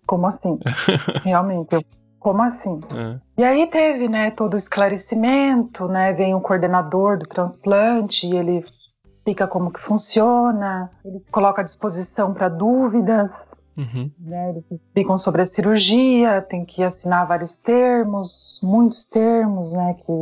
Como 0.06 0.26
assim? 0.26 0.58
Realmente, 1.24 1.74
eu, 1.74 1.82
como 2.18 2.42
assim? 2.42 2.80
É. 2.94 3.18
E 3.36 3.44
aí 3.44 3.66
teve, 3.66 4.08
né, 4.08 4.30
todo 4.30 4.54
o 4.54 4.58
esclarecimento, 4.58 5.88
né, 5.88 6.12
vem 6.12 6.34
o 6.34 6.40
coordenador 6.40 7.18
do 7.18 7.26
transplante 7.26 8.26
e 8.26 8.36
ele 8.36 8.64
explica 9.04 9.46
como 9.46 9.70
que 9.70 9.80
funciona, 9.80 10.90
ele 11.04 11.18
coloca 11.30 11.60
à 11.60 11.64
disposição 11.64 12.32
para 12.32 12.48
dúvidas, 12.48 13.54
Uhum. 13.78 14.10
né? 14.18 14.50
Eles 14.50 14.68
explicam 14.72 15.16
sobre 15.16 15.40
a 15.40 15.46
cirurgia, 15.46 16.42
tem 16.42 16.64
que 16.64 16.82
assinar 16.82 17.24
vários 17.28 17.58
termos, 17.60 18.60
muitos 18.60 19.04
termos, 19.06 19.72
né? 19.72 19.94
Que 19.94 20.12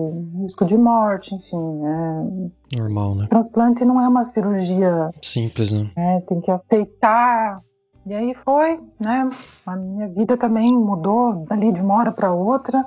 risco 0.42 0.66
de 0.66 0.76
morte, 0.76 1.34
enfim. 1.34 1.80
é, 1.86 2.78
Normal, 2.78 3.14
né? 3.14 3.26
Transplante 3.30 3.82
não 3.82 3.98
é 3.98 4.06
uma 4.06 4.26
cirurgia, 4.26 5.10
Simples, 5.22 5.72
né? 5.72 5.90
né? 5.96 6.20
Tem 6.28 6.38
que 6.42 6.50
aceitar. 6.50 7.62
E 8.04 8.12
aí 8.12 8.34
foi, 8.44 8.78
né? 9.00 9.28
A 9.64 9.74
minha 9.74 10.08
vida 10.08 10.36
também 10.36 10.76
mudou 10.76 11.46
dali 11.48 11.72
de 11.72 11.80
uma 11.80 11.94
hora 11.94 12.12
para 12.12 12.32
outra, 12.32 12.84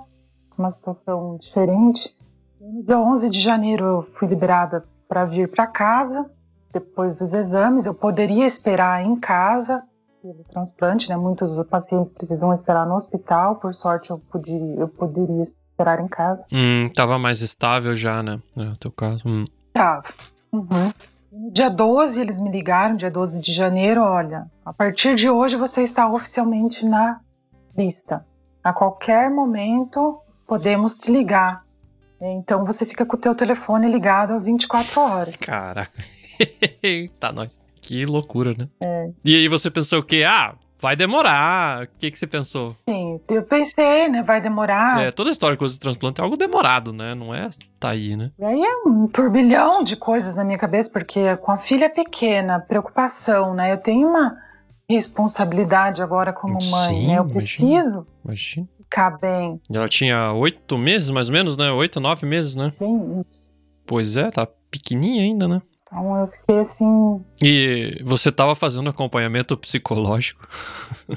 uma 0.55 0.69
situação 0.69 1.35
diferente. 1.37 2.15
No 2.61 2.83
dia 2.83 2.99
11 2.99 3.29
de 3.29 3.39
janeiro 3.39 3.85
eu 3.85 4.07
fui 4.19 4.27
liberada 4.27 4.85
para 5.07 5.25
vir 5.25 5.49
para 5.49 5.65
casa. 5.65 6.29
Depois 6.71 7.15
dos 7.15 7.33
exames, 7.33 7.87
eu 7.87 7.95
poderia 7.95 8.45
esperar 8.45 9.03
em 9.03 9.15
casa 9.15 9.83
pelo 10.21 10.43
transplante, 10.43 11.09
né? 11.09 11.15
Muitos 11.15 11.61
pacientes 11.65 12.11
precisam 12.11 12.53
esperar 12.53 12.85
no 12.85 12.95
hospital. 12.95 13.55
Por 13.55 13.73
sorte, 13.73 14.09
eu 14.09 14.19
poderia, 14.31 14.75
eu 14.75 14.87
poderia 14.87 15.41
esperar 15.41 15.99
em 16.01 16.07
casa. 16.07 16.43
Hum, 16.51 16.89
tava 16.93 17.17
mais 17.17 17.41
estável 17.41 17.95
já, 17.95 18.21
né? 18.21 18.39
No 18.55 18.75
teu 18.77 18.91
caso. 18.91 19.23
Hum. 19.25 19.45
Tá. 19.73 20.03
Uhum. 20.51 20.91
Dia 21.51 21.69
12, 21.69 22.19
eles 22.19 22.41
me 22.41 22.51
ligaram, 22.51 22.95
dia 22.95 23.11
12 23.11 23.39
de 23.39 23.53
janeiro, 23.53 24.01
olha, 24.01 24.47
a 24.65 24.73
partir 24.73 25.15
de 25.15 25.29
hoje 25.29 25.55
você 25.55 25.83
está 25.83 26.11
oficialmente 26.11 26.83
na 26.83 27.21
lista. 27.77 28.25
A 28.63 28.73
qualquer 28.73 29.29
momento 29.29 30.19
podemos 30.47 30.97
te 30.97 31.11
ligar. 31.11 31.63
Então 32.19 32.65
você 32.65 32.85
fica 32.85 33.05
com 33.05 33.15
o 33.15 33.19
teu 33.19 33.35
telefone 33.35 33.89
ligado 33.89 34.39
24 34.39 34.99
horas. 34.99 35.35
Caraca. 35.37 35.91
tá, 37.19 37.31
nós. 37.31 37.57
Que 37.81 38.05
loucura, 38.05 38.53
né? 38.57 38.67
É. 38.79 39.09
E 39.23 39.35
aí 39.35 39.47
você 39.47 39.69
pensou 39.71 39.99
o 39.99 40.03
quê? 40.03 40.23
Ah, 40.27 40.55
vai 40.79 40.95
demorar. 40.95 41.83
O 41.83 41.87
que, 41.99 42.11
que 42.11 42.17
você 42.17 42.27
pensou? 42.27 42.75
Sim, 42.87 43.19
eu 43.29 43.43
pensei, 43.43 44.07
né? 44.07 44.23
Vai 44.23 44.41
demorar. 44.41 45.01
É, 45.01 45.11
toda 45.11 45.29
história 45.29 45.57
com 45.57 45.65
o 45.65 45.79
transplante 45.79 46.21
é 46.21 46.23
algo 46.23 46.37
demorado, 46.37 46.93
né? 46.93 47.13
Não 47.13 47.33
é 47.33 47.49
tá 47.79 47.89
aí, 47.89 48.15
né? 48.15 48.31
E 48.39 48.43
aí 48.43 48.61
é 48.61 48.87
um 48.87 49.07
turbilhão 49.07 49.83
de 49.83 49.95
coisas 49.95 50.35
na 50.35 50.43
minha 50.43 50.57
cabeça, 50.57 50.89
porque 50.89 51.35
com 51.37 51.51
a 51.51 51.57
filha 51.57 51.89
pequena, 51.89 52.59
preocupação, 52.59 53.53
né? 53.53 53.73
Eu 53.73 53.77
tenho 53.77 54.07
uma 54.07 54.37
responsabilidade 54.89 56.01
agora 56.01 56.33
como 56.33 56.53
mãe, 56.53 56.89
Sim, 56.89 57.07
né? 57.07 57.19
Eu 57.19 57.23
imagina. 57.23 57.33
preciso 57.33 58.07
Imagina. 58.25 58.67
ficar 58.77 59.17
bem. 59.17 59.61
E 59.69 59.77
ela 59.77 59.87
tinha 59.87 60.33
oito 60.33 60.77
meses, 60.77 61.09
mais 61.09 61.27
ou 61.29 61.33
menos, 61.33 61.55
né? 61.55 61.71
Oito, 61.71 61.99
nove 61.99 62.25
meses, 62.25 62.55
né? 62.55 62.73
Bem 62.79 63.21
isso. 63.25 63.47
Pois 63.85 64.15
é, 64.15 64.29
tá 64.31 64.47
pequenininha 64.69 65.23
ainda, 65.23 65.47
né? 65.47 65.61
Então 65.91 66.19
eu 66.19 66.27
fiquei 66.27 66.59
assim, 66.59 67.25
E 67.41 68.01
você 68.03 68.31
tava 68.31 68.53
fazendo 68.55 68.89
acompanhamento 68.89 69.57
psicológico? 69.57 70.47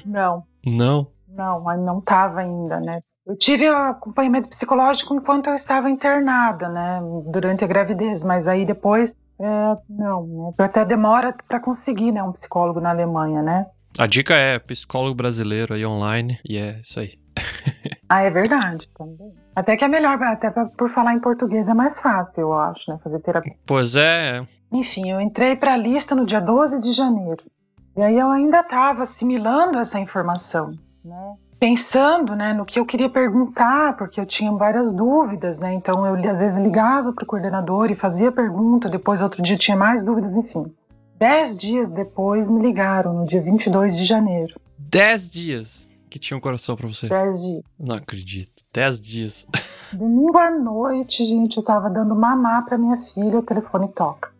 não, 0.04 0.44
Não. 0.66 1.06
não, 1.28 1.60
mas 1.60 1.80
não 1.80 1.98
estava 1.98 2.40
ainda, 2.40 2.80
né? 2.80 3.00
Eu 3.26 3.36
tive 3.36 3.68
acompanhamento 3.68 4.48
psicológico 4.48 5.14
enquanto 5.14 5.46
eu 5.48 5.54
estava 5.54 5.88
internada, 5.88 6.68
né? 6.68 7.00
Durante 7.30 7.62
a 7.62 7.68
gravidez, 7.68 8.24
mas 8.24 8.48
aí 8.48 8.64
depois, 8.66 9.14
é, 9.38 9.76
não, 9.88 10.26
né? 10.26 10.64
Até 10.64 10.84
demora 10.84 11.34
para 11.46 11.60
conseguir, 11.60 12.10
né? 12.10 12.22
Um 12.22 12.32
psicólogo 12.32 12.80
na 12.80 12.90
Alemanha, 12.90 13.40
né? 13.42 13.66
A 13.98 14.06
dica 14.06 14.34
é 14.34 14.58
psicólogo 14.58 15.14
brasileiro 15.14 15.74
aí 15.74 15.84
online, 15.86 16.40
e 16.48 16.56
é 16.56 16.80
isso 16.80 16.98
aí. 16.98 17.12
Ah, 18.08 18.20
é 18.20 18.30
verdade, 18.30 18.86
também. 18.94 19.32
Até 19.56 19.74
que 19.74 19.82
é 19.84 19.88
melhor, 19.88 20.22
até 20.22 20.50
pra- 20.50 20.66
por 20.66 20.90
falar 20.90 21.14
em 21.14 21.18
português 21.18 21.66
é 21.66 21.72
mais 21.72 21.98
fácil, 21.98 22.42
eu 22.42 22.52
acho, 22.52 22.90
né? 22.90 22.98
Fazer 23.02 23.18
terapia. 23.20 23.54
Pois 23.64 23.96
é, 23.96 24.46
Enfim, 24.72 25.10
eu 25.10 25.20
entrei 25.20 25.54
para 25.54 25.74
a 25.74 25.76
lista 25.76 26.14
no 26.14 26.24
dia 26.24 26.40
12 26.40 26.80
de 26.80 26.92
janeiro. 26.92 27.44
E 27.96 28.00
aí 28.00 28.18
eu 28.18 28.30
ainda 28.30 28.60
estava 28.60 29.02
assimilando 29.02 29.78
essa 29.78 30.00
informação, 30.00 30.72
né? 31.04 31.34
Pensando, 31.60 32.34
né, 32.34 32.52
no 32.52 32.64
que 32.64 32.80
eu 32.80 32.86
queria 32.86 33.08
perguntar, 33.08 33.96
porque 33.96 34.20
eu 34.20 34.26
tinha 34.26 34.50
várias 34.50 34.92
dúvidas, 34.92 35.58
né? 35.58 35.74
Então 35.74 36.04
eu 36.04 36.30
às 36.30 36.40
vezes 36.40 36.58
ligava 36.58 37.12
para 37.12 37.22
o 37.22 37.26
coordenador 37.26 37.90
e 37.90 37.94
fazia 37.94 38.32
pergunta, 38.32 38.88
depois 38.88 39.20
outro 39.20 39.42
dia 39.42 39.56
tinha 39.56 39.76
mais 39.76 40.04
dúvidas, 40.04 40.34
enfim. 40.34 40.64
Dez 41.18 41.56
dias 41.56 41.92
depois 41.92 42.50
me 42.50 42.60
ligaram, 42.60 43.12
no 43.12 43.26
dia 43.26 43.40
22 43.40 43.96
de 43.96 44.04
janeiro. 44.04 44.58
dez 44.76 45.30
dias 45.30 45.88
que 46.10 46.18
tinha 46.18 46.36
um 46.36 46.40
coração 46.40 46.74
pra 46.74 46.88
você. 46.88 47.08
Dez 47.08 47.40
dias. 47.40 47.62
Não 47.78 47.94
acredito. 47.96 48.64
Dez 48.72 49.00
dias. 49.00 49.46
Domingo 49.92 50.38
à 50.38 50.50
noite, 50.50 51.24
gente, 51.24 51.58
eu 51.58 51.62
tava 51.62 51.88
dando 51.88 52.16
mamar 52.16 52.64
pra 52.64 52.76
minha 52.76 52.96
filha, 53.14 53.38
o 53.38 53.42
telefone 53.42 53.86
toca. 53.88 54.32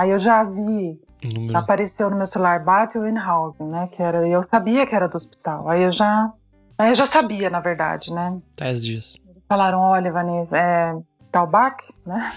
Aí 0.00 0.08
eu 0.08 0.18
já 0.18 0.42
vi 0.42 0.98
Número. 1.34 1.58
apareceu 1.58 2.08
no 2.08 2.16
meu 2.16 2.26
celular 2.26 2.64
Battle 2.64 3.04
Haugen, 3.18 3.66
né? 3.68 3.86
Que 3.92 4.02
era, 4.02 4.26
eu 4.26 4.42
sabia 4.42 4.86
que 4.86 4.94
era 4.94 5.06
do 5.06 5.14
hospital. 5.14 5.68
Aí 5.68 5.82
eu 5.82 5.92
já, 5.92 6.32
aí 6.78 6.88
eu 6.88 6.94
já 6.94 7.04
sabia, 7.04 7.50
na 7.50 7.60
verdade, 7.60 8.10
né? 8.10 8.38
Dez 8.56 8.82
dias. 8.82 9.18
Falaram, 9.46 9.80
olha, 9.80 10.10
Vanessa, 10.10 10.56
é 10.56 10.96
Talbach, 11.30 11.76
né? 12.06 12.32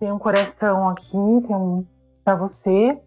Tem 0.00 0.10
um 0.10 0.18
coração 0.18 0.88
aqui, 0.88 1.12
tem 1.12 1.54
um 1.54 1.86
para 2.24 2.34
você. 2.34 2.98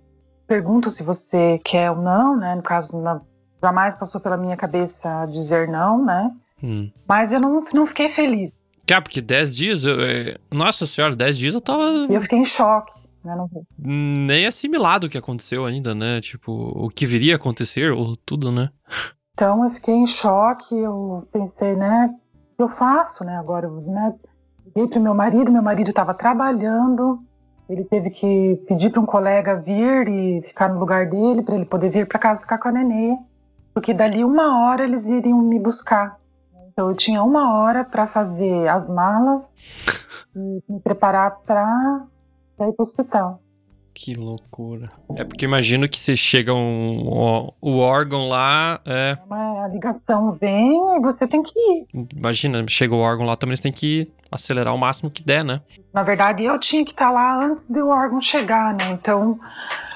Pergunto 0.48 0.90
se 0.90 1.04
você 1.04 1.60
quer 1.66 1.92
ou 1.92 1.98
não, 1.98 2.38
né? 2.38 2.56
No 2.56 2.62
caso, 2.64 2.98
na- 2.98 3.20
jamais 3.62 3.94
passou 3.98 4.22
pela 4.22 4.38
minha 4.38 4.56
cabeça 4.56 5.26
dizer 5.26 5.68
não, 5.68 6.02
né? 6.06 6.32
Hum. 6.64 6.90
Mas 7.06 7.34
eu 7.34 7.42
não, 7.42 7.66
não 7.74 7.86
fiquei 7.86 8.08
feliz. 8.08 8.54
Cara, 8.88 9.02
porque 9.02 9.20
dez 9.20 9.54
dias, 9.54 9.84
eu, 9.84 10.00
é, 10.00 10.38
nossa 10.50 10.86
senhora, 10.86 11.14
dez 11.14 11.38
dias 11.38 11.54
eu 11.56 11.60
tava 11.60 11.84
eu 12.10 12.22
fiquei 12.22 12.40
em 12.40 12.46
choque, 12.46 12.94
né? 13.26 13.36
Não- 13.36 13.50
nem 13.78 14.46
assimilado 14.46 15.08
o 15.08 15.10
que 15.10 15.18
aconteceu 15.18 15.66
ainda, 15.66 15.94
né? 15.96 16.22
Tipo, 16.22 16.52
o 16.52 16.90
que 16.90 17.06
viria 17.06 17.34
a 17.34 17.38
acontecer, 17.38 17.92
ou 17.92 18.16
tudo, 18.16 18.52
né? 18.52 18.70
Então 19.34 19.66
eu 19.66 19.72
fiquei 19.72 19.94
em 19.94 20.08
choque, 20.08 20.74
eu 20.78 21.28
pensei, 21.32 21.76
né, 21.76 22.10
o 22.54 22.56
que 22.56 22.64
eu 22.64 22.70
faço, 22.70 23.26
né, 23.26 23.36
agora, 23.36 23.66
eu, 23.66 23.82
né, 23.82 24.14
liguei 24.66 24.88
pro 24.88 25.02
meu 25.02 25.14
marido, 25.14 25.52
meu 25.52 25.62
marido 25.62 25.90
estava 25.90 26.14
trabalhando, 26.14 27.20
ele 27.68 27.84
teve 27.84 28.12
que 28.12 28.56
pedir 28.66 28.92
para 28.92 29.02
um 29.02 29.06
colega 29.06 29.56
vir 29.60 30.08
e 30.08 30.42
ficar 30.48 30.70
no 30.70 30.80
lugar 30.80 31.10
dele, 31.10 31.42
para 31.42 31.56
ele 31.56 31.66
poder 31.66 31.90
vir 31.90 32.08
para 32.08 32.18
casa 32.18 32.44
ficar 32.44 32.58
com 32.60 32.70
a 32.70 32.72
nenê, 32.72 33.18
porque 33.74 33.94
dali 33.94 34.24
uma 34.24 34.66
hora 34.66 34.86
eles 34.86 35.10
iriam 35.10 35.42
me 35.42 35.60
buscar. 35.60 36.18
Então 36.72 36.90
eu 36.90 36.96
tinha 36.96 37.22
uma 37.22 37.56
hora 37.58 37.84
para 37.84 38.08
fazer 38.08 38.70
as 38.70 38.90
malas 38.90 39.58
e 40.34 40.62
me 40.70 40.80
preparar 40.80 41.40
para 41.46 42.06
ir 42.64 42.74
para 42.74 42.76
o 42.80 42.82
hospital. 42.82 43.42
Que 43.94 44.14
loucura. 44.14 44.90
É 45.16 45.24
porque 45.24 45.46
imagino 45.46 45.88
que 45.88 45.98
você 45.98 46.18
chega 46.18 46.54
um, 46.54 47.08
ó, 47.08 47.52
o 47.62 47.78
órgão 47.78 48.28
lá, 48.28 48.80
é, 48.86 49.18
Uma- 49.26 49.64
A 49.64 49.68
ligação 49.70 50.34
vem 50.34 50.98
e 50.98 51.00
você 51.00 51.26
tem 51.26 51.42
que 51.42 51.58
ir. 51.58 51.88
imagina, 52.16 52.64
chega 52.68 52.94
o 52.94 53.00
órgão 53.00 53.26
lá 53.26 53.36
também, 53.38 53.52
eles 53.52 53.62
têm 53.62 53.72
que 53.72 54.12
acelerar 54.32 54.76
o 54.76 54.78
máximo 54.78 55.10
que 55.10 55.24
der, 55.24 55.44
né? 55.46 55.62
Na 55.94 56.04
verdade, 56.04 56.44
eu 56.44 56.60
tinha 56.60 56.84
que 56.84 56.92
estar 56.92 57.10
lá 57.10 57.42
antes 57.46 57.72
do 57.72 57.88
órgão 57.88 58.20
chegar, 58.22 58.74
né? 58.74 58.92
Então, 58.92 59.40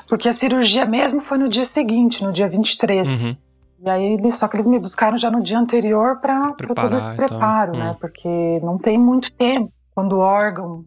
porque 0.08 0.30
a 0.30 0.34
cirurgia 0.34 0.86
mesmo 0.86 1.20
foi 1.22 1.38
no 1.38 1.50
dia 1.50 1.66
seguinte, 1.66 2.24
no 2.24 2.32
dia 2.32 2.48
23. 2.48 3.22
Uhum. 3.22 3.36
E 3.84 3.90
aí, 3.90 4.14
eles, 4.14 4.36
só 4.36 4.48
que 4.48 4.56
eles 4.56 4.66
me 4.68 4.80
buscaram 4.80 5.18
já 5.18 5.30
no 5.30 5.42
dia 5.44 5.60
anterior 5.60 6.20
para 6.22 6.54
todo 6.74 6.96
esse 6.98 7.14
e 7.14 7.16
tal. 7.18 7.28
preparo, 7.28 7.72
né? 7.78 7.92
Hum. 7.92 7.96
Porque 8.00 8.60
não 8.64 8.78
tem 8.78 8.98
muito 8.98 9.32
tempo. 9.34 9.72
Quando 9.94 10.14
o 10.14 10.20
órgão 10.20 10.84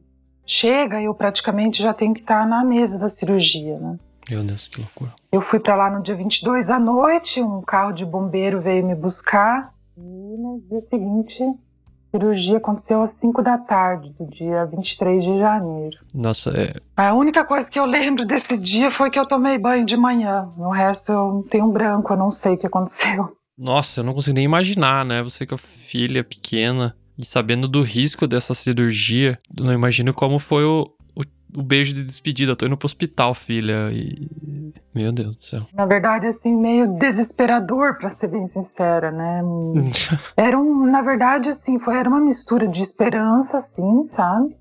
chega, 0.53 1.01
eu 1.01 1.15
praticamente 1.15 1.83
já 1.83 1.93
tenho 1.95 2.15
que 2.15 2.21
estar 2.21 2.47
na 2.47 2.65
mesa 2.65 2.99
da 2.99 3.09
cirurgia, 3.09 3.79
né? 3.79 3.99
Meu 4.31 4.45
Deus, 4.45 4.69
que 4.69 4.81
loucura. 4.81 5.13
Eu 5.31 5.43
fui 5.43 5.59
para 5.59 5.75
lá 5.75 5.91
no 5.91 6.03
dia 6.03 6.15
22 6.15 6.71
à 6.71 6.79
noite, 6.79 7.43
um 7.43 7.61
carro 7.61 7.93
de 7.93 8.05
bombeiro 8.05 8.61
veio 8.61 8.85
me 8.85 8.95
buscar. 8.95 9.73
E 9.97 10.01
no 10.01 10.63
dia 10.71 10.81
seguinte, 10.81 11.43
a 11.43 12.17
cirurgia 12.17 12.59
aconteceu 12.59 13.03
às 13.03 13.11
5 13.11 13.43
da 13.43 13.59
tarde, 13.59 14.15
do 14.19 14.27
dia 14.27 14.65
23 14.67 15.25
de 15.25 15.39
janeiro. 15.39 15.99
Nossa, 16.15 16.51
é, 16.51 16.75
A 16.97 17.13
única 17.15 17.45
coisa 17.45 17.71
que 17.71 17.79
eu 17.79 17.85
lembro 17.85 18.25
desse 18.25 18.57
dia 18.57 18.91
foi 18.91 19.11
que 19.11 19.19
eu 19.19 19.27
tomei 19.27 19.59
banho 19.59 19.85
de 19.85 19.97
manhã. 19.97 20.49
No 20.57 20.71
resto 20.71 21.11
eu 21.13 21.47
tenho 21.51 21.67
um 21.67 21.73
branco, 21.73 22.13
eu 22.13 22.17
não 22.17 22.31
sei 22.31 22.55
o 22.55 22.59
que 22.59 22.67
aconteceu. 22.67 23.37
Nossa, 23.59 24.01
eu 24.01 24.05
não 24.05 24.15
consigo 24.15 24.35
nem 24.35 24.45
imaginar, 24.45 25.05
né? 25.05 25.23
Você 25.23 25.47
com 25.47 25.57
a 25.57 25.59
filha 25.59 26.25
pequena 26.25 26.97
e 27.19 27.25
sabendo 27.25 27.69
do 27.69 27.83
risco 27.83 28.27
dessa 28.27 28.55
cirurgia, 28.55 29.39
eu 29.57 29.65
não 29.65 29.73
imagino 29.73 30.15
como 30.15 30.39
foi 30.39 30.65
o, 30.65 30.91
o, 31.15 31.23
o 31.59 31.63
beijo 31.63 31.93
de 31.93 32.03
despedida. 32.03 32.53
Eu 32.53 32.57
tô 32.57 32.67
indo 32.67 32.77
pro 32.77 32.87
hospital, 32.87 33.35
filha, 33.35 33.91
e. 33.93 34.29
Meu 34.95 35.11
Deus 35.11 35.37
do 35.37 35.43
céu. 35.43 35.67
Na 35.73 35.87
verdade, 35.87 36.27
assim, 36.27 36.55
meio 36.55 36.87
desesperador, 36.99 37.97
pra 37.97 38.11
ser 38.11 38.29
bem 38.29 38.47
sincera, 38.47 39.11
né? 39.11 39.41
Era 40.37 40.59
um, 40.59 40.85
na 40.85 41.01
verdade, 41.01 41.49
assim, 41.49 41.79
foi, 41.79 41.97
era 41.97 42.09
uma 42.09 42.21
mistura 42.21 42.69
de 42.69 42.83
esperança, 42.83 43.57
assim, 43.57 44.05
sabe? 44.05 44.55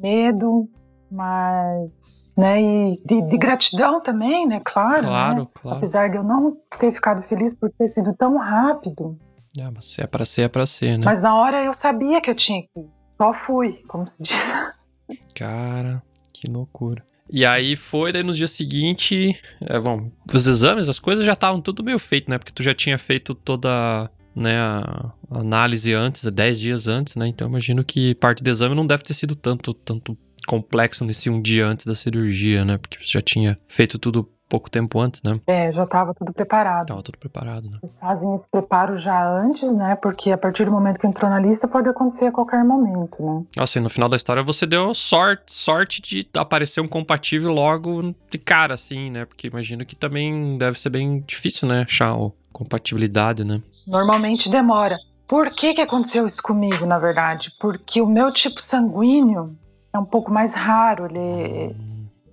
Medo, 0.00 0.66
mas, 1.10 2.32
né, 2.36 2.62
e 2.62 3.02
de, 3.04 3.22
de 3.22 3.36
gratidão 3.36 4.00
também, 4.00 4.46
né? 4.46 4.60
Claro, 4.64 5.02
né? 5.02 5.08
claro, 5.08 5.50
claro. 5.52 5.78
Apesar 5.78 6.08
de 6.08 6.16
eu 6.16 6.24
não 6.24 6.56
ter 6.78 6.92
ficado 6.92 7.22
feliz 7.22 7.54
por 7.54 7.70
ter 7.70 7.88
sido 7.88 8.14
tão 8.14 8.38
rápido, 8.38 9.18
É, 9.58 9.70
mas 9.70 9.86
se 9.86 10.00
é 10.00 10.06
pra 10.06 10.24
ser, 10.24 10.42
é 10.42 10.48
pra 10.48 10.66
ser, 10.66 10.98
né? 10.98 11.04
mas 11.04 11.20
na 11.20 11.34
hora 11.34 11.64
eu 11.64 11.72
sabia 11.72 12.20
que 12.20 12.30
eu 12.30 12.34
tinha 12.34 12.62
que 12.62 12.80
ir. 12.80 12.86
Só 13.16 13.34
fui, 13.46 13.82
como 13.88 14.06
se 14.06 14.22
diz. 14.22 14.36
Cara, 15.34 16.02
que 16.32 16.50
loucura. 16.50 17.04
E 17.30 17.44
aí 17.44 17.76
foi, 17.76 18.12
daí 18.12 18.22
no 18.22 18.32
dia 18.32 18.48
seguinte, 18.48 19.38
é, 19.60 19.78
bom, 19.78 20.10
os 20.32 20.46
exames, 20.46 20.88
as 20.88 20.98
coisas 20.98 21.24
já 21.24 21.34
estavam 21.34 21.60
tudo 21.60 21.84
meio 21.84 21.98
feito, 21.98 22.30
né? 22.30 22.38
Porque 22.38 22.52
tu 22.52 22.62
já 22.62 22.74
tinha 22.74 22.96
feito 22.96 23.34
toda 23.34 24.10
né, 24.34 24.58
a 24.58 25.12
análise 25.30 25.92
antes, 25.92 26.24
10 26.24 26.60
dias 26.60 26.86
antes, 26.86 27.16
né? 27.16 27.26
Então 27.26 27.48
imagino 27.48 27.84
que 27.84 28.14
parte 28.14 28.42
do 28.42 28.48
exame 28.48 28.74
não 28.74 28.86
deve 28.86 29.02
ter 29.02 29.14
sido 29.14 29.34
tanto, 29.34 29.74
tanto 29.74 30.16
complexo 30.46 31.04
nesse 31.04 31.28
um 31.28 31.42
dia 31.42 31.66
antes 31.66 31.84
da 31.84 31.94
cirurgia, 31.94 32.64
né? 32.64 32.78
Porque 32.78 32.96
você 32.96 33.12
já 33.12 33.22
tinha 33.22 33.56
feito 33.68 33.98
tudo 33.98 34.30
pouco 34.48 34.70
tempo 34.70 34.98
antes, 34.98 35.22
né? 35.22 35.38
É, 35.46 35.70
já 35.72 35.84
estava 35.84 36.14
tudo 36.14 36.32
preparado. 36.32 36.86
Tava 36.86 37.02
tudo 37.02 37.18
preparado, 37.18 37.68
né? 37.68 37.78
Eles 37.82 37.98
fazem 37.98 38.34
esse 38.34 38.48
preparo 38.48 38.96
já 38.96 39.28
antes, 39.40 39.74
né? 39.76 39.94
Porque 39.96 40.32
a 40.32 40.38
partir 40.38 40.64
do 40.64 40.72
momento 40.72 40.98
que 40.98 41.06
entrou 41.06 41.30
na 41.30 41.38
lista 41.38 41.68
pode 41.68 41.88
acontecer 41.88 42.26
a 42.26 42.32
qualquer 42.32 42.64
momento, 42.64 43.22
né? 43.22 43.44
E 43.56 43.80
no 43.80 43.90
final 43.90 44.08
da 44.08 44.16
história 44.16 44.42
você 44.42 44.66
deu 44.66 44.94
sorte, 44.94 45.52
sorte 45.52 46.00
de 46.00 46.26
aparecer 46.36 46.80
um 46.80 46.88
compatível 46.88 47.52
logo 47.52 48.14
de 48.30 48.38
cara, 48.38 48.74
assim, 48.74 49.10
né? 49.10 49.24
Porque 49.24 49.46
imagino 49.46 49.84
que 49.84 49.94
também 49.94 50.56
deve 50.56 50.78
ser 50.80 50.90
bem 50.90 51.20
difícil, 51.20 51.68
né? 51.68 51.82
Achar 51.82 52.14
compatibilidade, 52.52 53.44
né? 53.44 53.62
Normalmente 53.86 54.50
demora. 54.50 54.98
Por 55.28 55.50
que, 55.50 55.74
que 55.74 55.80
aconteceu 55.82 56.26
isso 56.26 56.42
comigo, 56.42 56.86
na 56.86 56.98
verdade? 56.98 57.52
Porque 57.60 58.00
o 58.00 58.06
meu 58.06 58.32
tipo 58.32 58.62
sanguíneo 58.62 59.54
é 59.92 59.98
um 59.98 60.04
pouco 60.04 60.32
mais 60.32 60.54
raro. 60.54 61.04
Ele, 61.04 61.76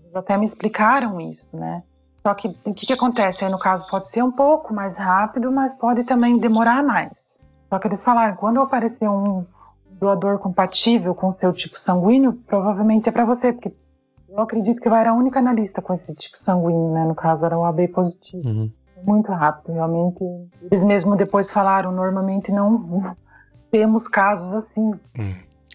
eles 0.04 0.16
até 0.16 0.38
me 0.38 0.46
explicaram 0.46 1.20
isso, 1.20 1.50
né? 1.54 1.84
Só 2.26 2.34
que 2.34 2.48
o 2.66 2.74
que, 2.74 2.88
que 2.88 2.94
acontece? 2.94 3.46
Aí, 3.46 3.52
no 3.52 3.60
caso, 3.60 3.86
pode 3.88 4.10
ser 4.10 4.24
um 4.24 4.32
pouco 4.32 4.74
mais 4.74 4.98
rápido, 4.98 5.52
mas 5.52 5.76
pode 5.76 6.04
também 6.06 6.40
demorar 6.40 6.82
mais. 6.82 7.40
Só 7.70 7.78
que 7.78 7.88
eles 7.88 8.02
falaram, 8.02 8.36
quando 8.36 8.60
aparecer 8.60 9.08
um 9.08 9.46
doador 10.00 10.40
compatível 10.40 11.14
com 11.14 11.28
o 11.28 11.32
seu 11.32 11.54
tipo 11.54 11.80
sanguíneo, 11.80 12.34
provavelmente 12.48 13.08
é 13.08 13.12
para 13.12 13.26
você, 13.26 13.54
porque 13.54 13.72
eu 14.28 14.42
acredito 14.42 14.82
que 14.82 14.88
eu 14.88 14.96
era 14.96 15.12
a 15.12 15.14
única 15.14 15.38
analista 15.38 15.84
com 15.84 15.94
esse 15.94 16.16
tipo 16.16 16.36
sanguíneo, 16.40 16.94
né? 16.94 17.06
No 17.06 17.14
caso, 17.14 17.46
era 17.46 17.56
o 17.56 17.64
AB 17.64 17.90
positivo. 17.90 18.50
Uhum. 18.50 18.72
Muito 19.04 19.32
rápido, 19.32 19.74
realmente. 19.74 20.18
Eles 20.64 20.84
mesmo 20.84 21.16
depois 21.16 21.52
falaram, 21.52 21.92
normalmente 21.92 22.52
não 22.52 23.16
temos 23.70 24.08
casos 24.08 24.52
assim. 24.52 24.94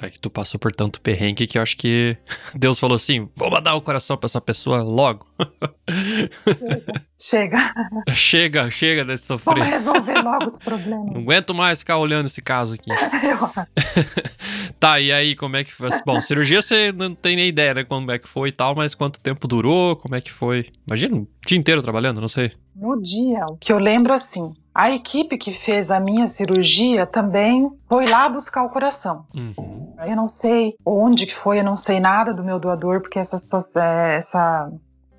É 0.03 0.09
que 0.09 0.19
tu 0.19 0.31
passou 0.31 0.59
por 0.59 0.73
tanto 0.73 1.01
perrengue 1.01 1.47
que 1.47 1.59
eu 1.59 1.63
acho 1.63 1.77
que 1.77 2.17
Deus 2.55 2.79
falou 2.79 2.97
assim: 2.97 3.29
vou 3.37 3.51
mandar 3.51 3.75
o 3.75 3.83
coração 3.83 4.17
pra 4.17 4.27
essa 4.27 4.41
pessoa 4.41 4.83
logo. 4.83 5.27
Chega, 7.23 7.75
chega, 8.15 8.71
chega 8.71 9.03
de 9.03 9.09
vamos 9.09 9.21
sofrer. 9.23 9.63
resolver 9.63 10.23
logo 10.23 10.47
os 10.47 10.55
Não 10.55 10.59
problemas. 10.61 11.17
aguento 11.17 11.55
mais 11.55 11.81
ficar 11.81 11.99
olhando 11.99 12.27
esse 12.27 12.41
caso 12.41 12.75
aqui. 12.75 12.91
Eu. 12.91 13.51
Tá, 14.81 14.99
e 14.99 15.13
aí, 15.13 15.37
como 15.37 15.57
é 15.59 15.65
que 15.65 15.71
foi? 15.71 15.91
Bom, 16.07 16.23
cirurgia 16.23 16.63
você 16.63 16.91
não 16.91 17.15
tem 17.15 17.37
nem 17.37 17.49
ideia, 17.49 17.75
né? 17.75 17.85
Como 17.85 18.11
é 18.11 18.19
que 18.19 18.27
foi 18.27 18.49
e 18.49 18.53
tal, 18.53 18.75
mas 18.75 18.95
quanto 18.95 19.21
tempo 19.21 19.47
durou? 19.47 19.95
Como 19.95 20.15
é 20.15 20.23
que 20.23 20.33
foi? 20.33 20.71
Imagina, 20.89 21.17
o 21.19 21.29
dia 21.47 21.59
inteiro 21.59 21.83
trabalhando, 21.83 22.19
não 22.19 22.29
sei. 22.29 22.53
No 22.75 22.99
dia, 23.03 23.45
o 23.47 23.59
que 23.59 23.71
eu 23.71 23.79
lembro 23.79 24.11
assim, 24.15 24.55
a 24.81 24.91
equipe 24.91 25.37
que 25.37 25.53
fez 25.53 25.91
a 25.91 26.01
minha 26.01 26.27
cirurgia 26.27 27.05
também 27.07 27.71
foi 27.87 28.07
lá 28.07 28.27
buscar 28.31 28.63
o 28.63 28.71
coração. 28.71 29.27
Uhum. 29.35 29.95
Eu 30.07 30.17
não 30.17 30.27
sei 30.27 30.75
onde 30.87 31.27
que 31.27 31.35
foi, 31.35 31.59
eu 31.61 31.65
não 31.65 31.77
sei 31.77 32.01
nada 32.01 32.33
do 32.33 32.43
meu 32.43 32.59
doador, 32.59 33.03
porque 33.03 33.19
essa, 33.19 33.37
situação- 33.37 33.83
é, 33.83 34.17
essa 34.17 34.73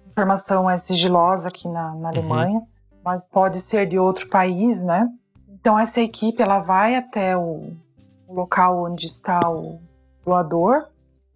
informação 0.08 0.68
é 0.68 0.78
sigilosa 0.80 1.50
aqui 1.50 1.68
na, 1.68 1.94
na 1.94 2.10
Alemanha, 2.10 2.60
mas 3.06 3.24
pode 3.28 3.60
ser 3.62 3.86
de 3.88 4.00
outro 4.00 4.28
país, 4.30 4.82
né? 4.82 5.08
Então 5.48 5.78
essa 5.78 6.02
equipe 6.02 6.42
ela 6.42 6.58
vai 6.58 6.96
até 6.96 7.38
o, 7.38 7.72
o 8.28 8.34
local 8.34 8.86
onde 8.86 9.06
está 9.06 9.40
o 9.48 9.80
doador 10.26 10.88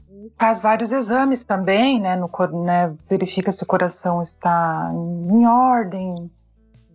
e 0.10 0.32
faz 0.36 0.64
vários 0.64 0.92
exames 0.92 1.46
também, 1.46 2.00
né? 2.02 2.16
No, 2.16 2.28
né, 2.64 2.92
verifica 3.08 3.52
se 3.52 3.62
o 3.62 3.68
coração 3.68 4.20
está 4.24 4.90
em 4.92 5.46
ordem, 5.46 6.32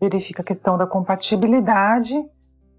verifica 0.00 0.42
a 0.42 0.44
questão 0.44 0.78
da 0.78 0.86
compatibilidade, 0.86 2.14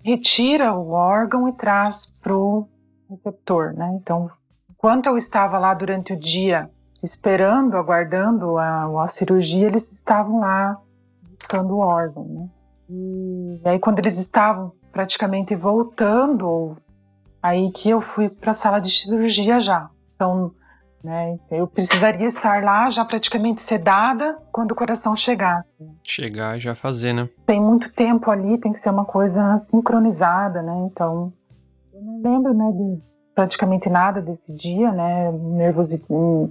retira 0.03 0.73
o 0.73 0.89
órgão 0.89 1.47
e 1.47 1.53
traz 1.53 2.07
pro 2.21 2.67
receptor, 3.09 3.73
né? 3.73 3.99
Então, 4.01 4.29
enquanto 4.69 5.05
eu 5.05 5.17
estava 5.17 5.59
lá 5.59 5.73
durante 5.73 6.13
o 6.13 6.19
dia 6.19 6.69
esperando, 7.03 7.77
aguardando 7.77 8.57
a, 8.57 9.03
a 9.03 9.07
cirurgia, 9.07 9.67
eles 9.67 9.91
estavam 9.91 10.39
lá 10.39 10.77
buscando 11.37 11.75
o 11.75 11.79
órgão, 11.79 12.25
né? 12.25 12.49
E 12.89 13.61
aí 13.63 13.79
quando 13.79 13.99
eles 13.99 14.17
estavam 14.17 14.73
praticamente 14.91 15.55
voltando, 15.55 16.77
aí 17.41 17.71
que 17.71 17.89
eu 17.89 18.01
fui 18.01 18.29
para 18.29 18.51
a 18.51 18.55
sala 18.55 18.79
de 18.79 18.89
cirurgia 18.89 19.61
já. 19.61 19.89
Então, 20.15 20.53
né, 21.03 21.37
eu 21.49 21.67
precisaria 21.67 22.27
estar 22.27 22.63
lá 22.63 22.89
já 22.89 23.03
praticamente 23.03 23.61
sedada 23.61 24.37
quando 24.51 24.71
o 24.71 24.75
coração 24.75 25.15
chegasse. 25.15 25.67
Chegar 26.07 26.57
e 26.57 26.61
já 26.61 26.75
fazer, 26.75 27.13
né? 27.13 27.27
Tem 27.45 27.59
muito 27.61 27.91
tempo 27.93 28.29
ali, 28.29 28.57
tem 28.59 28.71
que 28.73 28.79
ser 28.79 28.89
uma 28.89 29.05
coisa 29.05 29.57
sincronizada, 29.59 30.61
né? 30.61 30.73
Então, 30.91 31.33
eu 31.93 32.01
não 32.01 32.21
lembro, 32.21 32.53
né, 32.53 32.71
de 32.71 33.01
praticamente 33.33 33.89
nada 33.89 34.21
desse 34.21 34.55
dia, 34.55 34.91
né? 34.91 35.31
Nervosi- 35.31 36.05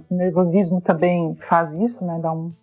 nervosismo 0.09 0.81
também 0.81 1.37
faz 1.47 1.71
isso, 1.73 2.03
né? 2.03 2.19
Dá 2.21 2.31
um 2.33 2.53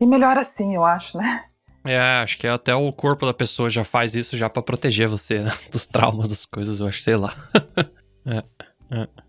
e 0.00 0.06
melhor 0.06 0.36
assim, 0.36 0.74
eu 0.74 0.84
acho, 0.84 1.16
né? 1.16 1.44
É, 1.84 1.98
acho 2.22 2.38
que 2.38 2.46
até 2.46 2.74
o 2.74 2.90
corpo 2.92 3.26
da 3.26 3.34
pessoa 3.34 3.68
já 3.68 3.84
faz 3.84 4.14
isso 4.14 4.36
já 4.36 4.48
pra 4.48 4.62
proteger 4.62 5.06
você, 5.08 5.40
né? 5.40 5.50
Dos 5.70 5.86
traumas, 5.86 6.28
das 6.28 6.46
coisas, 6.46 6.80
eu 6.80 6.86
acho, 6.86 7.02
sei 7.02 7.16
lá. 7.16 7.34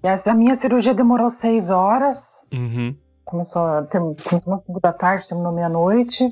E 0.04 0.08
essa 0.08 0.34
minha 0.34 0.56
cirurgia 0.56 0.94
demorou 0.94 1.30
seis 1.30 1.70
horas, 1.70 2.36
Uhum. 2.54 2.96
começou, 3.24 3.84
ter, 3.86 4.00
começou 4.00 4.64
da 4.82 4.94
tarde, 4.94 5.28
terminou 5.28 5.52
meia-noite. 5.52 6.30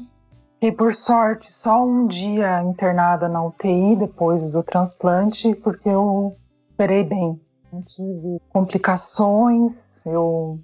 E 0.62 0.72
por 0.72 0.96
sorte, 0.96 1.52
só 1.52 1.84
um 1.84 2.08
dia 2.08 2.62
internada 2.64 3.28
na 3.28 3.44
UTI 3.44 3.98
depois 3.98 4.52
do 4.54 4.64
transplante, 4.64 5.54
porque 5.56 5.90
eu 5.90 6.38
esperei 6.70 7.04
bem. 7.04 7.38
Não 7.72 7.82
tive 7.82 8.40
complicações, 8.50 10.00
eu 10.06 10.60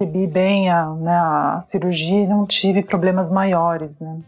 recebi 0.00 0.26
bem 0.26 0.70
a, 0.70 0.88
né, 0.94 1.12
a 1.16 1.60
cirurgia 1.60 2.22
e 2.22 2.26
não 2.26 2.46
tive 2.46 2.82
problemas 2.82 3.30
maiores, 3.30 3.98
né? 4.00 4.18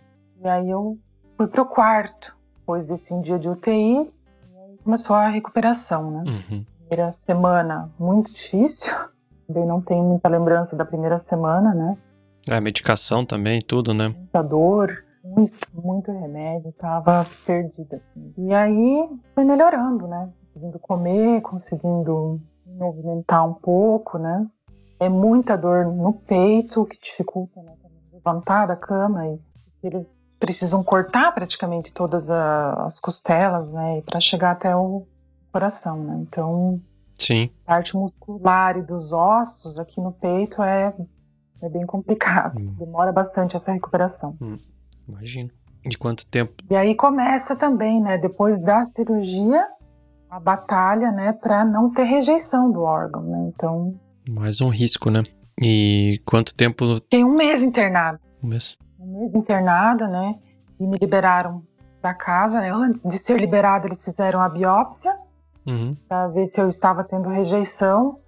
E 0.42 0.49
aí 0.49 0.68
eu 0.68 0.99
fui 1.36 1.47
pro 1.47 1.64
quarto, 1.64 2.36
depois 2.59 2.86
desse 2.86 3.14
um 3.14 3.22
dia 3.22 3.38
de 3.38 3.49
UTI, 3.49 4.01
e 4.03 4.76
começou 4.82 5.16
a 5.16 5.28
recuperação, 5.28 6.11
né? 6.11 6.24
Uhum. 6.26 6.64
Primeira 6.85 7.12
semana 7.12 7.91
muito 7.99 8.32
difícil. 8.32 8.95
Também 9.47 9.66
não 9.66 9.80
tenho 9.80 10.05
muita 10.05 10.28
lembrança 10.28 10.76
da 10.76 10.85
primeira 10.85 11.18
semana, 11.18 11.74
né? 11.74 11.99
É, 12.49 12.61
medicação 12.61 13.24
também, 13.24 13.61
tudo, 13.61 13.93
né? 13.95 14.09
Muita 14.09 14.43
dor, 14.43 15.05
muito, 15.22 15.68
muito 15.74 16.12
remédio, 16.12 16.72
tava 16.72 17.24
perdida. 17.47 17.97
Assim. 17.97 18.35
E 18.39 18.53
aí 18.53 19.09
foi 19.35 19.45
melhorando, 19.45 20.07
né? 20.07 20.28
Conseguindo 20.45 20.78
comer, 20.78 21.41
conseguindo 21.43 22.41
me 22.66 22.74
movimentar 22.78 23.47
um 23.49 23.55
pouco, 23.55 24.18
né? 24.18 24.47
É 25.01 25.09
muita 25.09 25.57
dor 25.57 25.87
no 25.87 26.12
peito, 26.12 26.85
que 26.87 26.99
dificulta 27.01 27.61
né, 27.62 27.72
levantar 28.12 28.66
da 28.66 28.76
cama 28.76 29.26
e 29.26 29.39
eles 29.82 30.30
precisam 30.39 30.82
cortar 30.82 31.32
praticamente 31.32 31.93
todas 31.93 32.30
as 32.30 33.01
costelas, 33.01 33.70
né? 33.70 34.03
Para 34.03 34.20
chegar 34.20 34.53
até 34.53 34.74
o 34.74 35.07
coração, 35.55 36.03
né? 36.03 36.19
Então 36.29 36.81
Sim. 37.17 37.49
parte 37.65 37.97
muscular 37.97 38.77
e 38.77 38.83
dos 38.83 39.13
ossos 39.13 39.79
aqui 39.79 40.01
no 40.01 40.11
peito 40.11 40.61
é, 40.61 40.93
é 41.63 41.69
bem 41.69 41.87
complicado. 41.87 42.59
Hum. 42.59 42.75
Demora 42.77 43.13
bastante 43.13 43.55
essa 43.55 43.73
recuperação. 43.73 44.37
Imagino. 45.09 45.51
De 45.87 45.97
quanto 45.97 46.27
tempo? 46.27 46.55
E 46.69 46.75
aí 46.75 46.95
começa 46.95 47.55
também, 47.55 48.01
né, 48.01 48.17
depois 48.17 48.61
da 48.63 48.83
cirurgia, 48.87 49.65
a 50.31 50.41
batalha, 50.41 51.13
né, 51.13 51.35
para 51.35 51.63
não 51.63 51.91
ter 51.91 52.05
rejeição 52.05 52.73
do 52.73 52.81
órgão, 52.81 53.23
né? 53.23 53.53
Então, 53.55 53.91
Mais 54.27 54.63
um 54.63 54.71
risco, 54.71 55.11
né? 55.11 55.23
E 55.63 56.23
quanto 56.25 56.55
tempo 56.55 56.95
fiquei 56.97 57.23
um 57.23 57.35
mês 57.35 57.63
internado, 57.63 58.19
no 58.43 58.49
mês? 58.49 58.77
um 58.99 59.21
mês 59.21 59.35
internada, 59.35 60.09
né, 60.09 60.37
e 60.81 60.87
me 60.87 60.97
liberaram 60.97 61.63
da 62.01 62.15
casa, 62.15 62.61
né? 62.61 62.73
Antes 62.73 63.03
de 63.03 63.19
ser 63.19 63.39
liberada, 63.39 63.87
eles 63.87 64.03
fizeram 64.03 64.41
a 64.41 64.49
biópsia 64.49 65.15
Uhum. 65.67 65.97
para 66.09 66.29
ver 66.29 66.47
se 66.47 66.61
eu 66.61 66.69
estava 66.69 67.03
tendo 67.05 67.29
rejeição. 67.29 68.19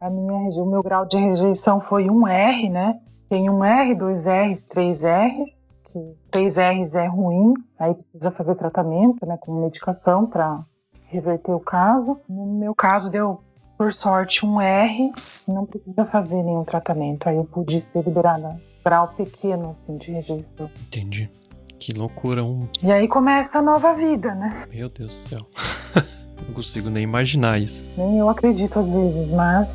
A 0.00 0.08
minha, 0.08 0.36
o 0.62 0.66
meu 0.66 0.82
grau 0.82 1.04
de 1.04 1.16
rejeição 1.16 1.80
foi 1.80 2.08
um 2.08 2.26
R, 2.26 2.68
né? 2.68 3.00
Tem 3.28 3.50
um 3.50 3.64
R, 3.64 3.94
dois 3.94 4.24
R's, 4.26 4.64
três 4.64 5.02
R's. 5.02 5.68
Que 5.84 6.16
três 6.30 6.56
R's 6.56 6.94
é 6.94 7.06
ruim, 7.06 7.54
aí 7.78 7.94
precisa 7.94 8.30
fazer 8.30 8.54
tratamento, 8.54 9.24
né? 9.26 9.36
Com 9.40 9.60
medicação 9.60 10.26
para 10.26 10.62
reverter 11.08 11.52
o 11.52 11.60
caso. 11.60 12.20
No 12.28 12.46
meu 12.46 12.74
caso 12.74 13.10
deu, 13.10 13.40
por 13.76 13.92
sorte, 13.92 14.44
um 14.44 14.60
R, 14.60 15.10
não 15.48 15.64
precisa 15.64 16.04
fazer 16.04 16.42
nenhum 16.42 16.64
tratamento. 16.64 17.28
Aí 17.28 17.36
eu 17.36 17.44
pude 17.44 17.80
ser 17.80 18.04
liberada. 18.04 18.60
Grau 18.84 19.08
pequeno, 19.08 19.70
assim, 19.70 19.96
de 19.96 20.12
rejeição. 20.12 20.70
Entendi. 20.86 21.30
Que 21.78 21.92
loucura, 21.92 22.44
um. 22.44 22.68
E 22.82 22.90
aí 22.90 23.08
começa 23.08 23.58
a 23.58 23.62
nova 23.62 23.94
vida, 23.94 24.34
né? 24.34 24.66
Meu 24.70 24.88
Deus 24.88 25.14
do 25.14 25.28
céu. 25.28 25.40
Não 26.46 26.54
consigo 26.54 26.90
nem 26.90 27.02
imaginar 27.02 27.60
isso. 27.60 27.82
Nem 27.96 28.18
eu 28.18 28.28
acredito 28.28 28.78
às 28.78 28.88
vezes, 28.88 29.28
mas 29.30 29.68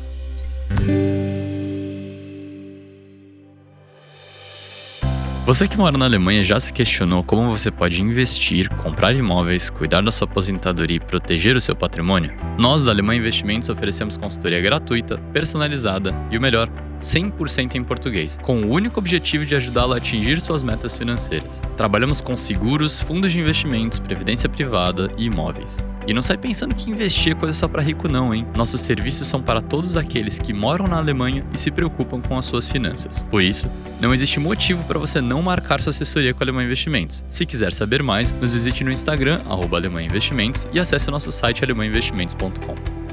Você 5.46 5.68
que 5.68 5.76
mora 5.76 5.98
na 5.98 6.06
Alemanha 6.06 6.42
já 6.42 6.58
se 6.58 6.72
questionou 6.72 7.22
como 7.22 7.50
você 7.50 7.70
pode 7.70 8.00
investir, 8.00 8.66
comprar 8.76 9.14
imóveis, 9.14 9.68
cuidar 9.68 10.02
da 10.02 10.10
sua 10.10 10.26
aposentadoria 10.26 10.96
e 10.96 11.00
proteger 11.00 11.54
o 11.54 11.60
seu 11.60 11.76
patrimônio? 11.76 12.32
Nós 12.56 12.82
da 12.82 12.90
Alemanha 12.90 13.20
Investimentos 13.20 13.68
oferecemos 13.68 14.16
consultoria 14.16 14.62
gratuita, 14.62 15.18
personalizada 15.34 16.14
e 16.30 16.38
o 16.38 16.40
melhor, 16.40 16.70
100% 16.98 17.74
em 17.74 17.84
português, 17.84 18.38
com 18.42 18.62
o 18.62 18.70
único 18.70 18.98
objetivo 18.98 19.44
de 19.44 19.54
ajudá-lo 19.54 19.92
a 19.92 19.98
atingir 19.98 20.40
suas 20.40 20.62
metas 20.62 20.96
financeiras. 20.96 21.60
Trabalhamos 21.76 22.22
com 22.22 22.34
seguros, 22.38 23.02
fundos 23.02 23.30
de 23.30 23.38
investimentos, 23.38 23.98
previdência 23.98 24.48
privada 24.48 25.10
e 25.18 25.26
imóveis. 25.26 25.84
E 26.06 26.12
não 26.12 26.22
sai 26.22 26.36
pensando 26.36 26.74
que 26.74 26.90
investir 26.90 27.32
é 27.32 27.34
coisa 27.34 27.56
só 27.56 27.66
para 27.66 27.82
rico 27.82 28.08
não, 28.08 28.34
hein? 28.34 28.46
Nossos 28.56 28.80
serviços 28.80 29.26
são 29.26 29.42
para 29.42 29.60
todos 29.60 29.96
aqueles 29.96 30.38
que 30.38 30.52
moram 30.52 30.86
na 30.86 30.98
Alemanha 30.98 31.44
e 31.52 31.58
se 31.58 31.70
preocupam 31.70 32.20
com 32.20 32.36
as 32.36 32.44
suas 32.44 32.68
finanças. 32.68 33.24
Por 33.30 33.42
isso, 33.42 33.70
não 34.00 34.12
existe 34.12 34.38
motivo 34.38 34.84
para 34.84 34.98
você 34.98 35.20
não 35.20 35.42
marcar 35.42 35.80
sua 35.80 35.90
assessoria 35.90 36.34
com 36.34 36.42
a 36.42 36.44
Alemanha 36.44 36.66
Investimentos. 36.66 37.24
Se 37.28 37.46
quiser 37.46 37.72
saber 37.72 38.02
mais, 38.02 38.32
nos 38.32 38.52
visite 38.52 38.84
no 38.84 38.92
Instagram, 38.92 39.38
arroba 39.48 39.76
Alemanha 39.76 40.06
Investimentos, 40.06 40.66
e 40.72 40.78
acesse 40.78 41.08
o 41.08 41.12
nosso 41.12 41.32
site 41.32 41.64
alemanhainvestimentos.com. 41.64 43.03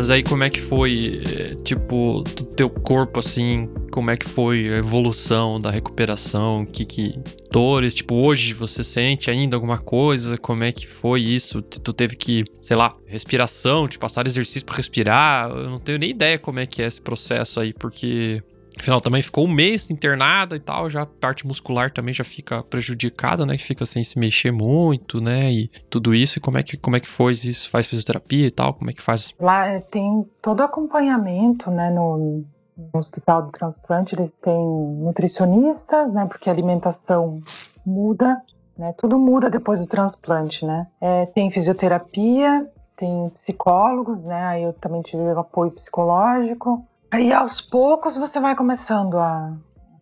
Mas 0.00 0.08
aí 0.08 0.22
como 0.22 0.42
é 0.42 0.48
que 0.48 0.62
foi, 0.62 1.20
é, 1.28 1.54
tipo, 1.56 2.24
do 2.34 2.42
teu 2.42 2.70
corpo, 2.70 3.20
assim, 3.20 3.68
como 3.92 4.10
é 4.10 4.16
que 4.16 4.26
foi 4.26 4.72
a 4.72 4.78
evolução 4.78 5.60
da 5.60 5.70
recuperação? 5.70 6.64
Que, 6.64 6.86
que 6.86 7.20
dores, 7.52 7.94
tipo, 7.94 8.14
hoje 8.14 8.54
você 8.54 8.82
sente 8.82 9.30
ainda 9.30 9.58
alguma 9.58 9.76
coisa? 9.76 10.38
Como 10.38 10.64
é 10.64 10.72
que 10.72 10.86
foi 10.86 11.20
isso? 11.20 11.60
Tu 11.60 11.92
teve 11.92 12.16
que, 12.16 12.44
sei 12.62 12.78
lá, 12.78 12.96
respiração, 13.04 13.86
te 13.86 13.98
passar 13.98 14.26
exercício 14.26 14.64
pra 14.64 14.76
respirar? 14.76 15.50
Eu 15.50 15.68
não 15.68 15.78
tenho 15.78 15.98
nem 15.98 16.08
ideia 16.08 16.38
como 16.38 16.60
é 16.60 16.64
que 16.64 16.80
é 16.80 16.86
esse 16.86 17.02
processo 17.02 17.60
aí, 17.60 17.74
porque 17.74 18.42
Afinal, 18.80 18.98
também 18.98 19.20
ficou 19.20 19.44
um 19.44 19.52
mês 19.52 19.90
internada 19.90 20.56
e 20.56 20.60
tal, 20.60 20.88
já 20.88 21.02
a 21.02 21.06
parte 21.06 21.46
muscular 21.46 21.90
também 21.90 22.14
já 22.14 22.24
fica 22.24 22.62
prejudicada, 22.62 23.44
né? 23.44 23.58
Fica 23.58 23.84
sem 23.84 24.02
se 24.02 24.18
mexer 24.18 24.50
muito, 24.50 25.20
né? 25.20 25.52
E 25.52 25.68
tudo 25.90 26.14
isso. 26.14 26.38
E 26.38 26.40
como 26.40 26.56
é 26.56 26.62
que, 26.62 26.78
como 26.78 26.96
é 26.96 27.00
que 27.00 27.08
foi 27.08 27.34
isso? 27.34 27.68
Faz 27.68 27.86
fisioterapia 27.86 28.46
e 28.46 28.50
tal? 28.50 28.72
Como 28.72 28.90
é 28.90 28.94
que 28.94 29.02
faz? 29.02 29.34
Lá 29.38 29.66
é, 29.66 29.80
tem 29.80 30.26
todo 30.40 30.62
acompanhamento, 30.62 31.70
né, 31.70 31.90
no, 31.90 32.42
no 32.76 32.98
Hospital 32.98 33.42
do 33.42 33.52
Transplante, 33.52 34.14
eles 34.14 34.38
têm 34.38 34.66
nutricionistas, 35.02 36.12
né, 36.14 36.24
porque 36.26 36.48
a 36.48 36.52
alimentação 36.52 37.38
muda, 37.84 38.40
né, 38.78 38.94
tudo 38.96 39.18
muda 39.18 39.50
depois 39.50 39.80
do 39.80 39.86
transplante, 39.86 40.64
né. 40.64 40.86
É, 41.00 41.26
tem 41.26 41.50
fisioterapia, 41.50 42.66
tem 42.96 43.28
psicólogos, 43.30 44.24
né, 44.24 44.42
aí 44.42 44.62
eu 44.62 44.72
também 44.72 45.02
tive 45.02 45.22
apoio 45.32 45.70
psicológico. 45.70 46.86
Aí 47.10 47.32
aos 47.32 47.60
poucos 47.60 48.16
você 48.16 48.38
vai 48.40 48.54
começando 48.54 49.18
a 49.18 49.52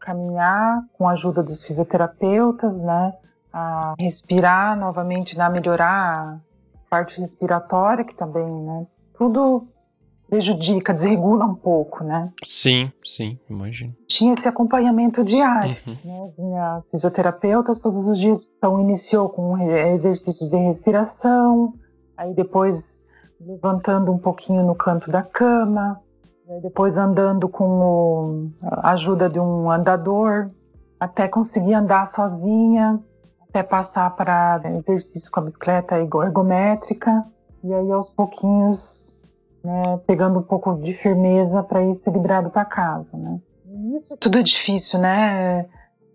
caminhar 0.01 0.83
com 0.93 1.09
a 1.09 1.13
ajuda 1.13 1.43
dos 1.43 1.63
fisioterapeutas, 1.63 2.83
né, 2.83 3.13
a 3.53 3.95
respirar 3.99 4.77
novamente, 4.79 5.37
né, 5.37 5.45
a 5.45 5.51
melhorar 5.51 6.35
a 6.77 6.91
parte 6.91 7.21
respiratória, 7.21 8.05
que 8.05 8.15
também, 8.15 8.47
né, 8.47 8.87
tudo 9.17 9.67
prejudica, 10.29 10.93
desregula 10.93 11.47
um 11.47 11.55
pouco, 11.55 12.05
né. 12.05 12.31
Sim, 12.45 12.93
sim, 13.03 13.39
imagino. 13.49 13.95
Tinha 14.07 14.35
esse 14.35 14.47
acompanhamento 14.47 15.25
diário, 15.25 15.77
Uhum. 15.87 15.97
né, 16.05 16.33
vinha 16.37 16.83
fisioterapeutas 16.91 17.81
todos 17.81 18.07
os 18.07 18.19
dias, 18.19 18.51
então 18.59 18.79
iniciou 18.81 19.31
com 19.31 19.57
exercícios 19.59 20.51
de 20.51 20.57
respiração, 20.57 21.73
aí 22.17 22.35
depois 22.35 23.07
levantando 23.41 24.13
um 24.13 24.19
pouquinho 24.19 24.63
no 24.65 24.75
canto 24.75 25.11
da 25.11 25.23
cama, 25.23 26.01
depois 26.63 26.97
andando 26.97 27.49
com 27.49 28.51
a 28.63 28.93
ajuda 28.93 29.29
de 29.29 29.39
um 29.39 29.71
andador, 29.71 30.51
até 30.99 31.29
conseguir 31.29 31.75
andar 31.75 32.07
sozinha, 32.07 32.99
até 33.49 33.63
passar 33.63 34.11
para 34.17 34.61
exercício 34.77 35.31
com 35.31 35.41
a 35.41 35.45
bicicleta 35.45 35.97
ergo- 35.97 36.23
ergométrica, 36.23 37.25
e 37.63 37.73
aí 37.73 37.91
aos 37.93 38.11
pouquinhos 38.11 39.19
né, 39.63 40.01
pegando 40.07 40.39
um 40.39 40.43
pouco 40.43 40.75
de 40.77 40.95
firmeza 40.95 41.63
para 41.63 41.83
ir 41.83 41.95
se 41.95 42.11
librado 42.11 42.51
para 42.51 42.65
casa, 42.65 43.17
né. 43.17 43.39
Isso 43.97 44.17
tudo 44.17 44.39
é 44.39 44.43
difícil, 44.43 44.99
né? 44.99 45.67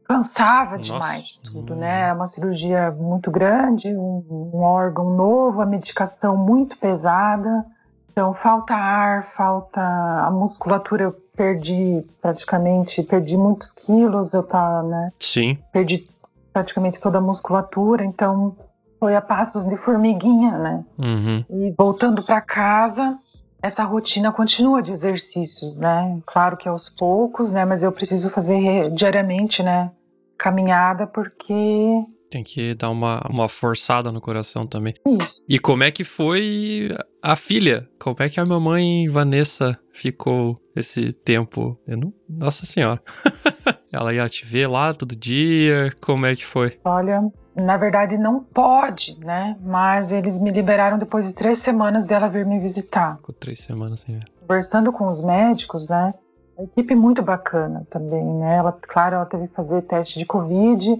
Cansava 0.06 0.78
Nossa, 0.78 0.94
demais 0.94 1.40
tudo, 1.40 1.76
né? 1.76 2.10
É 2.10 2.14
uma 2.14 2.28
cirurgia 2.28 2.92
muito 2.92 3.32
grande, 3.32 3.96
um, 3.96 4.52
um 4.54 4.60
órgão 4.62 5.12
novo, 5.12 5.62
a 5.62 5.66
medicação 5.66 6.36
muito 6.36 6.78
pesada. 6.78 7.66
Então 8.14 8.34
falta 8.36 8.76
ar, 8.76 9.28
falta 9.36 9.82
a 9.82 10.30
musculatura. 10.32 11.05
Eu 11.05 11.16
perdi 11.36 12.05
praticamente, 12.22 13.01
perdi 13.03 13.36
muitos 13.36 13.72
quilos. 13.72 14.34
Eu 14.34 14.43
tá, 14.43 14.84
né? 14.84 15.11
Sim. 15.20 15.57
Perdi 15.72 16.07
praticamente 16.53 17.01
toda 17.01 17.18
a 17.18 17.22
musculatura. 17.22 18.05
Então 18.05 18.55
foi 18.99 19.16
a 19.16 19.22
passos 19.22 19.68
de 19.68 19.76
formiguinha, 19.78 20.57
né? 20.59 20.86
Uhum. 20.97 21.45
E 21.49 21.74
voltando 21.76 22.24
para 22.24 22.39
casa, 22.39 23.18
essa 23.61 23.84
rotina 23.84 24.32
continua 24.32 24.82
de 24.82 24.91
exercícios, 24.91 25.78
né? 25.80 26.20
Claro 26.28 26.55
que 26.55 26.70
aos 26.70 26.89
poucos, 26.89 27.51
né? 27.51 27.66
Mas 27.66 27.82
eu 27.82 27.91
preciso 27.91 28.30
fazer 28.30 28.91
diariamente, 28.91 29.64
né? 29.64 29.89
Caminhada, 30.38 31.07
porque 31.07 32.05
Tem 32.34 32.44
que 32.44 32.74
dar 32.74 32.90
uma, 32.90 33.22
uma 33.30 33.48
forçada 33.48 34.12
no 34.12 34.20
coração 34.20 34.64
também. 34.64 34.96
isso. 35.06 35.44
E 35.48 35.60
como 35.60 35.84
é 35.84 35.92
que 35.92 36.04
foi 36.04 36.90
a 37.22 37.36
filha? 37.36 37.88
Como 38.00 38.16
é 38.18 38.28
que 38.28 38.40
a 38.40 38.46
mamãe 38.46 39.08
Vanessa 39.08 39.78
ficou 39.92 40.60
esse 40.76 41.14
tempo? 41.14 41.80
Não... 41.86 42.12
Nossa 42.28 42.66
senhora. 42.66 43.00
Ela 43.94 44.16
ia 44.16 44.28
te 44.28 44.44
ver 44.48 44.66
lá 44.66 44.96
todo 44.96 45.16
dia? 45.16 45.94
Como 46.02 46.26
é 46.26 46.36
que 46.36 46.44
foi? 46.44 46.80
Olha, 46.84 47.22
na 47.56 47.78
verdade 47.78 48.18
não 48.18 48.40
pode, 48.40 49.16
né? 49.20 49.56
Mas 49.62 50.12
eles 50.12 50.42
me 50.42 50.50
liberaram 50.50 50.98
depois 50.98 51.28
de 51.28 51.36
três 51.36 51.60
semanas 51.60 52.04
dela 52.04 52.28
vir 52.28 52.48
me 52.48 52.60
visitar. 52.60 53.18
Ficou 53.18 53.36
três 53.36 53.60
semanas 53.60 54.00
sem 54.00 54.16
ver. 54.16 54.26
Conversando 54.40 54.92
com 54.92 55.08
os 55.08 55.24
médicos, 55.24 55.88
né? 55.88 56.16
A 56.58 56.64
equipe 56.64 56.96
muito 56.96 57.22
bacana 57.22 57.86
também, 57.92 58.26
né? 58.26 58.56
Ela, 58.56 58.72
claro, 58.72 59.18
ela 59.18 59.26
teve 59.28 59.50
que 59.50 59.54
fazer 59.54 59.84
teste 59.84 60.18
de 60.18 60.26
Covid. 60.26 61.00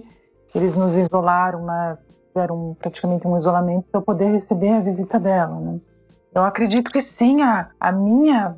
Eles 0.54 0.76
nos 0.76 0.94
isolaram, 0.94 1.64
né? 1.64 1.98
Fizeram 2.28 2.76
praticamente 2.78 3.26
um 3.26 3.36
isolamento 3.36 3.86
para 3.90 4.00
eu 4.00 4.04
poder 4.04 4.32
receber 4.32 4.70
a 4.70 4.80
visita 4.80 5.18
dela, 5.18 5.58
né? 5.60 5.80
Eu 6.34 6.42
acredito 6.42 6.90
que 6.90 7.00
sim, 7.00 7.42
a, 7.42 7.70
a 7.78 7.92
minha 7.92 8.56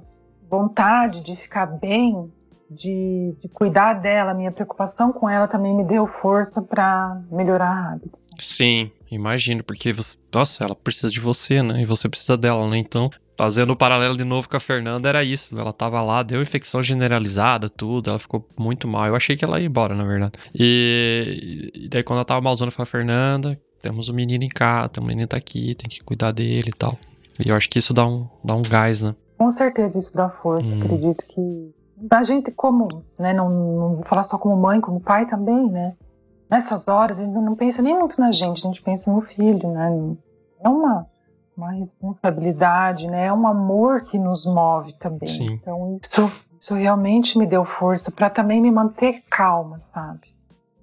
vontade 0.49 1.23
de 1.23 1.37
ficar 1.37 1.67
bem, 1.67 2.33
de, 2.71 3.37
de 3.41 3.49
cuidar 3.49 3.95
dela, 3.95 4.33
minha 4.33 4.51
preocupação 4.51 5.13
com 5.13 5.29
ela 5.29 5.47
também 5.47 5.77
me 5.77 5.85
deu 5.85 6.07
força 6.07 6.63
para 6.63 7.21
melhorar 7.31 7.91
rápido. 7.91 8.19
Sim, 8.39 8.91
imagino, 9.11 9.63
porque 9.63 9.93
você. 9.93 10.17
Nossa, 10.35 10.65
ela 10.65 10.75
precisa 10.75 11.11
de 11.11 11.21
você, 11.21 11.63
né? 11.63 11.83
E 11.83 11.85
você 11.85 12.09
precisa 12.09 12.37
dela, 12.37 12.69
né? 12.69 12.79
Então, 12.79 13.11
fazendo 13.37 13.71
o 13.73 13.77
paralelo 13.77 14.17
de 14.17 14.25
novo 14.25 14.49
com 14.49 14.57
a 14.57 14.61
Fernanda, 14.61 15.09
era 15.09 15.23
isso. 15.23 15.59
Ela 15.59 15.73
tava 15.73 16.01
lá, 16.03 16.23
deu 16.23 16.41
infecção 16.41 16.83
generalizada, 16.83 17.69
tudo. 17.69 18.11
Ela 18.11 18.19
ficou 18.19 18.47
muito 18.59 18.89
mal. 18.89 19.07
Eu 19.07 19.17
achei 19.17 19.37
que 19.37 19.45
ela 19.45 19.61
ia 19.61 19.67
embora, 19.67 19.95
na 19.95 20.05
verdade. 20.05 20.33
E, 20.55 21.71
e 21.75 21.89
daí, 21.89 22.03
quando 22.03 22.19
ela 22.19 22.25
tava 22.25 22.41
malzona, 22.41 22.69
eu 22.69 22.73
falei, 22.73 22.91
Fernanda, 22.91 23.61
temos 23.83 24.09
um 24.09 24.15
menino 24.15 24.45
em 24.45 24.49
casa, 24.49 24.93
o 24.99 25.05
menino 25.05 25.29
tá 25.29 25.37
aqui, 25.37 25.75
tem 25.75 25.89
que 25.89 26.03
cuidar 26.03 26.33
dele 26.33 26.71
e 26.75 26.77
tal. 26.77 26.99
E 27.45 27.49
eu 27.49 27.57
acho 27.57 27.69
que 27.69 27.79
isso 27.79 27.93
dá 27.93 28.07
um, 28.07 28.27
dá 28.43 28.55
um 28.55 28.63
gás, 28.63 29.03
né? 29.03 29.15
Com 29.37 29.51
certeza 29.51 29.99
isso 29.99 30.17
dá 30.17 30.31
força. 30.31 30.75
Hum. 30.75 30.83
Acredito 30.83 31.27
que 31.27 31.75
a 32.11 32.25
gente 32.25 32.51
como, 32.51 33.05
né, 33.19 33.33
não, 33.33 33.49
não 33.51 33.95
vou 33.97 34.05
falar 34.05 34.25
só 34.25 34.39
como 34.39 34.57
mãe, 34.57 34.81
como 34.81 35.01
pai 35.01 35.27
também, 35.27 35.71
né? 35.71 35.95
Nessas 36.49 36.89
horas 36.89 37.19
a 37.19 37.25
gente 37.25 37.35
não 37.35 37.57
pensa 37.57 37.83
nem 37.83 37.99
muito 37.99 38.21
na 38.21 38.31
gente, 38.31 38.65
a 38.65 38.69
gente 38.69 38.83
pensa 38.83 39.13
no 39.13 39.21
filho, 39.21 39.69
né? 39.73 40.17
É 40.61 40.69
uma, 40.69 41.07
uma 41.57 41.73
responsabilidade, 41.73 43.07
né? 43.07 43.27
É 43.27 43.33
um 43.33 43.47
amor 43.47 44.03
que 44.03 44.19
nos 44.19 44.45
move 44.45 44.93
também. 44.95 45.29
Sim. 45.29 45.53
Então 45.55 45.99
isso, 46.03 46.47
isso 46.61 46.75
realmente 46.75 47.39
me 47.39 47.47
deu 47.47 47.65
força 47.65 48.11
para 48.11 48.29
também 48.29 48.61
me 48.61 48.71
manter 48.71 49.23
calma, 49.31 49.81
sabe? 49.81 50.35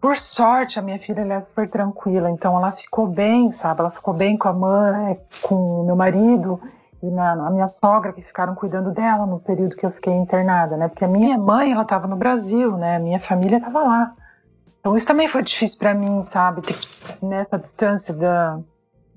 Por 0.01 0.17
sorte, 0.17 0.77
a 0.77 0.81
minha 0.81 0.99
filha 0.99 1.21
ela 1.21 1.35
é 1.35 1.41
super 1.41 1.69
tranquila, 1.69 2.29
então 2.29 2.57
ela 2.57 2.73
ficou 2.73 3.07
bem, 3.07 3.51
sabe? 3.51 3.79
Ela 3.79 3.91
ficou 3.91 4.13
bem 4.13 4.35
com 4.35 4.49
a 4.49 4.53
mãe, 4.53 5.17
com 5.41 5.81
o 5.81 5.85
meu 5.85 5.95
marido 5.95 6.59
e 7.01 7.09
na, 7.09 7.33
a 7.33 7.49
minha 7.49 7.67
sogra 7.67 8.11
que 8.11 8.21
ficaram 8.21 8.55
cuidando 8.55 8.91
dela 8.91 9.25
no 9.25 9.39
período 9.39 9.75
que 9.75 9.85
eu 9.85 9.91
fiquei 9.91 10.13
internada, 10.13 10.75
né? 10.75 10.87
Porque 10.87 11.05
a 11.05 11.07
minha 11.07 11.37
mãe, 11.37 11.71
ela 11.71 11.83
estava 11.83 12.07
no 12.07 12.15
Brasil, 12.15 12.77
né? 12.77 12.97
A 12.97 12.99
minha 12.99 13.19
família 13.19 13.57
estava 13.57 13.81
lá. 13.83 14.13
Então 14.79 14.95
isso 14.95 15.07
também 15.07 15.29
foi 15.29 15.41
difícil 15.41 15.79
para 15.79 15.93
mim, 15.93 16.21
sabe? 16.21 16.61
Nessa 17.21 17.57
distância 17.57 18.13
da 18.13 18.59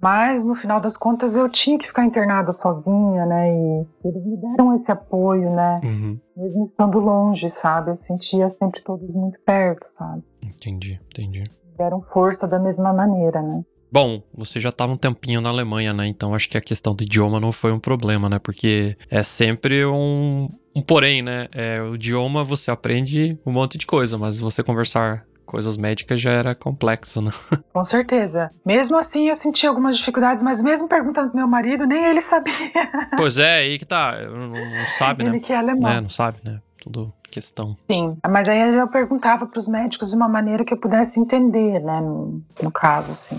mas 0.06 0.44
no 0.44 0.54
final 0.54 0.80
das 0.80 0.96
contas 0.96 1.34
eu 1.34 1.48
tinha 1.48 1.76
que 1.76 1.88
ficar 1.88 2.04
internada 2.04 2.52
sozinha, 2.52 3.26
né? 3.26 3.50
E 3.50 3.86
eles 4.04 4.24
me 4.24 4.36
deram 4.36 4.72
esse 4.72 4.92
apoio, 4.92 5.50
né? 5.50 5.80
Uhum. 5.82 6.20
Mesmo 6.36 6.64
estando 6.64 7.00
longe, 7.00 7.50
sabe? 7.50 7.90
Eu 7.90 7.96
sentia 7.96 8.48
sempre 8.48 8.84
todos 8.84 9.12
muito 9.12 9.36
perto, 9.40 9.84
sabe? 9.88 10.22
Entendi, 10.40 11.00
entendi. 11.10 11.40
Me 11.40 11.76
deram 11.76 12.00
força 12.02 12.46
da 12.46 12.56
mesma 12.56 12.92
maneira, 12.92 13.42
né? 13.42 13.64
Bom, 13.90 14.22
você 14.32 14.60
já 14.60 14.68
estava 14.68 14.92
um 14.92 14.96
tempinho 14.96 15.40
na 15.40 15.48
Alemanha, 15.48 15.92
né? 15.92 16.06
Então 16.06 16.36
acho 16.36 16.48
que 16.48 16.56
a 16.56 16.60
questão 16.60 16.94
do 16.94 17.02
idioma 17.02 17.40
não 17.40 17.50
foi 17.50 17.72
um 17.72 17.80
problema, 17.80 18.28
né? 18.28 18.38
Porque 18.38 18.96
é 19.10 19.24
sempre 19.24 19.84
um, 19.84 20.48
um 20.72 20.82
porém, 20.82 21.20
né? 21.20 21.48
É, 21.52 21.82
o 21.82 21.96
idioma 21.96 22.44
você 22.44 22.70
aprende 22.70 23.36
um 23.44 23.50
monte 23.50 23.76
de 23.76 23.84
coisa, 23.84 24.16
mas 24.16 24.38
você 24.38 24.62
conversar 24.62 25.26
coisas 25.46 25.76
médicas 25.76 26.20
já 26.20 26.30
era 26.30 26.54
complexo, 26.54 27.22
né? 27.22 27.30
Com 27.72 27.84
certeza. 27.84 28.50
Mesmo 28.64 28.96
assim, 28.96 29.28
eu 29.28 29.34
senti 29.34 29.66
algumas 29.66 29.96
dificuldades, 29.96 30.42
mas 30.42 30.60
mesmo 30.60 30.88
perguntando 30.88 31.30
pro 31.30 31.38
meu 31.38 31.48
marido, 31.48 31.86
nem 31.86 32.04
ele 32.04 32.20
sabia. 32.20 32.52
Pois 33.16 33.38
é, 33.38 33.58
aí 33.58 33.78
que 33.78 33.86
tá. 33.86 34.20
Não, 34.28 34.48
não 34.48 34.86
sabe, 34.98 35.24
ele 35.24 35.32
né? 35.32 35.40
que 35.40 35.52
é 35.52 35.56
alemão. 35.56 35.90
É, 35.90 36.00
não 36.00 36.08
sabe, 36.08 36.38
né? 36.44 36.60
Tudo 36.82 37.12
questão. 37.30 37.76
Sim, 37.90 38.16
mas 38.28 38.48
aí 38.48 38.74
eu 38.74 38.88
perguntava 38.88 39.46
para 39.46 39.58
os 39.58 39.68
médicos 39.68 40.10
de 40.10 40.16
uma 40.16 40.28
maneira 40.28 40.64
que 40.64 40.72
eu 40.72 40.78
pudesse 40.78 41.18
entender, 41.20 41.80
né? 41.80 42.00
No, 42.00 42.42
no 42.62 42.70
caso, 42.70 43.12
assim. 43.12 43.36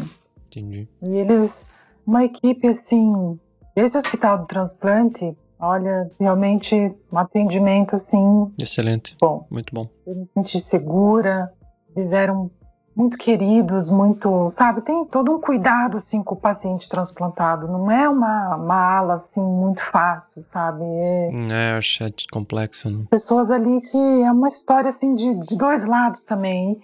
Entendi. 0.47 0.87
E 1.01 1.15
eles, 1.15 1.65
uma 2.05 2.23
equipe 2.23 2.67
assim, 2.67 3.39
esse 3.75 3.97
hospital 3.97 4.39
do 4.39 4.45
transplante, 4.45 5.35
olha, 5.59 6.09
realmente 6.19 6.75
um 7.11 7.17
atendimento 7.17 7.95
assim, 7.95 8.51
Excelente. 8.59 9.15
bom. 9.19 9.45
Muito 9.49 9.73
bom. 9.73 9.87
Eu 10.05 10.15
me 10.15 10.27
senti 10.33 10.59
segura, 10.59 11.51
eles 11.97 12.11
eram 12.11 12.51
muito 12.95 13.17
queridos, 13.17 13.91
muito, 13.91 14.49
sabe, 14.49 14.81
tem 14.81 15.05
todo 15.05 15.31
um 15.31 15.39
cuidado 15.39 15.97
assim 15.97 16.23
com 16.23 16.33
o 16.33 16.39
paciente 16.39 16.89
transplantado. 16.89 17.67
Não 17.67 17.91
é 17.91 18.09
uma, 18.09 18.55
uma 18.55 18.97
ala 18.97 19.15
assim 19.15 19.41
muito 19.41 19.83
fácil, 19.83 20.43
sabe? 20.43 20.83
É 20.83 21.29
É, 21.51 21.77
acho 21.77 22.03
é 22.03 22.11
complexo, 22.31 22.89
né? 22.89 23.05
pessoas 23.09 23.51
ali 23.51 23.81
que 23.81 23.97
é 23.97 24.31
uma 24.31 24.47
história 24.47 24.89
assim 24.89 25.13
de, 25.13 25.33
de 25.45 25.55
dois 25.55 25.85
lados 25.85 26.23
também. 26.23 26.79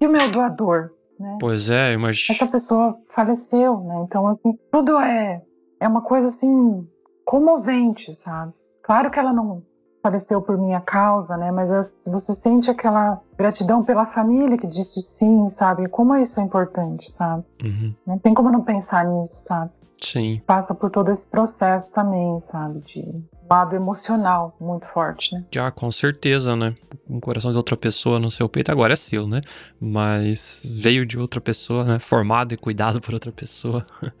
E 0.00 0.06
o 0.06 0.10
meu 0.10 0.30
doador, 0.30 0.90
né? 1.18 1.36
Pois 1.40 1.68
é, 1.68 1.96
mas. 1.96 2.26
essa 2.30 2.46
pessoa 2.46 2.96
faleceu, 3.14 3.80
né? 3.80 4.04
Então, 4.06 4.26
assim, 4.28 4.56
tudo 4.70 4.96
é, 4.98 5.42
é 5.80 5.88
uma 5.88 6.00
coisa, 6.00 6.28
assim, 6.28 6.86
comovente, 7.24 8.14
sabe? 8.14 8.52
Claro 8.82 9.10
que 9.10 9.18
ela 9.18 9.32
não 9.32 9.62
faleceu 10.02 10.40
por 10.40 10.56
minha 10.56 10.80
causa, 10.80 11.36
né? 11.36 11.50
Mas 11.50 11.70
as- 11.70 12.04
você 12.06 12.32
sente 12.34 12.70
aquela 12.70 13.20
gratidão 13.36 13.84
pela 13.84 14.06
família 14.06 14.56
que 14.56 14.66
disse 14.66 15.02
sim, 15.02 15.48
sabe? 15.48 15.88
Como 15.88 16.14
isso 16.16 16.40
é 16.40 16.42
importante, 16.42 17.10
sabe? 17.10 17.44
Uhum. 17.62 17.94
Não 18.06 18.18
tem 18.18 18.32
como 18.34 18.50
não 18.50 18.62
pensar 18.62 19.04
nisso, 19.04 19.34
sabe? 19.38 19.70
Sim. 20.00 20.40
Passa 20.46 20.74
por 20.74 20.90
todo 20.90 21.10
esse 21.10 21.26
processo 21.28 21.92
também, 21.92 22.40
sabe? 22.42 22.78
De 22.80 23.04
lado 23.50 23.74
emocional 23.74 24.54
muito 24.60 24.86
forte, 24.86 25.34
né? 25.34 25.44
Já, 25.50 25.70
com 25.72 25.90
certeza, 25.90 26.54
né? 26.54 26.74
Um 27.08 27.18
coração 27.18 27.50
de 27.50 27.56
outra 27.56 27.76
pessoa 27.76 28.18
no 28.20 28.30
seu 28.30 28.48
peito 28.48 28.70
agora 28.70 28.92
é 28.92 28.96
seu, 28.96 29.26
né? 29.26 29.40
Mas 29.80 30.62
veio 30.64 31.04
de 31.04 31.18
outra 31.18 31.40
pessoa, 31.40 31.82
né? 31.84 31.98
Formado 31.98 32.52
e 32.54 32.56
cuidado 32.56 33.00
por 33.00 33.12
outra 33.14 33.32
pessoa. 33.32 33.84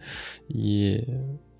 e 0.50 1.06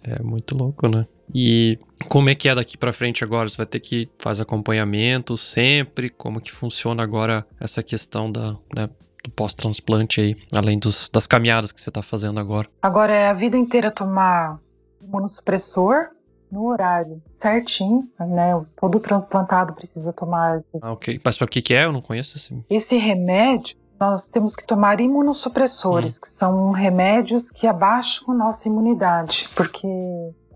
é 0.03 0.21
muito 0.23 0.57
louco, 0.57 0.89
né? 0.89 1.07
E 1.35 1.79
como 2.09 2.31
é 2.31 2.35
que 2.35 2.49
é 2.49 2.55
daqui 2.55 2.77
pra 2.77 2.93
frente 2.93 3.25
agora? 3.25 3.49
Você 3.49 3.57
vai 3.57 3.67
ter 3.67 3.81
que 3.81 4.09
fazer 4.19 4.43
acompanhamento 4.43 5.37
sempre? 5.37 6.09
Como 6.11 6.41
que 6.41 6.53
funciona 6.53 7.03
agora 7.03 7.45
essa 7.61 7.83
questão 7.83 8.31
da, 8.31 8.57
né, 8.75 8.89
do 9.23 9.31
pós-transplante 9.31 10.21
aí? 10.21 10.37
Além 10.55 10.79
dos, 10.79 11.09
das 11.09 11.27
caminhadas 11.27 11.73
que 11.73 11.81
você 11.81 11.91
tá 11.91 12.03
fazendo 12.03 12.41
agora. 12.41 12.69
Agora 12.81 13.13
é 13.13 13.29
a 13.29 13.35
vida 13.35 13.57
inteira 13.57 13.91
tomar 13.91 14.59
imunossupressor 15.03 16.09
no 16.51 16.67
horário 16.67 17.23
certinho, 17.31 18.09
né? 18.19 18.59
Todo 18.81 18.99
transplantado 19.01 19.75
precisa 19.75 20.13
tomar 20.13 20.61
Ah, 20.81 20.93
ok. 20.93 21.21
Mas 21.23 21.37
pra 21.37 21.47
que 21.47 21.61
que 21.61 21.75
é? 21.75 21.85
Eu 21.85 21.93
não 21.93 22.01
conheço 22.01 22.39
assim. 22.39 22.65
Esse 22.71 22.97
remédio, 22.97 23.77
nós 24.01 24.29
temos 24.29 24.57
que 24.57 24.67
tomar 24.67 25.01
imunossupressores, 25.01 26.19
que 26.19 26.29
são 26.29 26.71
remédios 26.71 27.51
que 27.51 27.67
abaixam 27.67 28.33
a 28.33 28.35
nossa 28.35 28.67
imunidade, 28.69 29.49
porque 29.55 29.87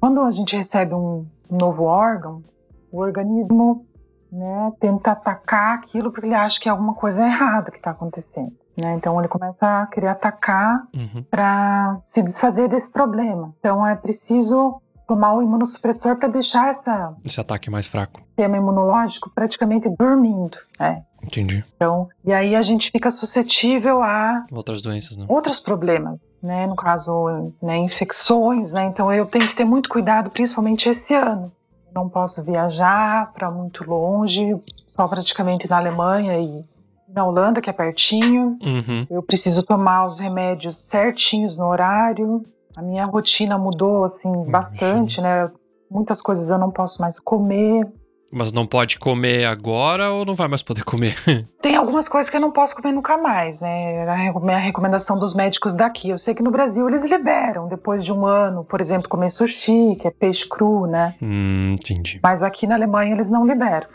quando 0.03 0.20
a 0.20 0.32
gente 0.32 0.57
recebe 0.57 0.92
um 0.94 1.24
novo 1.48 1.84
órgão, 1.84 2.42
o 2.90 2.98
organismo 2.98 3.86
né, 4.32 4.72
tenta 4.80 5.12
atacar 5.12 5.76
aquilo 5.76 6.11
porque 6.11 6.26
ele 6.26 6.34
acha 6.34 6.59
que 6.61 6.68
é 6.68 6.72
alguma 6.72 6.92
coisa 6.92 7.24
errada 7.24 7.70
que 7.70 7.76
está 7.76 7.92
acontecendo. 7.92 8.53
Né? 8.76 8.94
Então 8.94 9.16
ele 9.20 9.28
começa 9.28 9.64
a 9.64 9.86
querer 9.86 10.09
atacar 10.09 10.88
Uhum. 10.92 11.22
para 11.30 12.00
se 12.05 12.20
desfazer 12.20 12.68
desse 12.68 12.90
problema. 12.90 13.55
Então 13.61 13.86
é 13.86 13.94
preciso 13.94 14.82
tomar 15.12 15.34
o 15.34 15.42
imunossupressor 15.42 16.16
para 16.16 16.28
deixar 16.28 16.70
esse 16.70 16.90
Esse 17.24 17.40
ataque 17.40 17.68
mais 17.70 17.86
fraco. 17.86 18.20
sistema 18.28 18.56
imunológico 18.56 19.30
praticamente 19.34 19.88
dormindo. 19.98 20.56
né? 20.80 21.02
Entendi. 21.22 21.62
Então, 21.76 22.08
e 22.24 22.32
aí 22.32 22.56
a 22.56 22.62
gente 22.62 22.90
fica 22.90 23.10
suscetível 23.10 24.02
a 24.02 24.44
Outras 24.50 24.80
doenças, 24.82 25.16
né? 25.16 25.24
outros 25.28 25.60
problemas, 25.60 26.18
né? 26.42 26.66
No 26.66 26.74
caso, 26.74 27.52
né, 27.62 27.76
infecções, 27.76 28.72
né? 28.72 28.86
Então 28.86 29.12
eu 29.12 29.26
tenho 29.26 29.46
que 29.46 29.54
ter 29.54 29.64
muito 29.64 29.88
cuidado, 29.88 30.30
principalmente 30.30 30.88
esse 30.88 31.14
ano. 31.14 31.52
Não 31.94 32.08
posso 32.08 32.42
viajar 32.42 33.32
para 33.34 33.50
muito 33.50 33.84
longe, 33.84 34.56
só 34.96 35.06
praticamente 35.06 35.68
na 35.68 35.76
Alemanha 35.76 36.38
e 36.40 36.64
na 37.06 37.24
Holanda, 37.24 37.60
que 37.60 37.68
é 37.68 37.72
pertinho. 37.72 38.56
Uhum. 38.64 39.06
Eu 39.10 39.22
preciso 39.22 39.62
tomar 39.62 40.06
os 40.06 40.18
remédios 40.18 40.78
certinhos 40.78 41.56
no 41.58 41.66
horário. 41.66 42.44
A 42.77 42.83
minha 42.83 43.05
rotina 43.05 43.59
mudou 43.59 44.05
assim 44.05 44.45
bastante, 44.45 45.20
né? 45.20 45.51
Muitas 45.91 46.23
coisas 46.23 46.49
eu 46.51 46.59
não 46.59 46.70
posso 46.70 47.01
mais 47.01 47.20
comer. 47.20 47.87
Mas 48.35 48.51
não 48.51 48.66
pode 48.66 48.99
comer 48.99 49.45
agora 49.45 50.11
ou 50.11 50.25
não 50.25 50.35
vai 50.35 50.49
mais 50.49 50.62
poder 50.62 50.85
comer? 50.85 51.14
Tem 51.61 51.77
algumas 51.77 52.09
coisas 52.09 52.31
que 52.31 52.37
eu 52.37 52.41
não 52.41 52.51
posso 52.51 52.75
comer 52.75 52.91
nunca 52.91 53.18
mais, 53.18 53.61
né? 53.61 54.09
A 54.09 54.57
recomendação 54.57 55.18
dos 55.18 55.35
médicos 55.35 55.75
daqui. 55.75 56.09
Eu 56.09 56.16
sei 56.16 56.35
que 56.35 56.43
no 56.43 56.51
Brasil 56.51 56.89
eles 56.89 57.05
liberam, 57.05 57.68
depois 57.68 58.03
de 58.03 58.11
um 58.11 58.25
ano, 58.25 58.64
por 58.64 58.81
exemplo, 58.81 59.07
comer 59.07 59.29
sushi, 59.31 59.97
que 59.97 60.09
é 60.09 60.11
peixe 60.11 60.49
cru, 60.49 60.87
né? 60.87 61.14
hum, 61.20 61.75
entendi. 61.79 62.20
Mas 62.23 62.43
aqui 62.43 62.66
na 62.66 62.75
Alemanha 62.75 63.12
eles 63.12 63.29
não 63.29 63.47
liberam. 63.47 63.87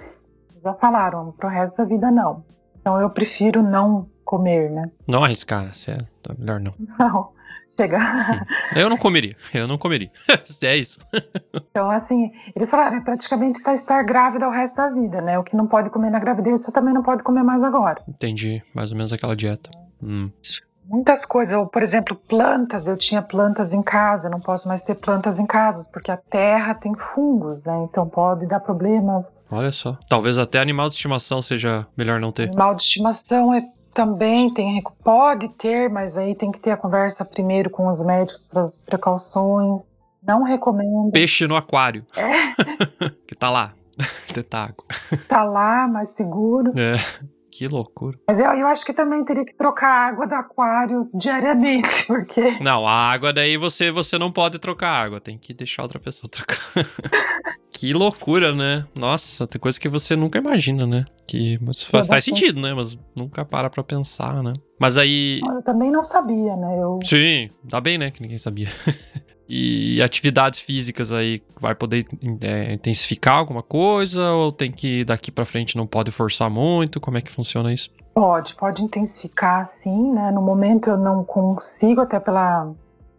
Já 0.64 0.76
falaram, 0.76 1.34
pro 1.36 1.50
resto 1.50 1.78
da 1.78 1.86
vida 1.86 2.12
não. 2.12 2.44
Então 2.80 3.02
eu 3.02 3.10
prefiro 3.10 3.64
não 3.64 4.08
comer, 4.24 4.70
né? 4.70 4.92
Não 5.08 5.24
arriscar, 5.24 5.74
sério. 5.74 6.06
Tá 6.22 6.36
melhor 6.38 6.60
não. 6.60 6.74
Não. 7.00 7.30
Chegar. 7.78 8.46
Eu 8.76 8.90
não 8.90 8.98
comeria. 8.98 9.36
Eu 9.54 9.68
não 9.68 9.78
comeria. 9.78 10.12
é 10.64 10.76
isso. 10.76 11.00
Então, 11.70 11.92
assim, 11.92 12.32
eles 12.56 12.72
falaram, 12.72 12.98
é 12.98 13.02
praticamente 13.02 13.62
tá 13.62 13.72
estar 13.72 14.02
grávida 14.02 14.48
o 14.48 14.52
resto 14.52 14.78
da 14.78 14.90
vida, 14.90 15.22
né? 15.22 15.38
O 15.38 15.44
que 15.44 15.56
não 15.56 15.68
pode 15.68 15.92
comer 15.92 16.10
na 16.10 16.18
gravidez, 16.18 16.62
você 16.62 16.72
também 16.72 16.92
não 16.92 17.04
pode 17.04 17.22
comer 17.22 17.44
mais 17.44 17.64
agora. 17.64 18.02
Entendi. 18.08 18.64
Mais 18.74 18.90
ou 18.92 18.98
menos 18.98 19.14
aquela 19.14 19.36
dieta. 19.36 19.70
Hum. 20.02 20.32
Muitas 20.90 21.26
coisas, 21.26 21.56
ou, 21.56 21.68
por 21.68 21.84
exemplo, 21.84 22.16
plantas. 22.16 22.88
Eu 22.88 22.98
tinha 22.98 23.22
plantas 23.22 23.74
em 23.74 23.84
casa, 23.84 24.30
não 24.30 24.40
posso 24.40 24.68
mais 24.68 24.82
ter 24.82 24.96
plantas 24.96 25.38
em 25.38 25.46
casa, 25.46 25.88
porque 25.92 26.10
a 26.10 26.18
terra 26.18 26.74
tem 26.74 26.96
fungos, 27.14 27.64
né? 27.64 27.86
Então 27.90 28.08
pode 28.08 28.48
dar 28.48 28.62
problemas. 28.62 29.42
Olha 29.52 29.72
só. 29.72 29.98
Talvez 30.08 30.38
até 30.38 30.60
animal 30.60 30.88
de 30.88 30.96
estimação 30.96 31.42
seja 31.42 31.86
melhor 31.96 32.20
não 32.20 32.32
ter. 32.32 32.48
Animal 32.48 32.74
de 32.74 32.84
estimação 32.84 33.54
é, 33.54 33.64
também 33.98 34.54
tem, 34.54 34.80
pode 35.04 35.50
ter, 35.58 35.89
mas 35.89 36.16
aí 36.16 36.36
tem 36.36 36.52
que 36.52 36.60
ter 36.60 36.70
a 36.70 36.78
conversa 36.78 37.26
primeiro 37.26 37.68
com 37.72 37.88
os 37.88 38.06
médicos 38.06 38.45
para 38.45 38.62
as 38.62 38.78
precauções. 38.78 39.89
Não 40.22 40.43
recomendo. 40.43 41.12
Peixe 41.12 41.48
no 41.48 41.56
aquário. 41.56 42.06
que 43.26 43.34
tá 43.34 43.50
lá. 43.50 43.74
Tentar 44.32 44.66
água. 44.66 44.86
Tá 45.28 45.43
lá, 45.43 45.88
mais 45.88 46.12
seguro. 46.12 46.74
É. 46.78 46.95
Que 47.58 47.68
loucura. 47.68 48.20
Mas 48.28 48.38
eu, 48.38 48.45
eu 48.45 48.68
acho 48.68 48.86
que 48.86 48.93
também 48.93 49.26
teria 49.26 49.43
que 49.43 49.55
trocar 49.55 49.88
a 49.89 50.08
água 50.10 50.28
do 50.28 50.36
aquário 50.36 51.10
diariamente, 51.12 51.89
porque 52.05 52.60
Não, 52.62 52.88
a 52.88 52.91
água 52.91 53.34
daí 53.34 53.58
você, 53.58 53.89
você 53.89 54.16
não 54.16 54.32
pode 54.32 54.60
trocar 54.60 54.91
água. 54.91 55.20
Tem 55.20 55.39
que 55.39 55.55
deixar 55.55 55.82
outra 55.82 55.99
pessoa 55.99 56.30
trocar. 56.30 56.60
que 57.72 57.91
loucura, 57.93 58.53
né? 58.53 58.86
Nossa, 58.93 59.47
tem 59.47 59.60
coisa 59.60 59.80
que 59.80 59.89
você 59.89 60.16
nunca 60.16 60.38
imagina, 60.38 60.86
né? 60.86 61.03
Que 61.26 61.58
mas 61.60 61.82
faz, 61.82 62.05
faz 62.05 62.26
sentido, 62.26 62.62
né? 62.62 62.76
Mas 62.76 62.95
nunca 63.16 63.43
para 63.43 63.72
pra 63.72 63.84
pensar, 63.84 64.43
né? 64.43 64.53
Mas 64.80 64.95
aí. 64.95 65.39
eu 65.43 65.64
também 65.64 65.89
não 65.89 66.03
sabia, 66.03 66.55
né? 66.55 66.78
Eu 66.80 66.99
Sim, 67.03 67.49
dá 67.64 67.82
bem, 67.82 67.97
né? 67.97 68.12
Que 68.12 68.22
ninguém 68.22 68.38
sabia. 68.38 68.68
e 69.50 70.02
atividades 70.02 70.60
físicas 70.60 71.12
aí, 71.12 71.41
vai 71.60 71.74
poder 71.74 72.06
é, 72.43 72.74
intensificar 72.74 73.36
alguma 73.36 73.64
coisa? 73.64 74.32
Ou 74.32 74.52
tem 74.52 74.72
que 74.72 75.06
daqui 75.06 75.32
pra 75.32 75.45
frente 75.45 75.78
não 75.78 75.88
pode 75.88 76.12
forçar 76.12 76.50
muito? 76.50 77.00
Como 77.00 77.18
é 77.18 77.22
que 77.22 77.32
funciona 77.32 77.74
isso? 77.74 77.89
Pode, 78.14 78.56
pode 78.56 78.84
intensificar 78.84 79.66
sim, 79.66 80.12
né? 80.12 80.32
No 80.32 80.41
momento 80.41 80.89
eu 80.89 80.98
não 80.98 81.24
consigo, 81.24 82.02
até 82.02 82.20
pela. 82.20 82.72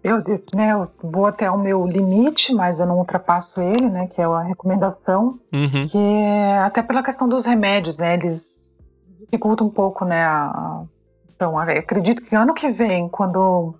Eu, 0.03 0.19
né, 0.55 0.73
eu 0.73 0.89
vou 1.03 1.27
até 1.27 1.51
o 1.51 1.59
meu 1.59 1.87
limite, 1.87 2.53
mas 2.55 2.79
eu 2.79 2.87
não 2.87 2.99
ultrapasso 2.99 3.61
ele, 3.61 3.89
né? 3.89 4.07
Que 4.07 4.21
é 4.21 4.25
a 4.25 4.43
recomendação, 4.43 5.39
Uhum. 5.53 5.87
que 5.89 5.99
é 5.99 6.59
até 6.59 6.83
pela 6.83 7.03
questão 7.03 7.29
dos 7.29 7.45
remédios, 7.47 7.99
né? 7.99 8.15
Eles 8.15 8.69
dificultam 9.21 9.67
um 9.67 9.71
pouco, 9.71 10.05
né? 10.05 10.23
A, 10.25 10.83
então, 11.35 11.57
acredito 11.59 12.23
que 12.25 12.35
ano 12.35 12.53
que 12.55 12.71
vem, 12.71 13.09
quando 13.09 13.75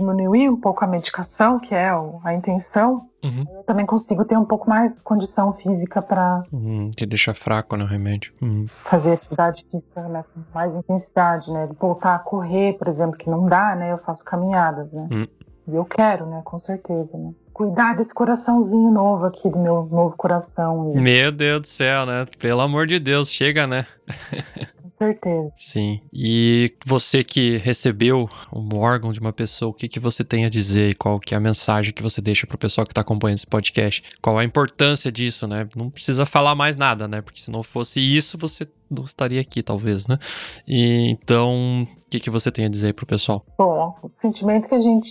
diminuir 0.00 0.48
um 0.48 0.60
pouco 0.60 0.84
a 0.84 0.86
medicação, 0.86 1.58
que 1.58 1.74
é 1.74 1.90
a 2.24 2.34
intenção, 2.34 3.08
Uhum. 3.24 3.44
eu 3.56 3.62
também 3.64 3.84
consigo 3.84 4.24
ter 4.24 4.36
um 4.38 4.44
pouco 4.44 4.68
mais 4.70 5.00
condição 5.00 5.52
física 5.52 6.00
para 6.00 6.44
Hum, 6.52 6.90
que 6.96 7.04
deixa 7.04 7.34
fraco, 7.34 7.74
né, 7.76 7.82
o 7.82 7.86
remédio. 7.86 8.32
Hum. 8.40 8.66
fazer 8.68 9.14
atividade 9.14 9.66
física 9.68 10.00
né, 10.02 10.24
com 10.32 10.40
mais 10.54 10.72
intensidade, 10.76 11.50
né? 11.50 11.68
Voltar 11.80 12.14
a 12.14 12.18
correr, 12.20 12.74
por 12.78 12.86
exemplo, 12.86 13.16
que 13.16 13.28
não 13.28 13.46
dá, 13.46 13.74
né? 13.74 13.90
Eu 13.92 13.98
faço 13.98 14.24
caminhadas, 14.24 14.92
né? 14.92 15.08
Hum. 15.10 15.26
E 15.68 15.74
eu 15.74 15.84
quero, 15.84 16.26
né? 16.26 16.40
Com 16.44 16.58
certeza, 16.58 17.18
né? 17.18 17.32
Cuidar 17.52 17.96
desse 17.96 18.14
coraçãozinho 18.14 18.90
novo 18.92 19.24
aqui, 19.24 19.48
do 19.50 19.58
meu 19.58 19.88
novo 19.90 20.14
coração, 20.16 20.92
e, 20.94 21.00
Meu 21.00 21.32
Deus 21.32 21.62
do 21.62 21.66
céu, 21.66 22.06
né? 22.06 22.26
Pelo 22.38 22.60
amor 22.60 22.86
de 22.86 23.00
Deus, 23.00 23.28
chega, 23.28 23.66
né? 23.66 23.86
certeza. 24.98 25.52
Sim. 25.56 26.00
E 26.12 26.74
você 26.84 27.22
que 27.22 27.56
recebeu 27.58 28.28
um 28.52 28.68
órgão 28.78 29.12
de 29.12 29.20
uma 29.20 29.32
pessoa, 29.32 29.70
o 29.70 29.74
que, 29.74 29.88
que 29.88 30.00
você 30.00 30.24
tem 30.24 30.44
a 30.44 30.48
dizer? 30.48 30.94
Qual 30.96 31.18
que 31.20 31.34
é 31.34 31.36
a 31.36 31.40
mensagem 31.40 31.92
que 31.92 32.02
você 32.02 32.20
deixa 32.20 32.46
pro 32.46 32.58
pessoal 32.58 32.86
que 32.86 32.94
tá 32.94 33.00
acompanhando 33.00 33.38
esse 33.38 33.46
podcast? 33.46 34.02
Qual 34.20 34.38
a 34.38 34.44
importância 34.44 35.10
disso, 35.10 35.46
né? 35.46 35.68
Não 35.76 35.90
precisa 35.90 36.26
falar 36.26 36.54
mais 36.54 36.76
nada, 36.76 37.06
né? 37.06 37.20
Porque 37.20 37.40
se 37.40 37.50
não 37.50 37.62
fosse 37.62 38.00
isso, 38.00 38.38
você 38.38 38.66
não 38.90 39.04
estaria 39.04 39.40
aqui, 39.40 39.62
talvez, 39.62 40.06
né? 40.06 40.18
E, 40.66 41.10
então, 41.10 41.82
o 41.82 42.10
que, 42.10 42.20
que 42.20 42.30
você 42.30 42.50
tem 42.50 42.64
a 42.64 42.68
dizer 42.68 42.94
pro 42.94 43.06
pessoal? 43.06 43.44
Bom, 43.58 43.96
o 44.02 44.08
sentimento 44.08 44.68
que 44.68 44.74
a 44.74 44.80
gente, 44.80 45.10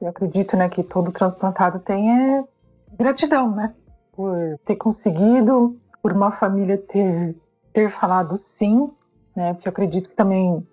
eu 0.00 0.08
acredito, 0.08 0.56
né, 0.56 0.68
que 0.68 0.82
todo 0.82 1.12
transplantado 1.12 1.80
tem 1.80 2.10
é 2.10 2.44
gratidão, 2.98 3.54
né? 3.54 3.74
Por 4.12 4.58
ter 4.64 4.76
conseguido, 4.76 5.76
por 6.02 6.12
uma 6.12 6.32
família 6.32 6.78
ter, 6.78 7.36
ter 7.72 7.90
falado 7.90 8.36
sim, 8.36 8.90
né? 9.36 9.52
Porque 9.52 9.68
eu 9.68 9.70
acredito 9.70 10.08
que 10.08 10.16
também 10.16 10.66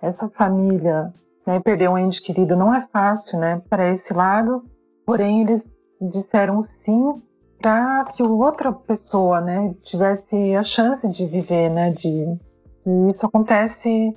essa 0.00 0.28
família, 0.28 1.12
né, 1.46 1.60
perder 1.60 1.90
um 1.90 1.98
ente 1.98 2.22
querido 2.22 2.54
não 2.56 2.74
é 2.74 2.86
fácil, 2.92 3.38
né? 3.38 3.60
Para 3.68 3.90
esse 3.92 4.14
lado, 4.14 4.64
porém 5.04 5.42
eles 5.42 5.82
disseram 6.00 6.62
sim 6.62 7.20
para 7.60 8.04
que 8.04 8.22
outra 8.22 8.72
pessoa, 8.72 9.40
né, 9.40 9.74
tivesse 9.82 10.54
a 10.54 10.62
chance 10.62 11.08
de 11.08 11.26
viver, 11.26 11.70
né? 11.70 11.90
De 11.90 12.38
e 12.86 13.08
isso 13.08 13.24
acontece 13.24 14.14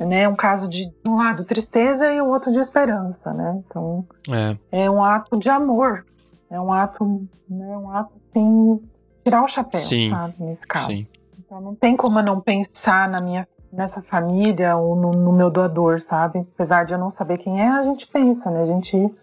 né, 0.00 0.28
um 0.28 0.34
caso 0.34 0.68
de 0.68 0.86
de 0.86 1.10
um 1.10 1.16
lado 1.16 1.44
tristeza 1.44 2.12
e 2.12 2.20
o 2.20 2.26
outro 2.28 2.50
de 2.50 2.58
esperança, 2.58 3.32
né? 3.32 3.62
Então 3.64 4.04
É, 4.28 4.84
é 4.84 4.90
um 4.90 5.02
ato 5.02 5.38
de 5.38 5.48
amor, 5.48 6.04
é 6.50 6.60
um 6.60 6.72
ato, 6.72 7.04
né, 7.48 7.78
um 7.78 7.90
ato 7.90 8.12
assim 8.16 8.80
tirar 9.24 9.44
o 9.44 9.48
chapéu, 9.48 9.80
Sim, 9.80 10.10
sabe, 10.10 10.34
nesse 10.40 10.66
caso. 10.66 10.86
sim. 10.86 11.06
Então 11.52 11.60
não 11.60 11.74
tem 11.74 11.94
como 11.94 12.18
eu 12.18 12.22
não 12.22 12.40
pensar 12.40 13.06
na 13.06 13.20
minha 13.20 13.46
nessa 13.70 14.00
família 14.00 14.74
ou 14.74 14.96
no, 14.96 15.10
no 15.10 15.32
meu 15.32 15.50
doador, 15.50 16.00
sabe? 16.00 16.46
Apesar 16.54 16.86
de 16.86 16.94
eu 16.94 16.98
não 16.98 17.10
saber 17.10 17.36
quem 17.36 17.60
é, 17.60 17.68
a 17.68 17.82
gente 17.82 18.06
pensa, 18.06 18.50
né? 18.50 18.62
A 18.62 18.66
gente 18.66 19.14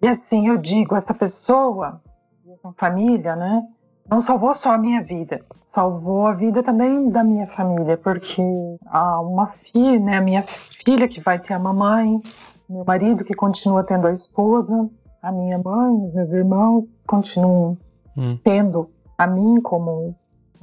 e 0.00 0.06
assim 0.06 0.46
eu 0.46 0.56
digo 0.56 0.94
essa 0.94 1.12
pessoa, 1.12 2.00
essa 2.48 2.72
família, 2.78 3.34
né? 3.34 3.66
Não 4.08 4.20
salvou 4.20 4.54
só 4.54 4.74
a 4.74 4.78
minha 4.78 5.02
vida, 5.02 5.44
salvou 5.64 6.28
a 6.28 6.32
vida 6.32 6.62
também 6.62 7.10
da 7.10 7.24
minha 7.24 7.48
família, 7.48 7.96
porque 7.96 8.40
há 8.86 9.20
uma 9.20 9.48
filha, 9.72 9.98
né, 9.98 10.18
a 10.18 10.20
minha 10.20 10.44
filha 10.44 11.08
que 11.08 11.20
vai 11.20 11.40
ter 11.40 11.54
a 11.54 11.58
mamãe, 11.58 12.22
meu 12.68 12.84
marido 12.84 13.24
que 13.24 13.34
continua 13.34 13.82
tendo 13.82 14.06
a 14.06 14.12
esposa, 14.12 14.88
a 15.20 15.32
minha 15.32 15.58
mãe, 15.58 16.06
os 16.06 16.14
meus 16.14 16.32
irmãos 16.32 16.96
continuam 17.04 17.76
Hum. 18.16 18.38
tendo 18.44 18.88
a 19.18 19.26
mim 19.26 19.60
como 19.60 20.14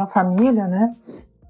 uma 0.01 0.07
família, 0.07 0.67
né? 0.67 0.95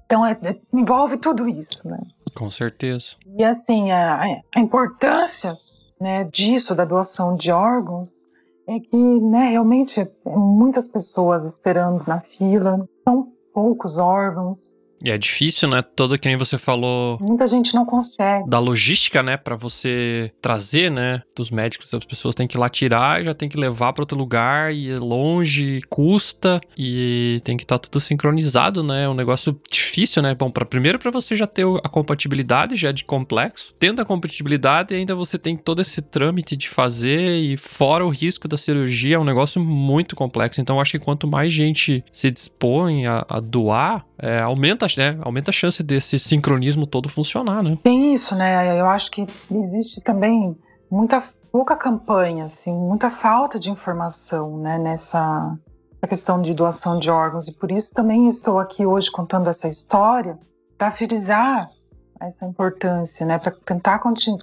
Então 0.06 0.24
é- 0.26 0.38
é- 0.42 0.60
envolve 0.72 1.16
tudo 1.16 1.48
isso, 1.48 1.88
né? 1.88 1.98
Com 2.34 2.50
certeza. 2.50 3.16
E 3.36 3.44
assim, 3.44 3.90
a, 3.90 4.22
a 4.54 4.60
importância 4.60 5.56
né, 6.00 6.24
disso, 6.24 6.74
da 6.74 6.84
doação 6.84 7.34
de 7.34 7.50
órgãos, 7.50 8.26
é 8.66 8.78
que 8.78 8.96
né, 8.96 9.50
realmente 9.50 10.00
é 10.00 10.10
muitas 10.26 10.86
pessoas 10.88 11.44
esperando 11.46 12.02
na 12.06 12.20
fila, 12.20 12.86
são 13.04 13.28
poucos 13.52 13.98
órgãos, 13.98 14.78
E 15.04 15.10
é 15.10 15.18
difícil, 15.18 15.68
né? 15.68 15.82
Todo 15.82 16.18
que 16.18 16.28
nem 16.28 16.36
você 16.36 16.56
falou 16.58 17.18
muita 17.20 17.46
gente 17.46 17.74
não 17.74 17.84
consegue. 17.84 18.48
da 18.48 18.58
logística, 18.58 19.22
né, 19.22 19.36
Pra 19.36 19.56
você 19.56 20.32
trazer, 20.40 20.90
né, 20.90 21.22
dos 21.36 21.50
médicos, 21.50 21.92
as 21.92 22.04
pessoas 22.04 22.34
têm 22.34 22.46
que 22.46 22.56
ir 22.56 22.60
lá 22.60 22.68
tirar, 22.68 23.22
já 23.24 23.34
tem 23.34 23.48
que 23.48 23.56
levar 23.56 23.92
pra 23.92 24.02
outro 24.02 24.16
lugar 24.16 24.72
e 24.74 24.90
é 24.90 24.98
longe, 24.98 25.80
custa 25.88 26.60
e 26.76 27.40
tem 27.44 27.56
que 27.56 27.64
estar 27.64 27.78
tudo 27.78 27.98
sincronizado, 28.00 28.82
né? 28.82 29.04
É 29.04 29.08
um 29.08 29.14
negócio 29.14 29.58
difícil, 29.70 30.22
né? 30.22 30.34
Bom, 30.34 30.50
para 30.50 30.64
primeiro 30.64 30.98
pra 30.98 31.10
você 31.10 31.34
já 31.34 31.46
ter 31.46 31.66
a 31.82 31.88
compatibilidade, 31.88 32.76
já 32.76 32.90
é 32.90 32.92
de 32.92 33.04
complexo. 33.04 33.74
Tendo 33.78 34.00
a 34.00 34.04
compatibilidade, 34.04 34.94
ainda 34.94 35.14
você 35.14 35.38
tem 35.38 35.56
todo 35.56 35.82
esse 35.82 36.00
trâmite 36.00 36.56
de 36.56 36.68
fazer 36.68 37.38
e 37.40 37.56
fora 37.56 38.04
o 38.04 38.08
risco 38.10 38.46
da 38.46 38.56
cirurgia, 38.56 39.16
é 39.16 39.18
um 39.18 39.24
negócio 39.24 39.60
muito 39.60 40.14
complexo. 40.14 40.60
Então, 40.60 40.76
eu 40.76 40.80
acho 40.82 40.92
que 40.92 40.98
quanto 40.98 41.26
mais 41.26 41.52
gente 41.52 42.02
se 42.12 42.30
dispõe 42.30 43.06
a, 43.06 43.24
a 43.28 43.40
doar, 43.40 44.04
é, 44.18 44.40
aumenta, 44.40 44.86
né? 44.98 45.18
Aumenta 45.22 45.50
a 45.50 45.52
chance 45.52 45.82
desse 45.82 46.18
sincronismo 46.18 46.86
todo 46.86 47.08
funcionar, 47.08 47.62
né? 47.62 47.78
Tem 47.82 48.14
isso, 48.14 48.34
né? 48.34 48.78
Eu 48.80 48.86
acho 48.86 49.10
que 49.10 49.26
existe 49.50 50.00
também 50.00 50.56
muita 50.90 51.22
pouca 51.52 51.76
campanha, 51.76 52.46
assim, 52.46 52.72
muita 52.72 53.10
falta 53.10 53.60
de 53.60 53.70
informação, 53.70 54.56
né, 54.56 54.78
nessa 54.78 55.54
essa 55.98 56.08
questão 56.08 56.42
de 56.42 56.52
doação 56.52 56.98
de 56.98 57.08
órgãos 57.08 57.46
e 57.46 57.52
por 57.52 57.70
isso 57.70 57.94
também 57.94 58.28
estou 58.28 58.58
aqui 58.58 58.84
hoje 58.84 59.08
contando 59.08 59.48
essa 59.48 59.68
história 59.68 60.36
para 60.76 60.90
frisar 60.90 61.70
essa 62.20 62.44
importância, 62.44 63.24
né, 63.26 63.38
para 63.38 63.52
tentar 63.52 64.00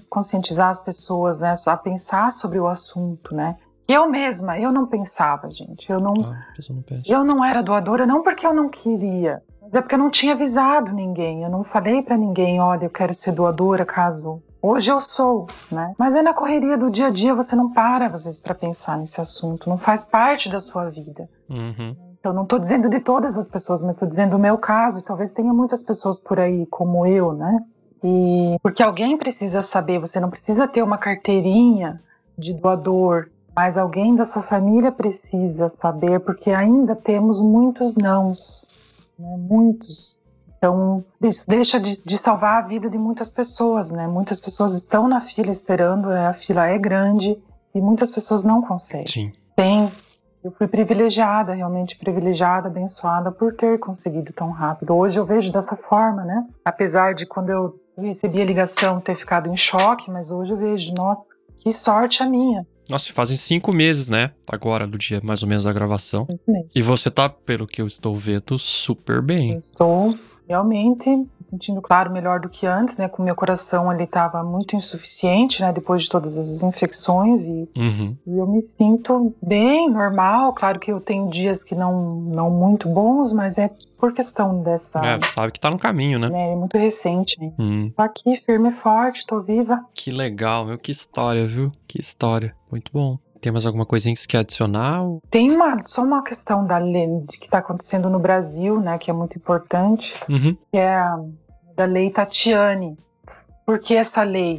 conscientizar 0.10 0.70
as 0.70 0.80
pessoas, 0.80 1.40
né, 1.40 1.54
a 1.66 1.78
pensar 1.78 2.32
sobre 2.32 2.60
o 2.60 2.68
assunto, 2.68 3.36
né. 3.36 3.58
Eu 3.88 4.08
mesma, 4.08 4.60
eu 4.60 4.72
não 4.72 4.86
pensava, 4.86 5.50
gente, 5.50 5.90
eu 5.90 6.00
não 6.00 6.14
Ah, 6.24 6.54
pessoa 6.56 6.80
não 6.90 7.02
eu 7.06 7.24
não 7.26 7.44
era 7.44 7.62
doadora 7.62 8.06
não 8.06 8.22
porque 8.22 8.46
eu 8.46 8.54
não 8.54 8.70
queria, 8.70 9.42
é 9.78 9.82
porque 9.82 9.96
eu 9.96 10.00
não 10.00 10.10
tinha 10.10 10.34
avisado 10.34 10.92
ninguém. 10.92 11.44
Eu 11.44 11.50
não 11.50 11.64
falei 11.64 12.02
pra 12.02 12.18
ninguém, 12.18 12.60
olha, 12.60 12.86
eu 12.86 12.90
quero 12.90 13.14
ser 13.14 13.32
doadora 13.32 13.86
caso. 13.86 14.42
Hoje 14.62 14.92
eu 14.92 15.00
sou, 15.00 15.48
né? 15.72 15.94
Mas 15.98 16.14
é 16.16 16.22
na 16.22 16.34
correria 16.34 16.78
do 16.78 16.90
dia 16.90 17.08
a 17.08 17.10
dia 17.10 17.34
você 17.34 17.56
não 17.56 17.72
para 17.72 18.08
às 18.08 18.26
vezes 18.26 18.42
para 18.42 18.54
pensar 18.54 18.98
nesse 18.98 19.22
assunto, 19.22 19.70
não 19.70 19.78
faz 19.78 20.04
parte 20.06 20.50
da 20.50 20.60
sua 20.60 20.90
vida. 20.90 21.30
Uhum. 21.50 21.96
Então 22.20 22.34
não 22.34 22.44
estou 22.44 22.60
dizendo 22.60 22.90
de 22.90 23.00
todas 23.00 23.38
as 23.38 23.48
pessoas, 23.48 23.82
mas 23.82 23.92
estou 23.92 24.08
dizendo 24.08 24.36
o 24.36 24.40
meu 24.40 24.58
caso. 24.58 25.00
E 25.00 25.04
talvez 25.04 25.32
tenha 25.32 25.54
muitas 25.54 25.82
pessoas 25.82 26.20
por 26.20 26.40
aí 26.40 26.66
como 26.66 27.06
eu, 27.06 27.34
né? 27.34 27.64
E 28.04 28.58
porque 28.62 28.84
alguém 28.84 29.18
precisa 29.18 29.62
saber. 29.62 30.00
Você 30.00 30.20
não 30.20 30.30
precisa 30.30 30.68
ter 30.68 30.84
uma 30.84 30.98
carteirinha 30.98 32.02
de 32.38 32.54
doador, 32.54 33.30
mas 33.56 33.78
alguém 33.78 34.16
da 34.16 34.26
sua 34.26 34.44
família 34.44 34.92
precisa 34.92 35.70
saber, 35.70 36.20
porque 36.22 36.52
ainda 36.52 36.96
temos 36.96 37.42
muitos 37.42 37.96
nãos, 37.96 38.66
né? 39.20 39.36
muitos. 39.38 40.22
Então 40.58 41.04
isso 41.22 41.48
deixa 41.48 41.80
de, 41.80 42.04
de 42.04 42.18
salvar 42.18 42.64
a 42.64 42.68
vida 42.68 42.90
de 42.90 42.98
muitas 42.98 43.32
pessoas, 43.32 43.92
né? 43.92 44.08
Muitas 44.08 44.40
pessoas 44.40 44.74
estão 44.74 45.08
na 45.08 45.22
fila 45.22 45.52
esperando, 45.52 46.10
né? 46.10 46.28
a 46.28 46.34
fila 46.34 46.68
é 46.68 46.78
grande 46.78 47.38
e 47.74 47.82
muitas 47.82 48.12
pessoas 48.12 48.44
não 48.44 48.62
conseguem 48.62 49.08
Sim. 49.08 49.32
tem. 49.56 49.90
Eu 50.42 50.52
fui 50.52 50.68
privilegiada, 50.68 51.54
realmente 51.54 51.98
privilegiada, 51.98 52.70
abençoada 52.70 53.30
por 53.30 53.54
ter 53.56 53.78
conseguido 53.78 54.32
tão 54.32 54.52
rápido. 54.52 54.96
Hoje 54.96 55.20
eu 55.20 55.26
vejo 55.26 55.52
dessa 55.52 55.76
forma, 55.76 56.24
né? 56.24 56.48
Apesar 56.64 57.14
de 57.14 57.26
quando 57.26 57.50
eu 57.50 57.76
recebi 57.98 58.42
a 58.42 58.46
ligação 58.46 59.02
ter 59.02 59.18
ficado 59.18 59.50
em 59.50 59.58
choque, 59.58 60.10
mas 60.10 60.32
hoje 60.32 60.54
eu 60.54 60.58
vejo, 60.58 60.94
nossa, 60.94 61.36
que 61.58 61.74
sorte 61.74 62.24
a 62.24 62.26
minha. 62.26 62.66
Nossa, 62.90 63.14
fazem 63.14 63.38
cinco 63.38 63.72
meses, 63.72 64.10
né? 64.10 64.32
Agora, 64.48 64.88
do 64.88 64.98
dia 64.98 65.22
mais 65.24 65.44
ou 65.44 65.50
menos 65.50 65.66
da 65.66 65.72
gravação. 65.72 66.28
E 66.74 66.82
você 66.82 67.10
tá, 67.12 67.30
pelo 67.30 67.68
que 67.68 67.82
eu 67.82 67.88
estou 67.88 68.16
vendo, 68.18 68.58
super 68.58 69.18
Eu 69.18 69.22
bem. 69.24 69.58
estou 69.58 70.18
realmente 70.50 71.08
me 71.08 71.30
sentindo, 71.44 71.80
claro, 71.82 72.12
melhor 72.12 72.40
do 72.40 72.50
que 72.50 72.66
antes, 72.66 72.98
né? 72.98 73.08
Com 73.08 73.22
meu 73.22 73.36
coração 73.36 73.94
ele 73.94 74.04
estava 74.04 74.44
muito 74.44 74.76
insuficiente, 74.76 75.62
né? 75.62 75.72
Depois 75.72 76.04
de 76.04 76.10
todas 76.10 76.36
as 76.36 76.64
infecções 76.64 77.42
e 77.42 77.70
Uhum. 77.78 78.18
E 78.26 78.38
eu 78.38 78.48
me 78.48 78.62
sinto 78.78 79.34
bem, 79.42 79.90
normal. 79.90 80.54
Claro 80.54 80.80
que 80.80 80.92
eu 80.92 81.00
tenho 81.00 81.30
dias 81.30 81.64
que 81.64 81.76
não, 81.76 82.16
não 82.16 82.50
muito 82.50 82.90
bons, 82.90 83.32
mas 83.32 83.58
é 83.58 83.70
por 83.98 84.14
questão 84.14 84.64
dessa. 84.64 85.00
É, 85.00 85.20
sabe 85.28 85.52
que 85.52 85.60
tá 85.60 85.70
no 85.70 85.78
caminho, 85.78 86.18
né? 86.18 86.30
né, 86.30 86.54
é 86.54 86.56
muito 86.56 86.78
recente. 86.78 87.40
Né? 87.40 87.52
Hum, 87.60 87.92
Tô 87.96 88.02
aqui, 88.02 88.38
firme 88.46 88.70
e 88.70 88.76
forte, 88.82 89.26
tô 89.26 89.42
viva. 89.42 89.86
que 89.94 90.10
legal, 90.10 90.66
meu. 90.66 90.78
Que 90.78 90.92
história, 90.92 91.46
viu? 91.46 91.72
Que 91.88 92.00
história. 92.00 92.52
Muito 92.72 92.92
bom. 92.92 93.18
Tem 93.42 93.52
mais 93.52 93.66
alguma 93.66 93.86
coisinha 93.86 94.14
que 94.14 94.22
você 94.22 94.28
quer 94.28 94.40
adicionar? 94.40 95.02
Tem 95.32 95.50
uma, 95.52 95.82
só 95.86 96.04
uma 96.04 96.22
questão 96.24 96.66
da 96.66 96.78
lei 96.78 97.08
que 97.30 97.46
está 97.46 97.60
acontecendo 97.60 98.10
no 98.10 98.20
Brasil, 98.20 98.80
né, 98.80 98.98
que 98.98 99.10
é 99.10 99.14
muito 99.14 99.38
importante, 99.38 100.16
Uhum. 100.30 100.56
que 100.72 100.78
é 100.78 100.96
a 100.96 101.20
da 101.76 101.86
lei 101.86 102.10
Tatiane. 102.10 102.98
Por 103.66 103.80
que 103.80 103.96
essa 103.96 104.24
lei? 104.24 104.58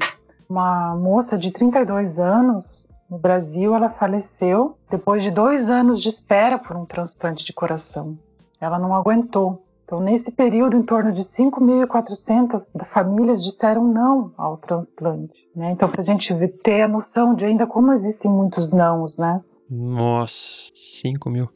Uma 0.49 0.97
moça 0.97 1.37
de 1.37 1.51
32 1.51 2.19
anos 2.19 2.91
no 3.11 3.19
Brasil, 3.19 3.75
ela 3.75 3.91
faleceu 3.91 4.79
depois 4.91 5.23
de 5.23 5.31
dois 5.31 5.69
anos 5.69 6.01
de 6.01 6.09
espera 6.09 6.59
por 6.59 6.77
um 6.77 6.87
transplante 6.87 7.45
de 7.45 7.53
coração. 7.53 8.17
Ela 8.61 8.79
não 8.79 8.95
aguentou. 8.95 9.63
Então, 9.91 9.99
nesse 9.99 10.31
período, 10.31 10.77
em 10.77 10.85
torno 10.85 11.11
de 11.11 11.23
5.400 11.23 12.71
famílias 12.95 13.43
disseram 13.43 13.83
não 13.93 14.33
ao 14.39 14.57
transplante. 14.57 15.51
Né? 15.53 15.73
Então, 15.73 15.89
para 15.89 16.01
a 16.01 16.05
gente 16.05 16.33
ter 16.63 16.83
a 16.83 16.89
noção 16.89 17.35
de 17.35 17.45
ainda 17.45 17.67
como 17.67 17.93
existem 17.93 18.31
muitos 18.31 18.73
nãos, 18.73 19.19
né? 19.19 19.41
Nossa, 19.69 20.71
5 20.73 21.29
mil. 21.29 21.49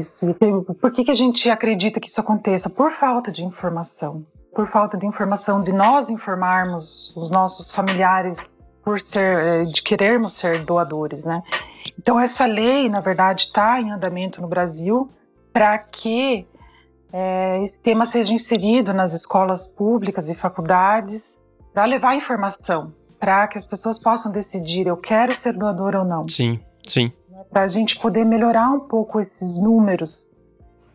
Isso. 0.00 0.30
E 0.30 0.74
por 0.74 0.90
que, 0.90 1.04
que 1.04 1.10
a 1.10 1.14
gente 1.14 1.50
acredita 1.50 2.00
que 2.00 2.08
isso 2.08 2.18
aconteça? 2.18 2.70
Por 2.70 2.92
falta 2.92 3.30
de 3.30 3.44
informação. 3.44 4.24
Por 4.54 4.66
falta 4.68 4.96
de 4.96 5.04
informação, 5.04 5.62
de 5.62 5.70
nós 5.70 6.08
informarmos 6.08 7.14
os 7.14 7.30
nossos 7.30 7.70
familiares 7.70 8.56
por 8.82 8.98
ser, 8.98 9.38
eh, 9.38 9.64
de 9.64 9.82
querermos 9.82 10.38
ser 10.38 10.64
doadores, 10.64 11.26
né? 11.26 11.42
Então, 11.98 12.18
essa 12.18 12.46
lei, 12.46 12.88
na 12.88 13.00
verdade, 13.00 13.42
está 13.42 13.78
em 13.78 13.92
andamento 13.92 14.40
no 14.40 14.48
Brasil 14.48 15.10
para 15.52 15.76
que 15.76 16.46
é, 17.12 17.62
esse 17.62 17.78
tema 17.78 18.06
seja 18.06 18.32
inserido 18.32 18.92
nas 18.94 19.12
escolas 19.12 19.66
públicas 19.66 20.28
e 20.28 20.34
faculdades 20.34 21.38
para 21.72 21.84
levar 21.84 22.16
informação, 22.16 22.92
para 23.18 23.48
que 23.48 23.58
as 23.58 23.66
pessoas 23.66 23.98
possam 23.98 24.30
decidir 24.30 24.86
eu 24.86 24.96
quero 24.96 25.34
ser 25.34 25.52
doador 25.52 25.96
ou 25.96 26.04
não. 26.04 26.22
Sim, 26.28 26.60
sim. 26.86 27.12
Para 27.50 27.62
a 27.62 27.68
gente 27.68 27.98
poder 27.98 28.24
melhorar 28.24 28.70
um 28.70 28.80
pouco 28.80 29.20
esses 29.20 29.60
números 29.60 30.34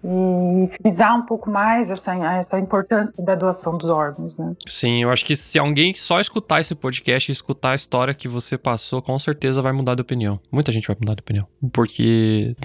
e 0.08 0.70
frisar 0.78 1.18
um 1.18 1.24
pouco 1.24 1.50
mais 1.50 1.90
essa, 1.90 2.16
essa 2.36 2.60
importância 2.60 3.22
da 3.24 3.34
doação 3.34 3.76
dos 3.76 3.90
órgãos, 3.90 4.38
né? 4.38 4.56
Sim, 4.68 5.02
eu 5.02 5.10
acho 5.10 5.26
que 5.26 5.36
se 5.36 5.58
alguém 5.58 5.94
só 5.96 6.20
escutar 6.20 6.62
esse 6.62 6.76
podcast 6.76 7.32
e 7.32 7.34
escutar 7.34 7.72
a 7.72 7.76
história 7.76 8.14
que 8.14 8.28
você 8.28 8.58
passou, 8.58 9.02
com 9.02 9.18
certeza 9.18 9.62
vai 9.64 9.72
mudar 9.72 9.96
de 9.96 10.02
opinião. 10.02 10.40
Muita 10.52 10.72
gente 10.72 10.88
vai 10.88 10.96
mudar 11.00 11.16
de 11.16 11.22
opinião. 11.22 11.48
Porque. 11.74 12.56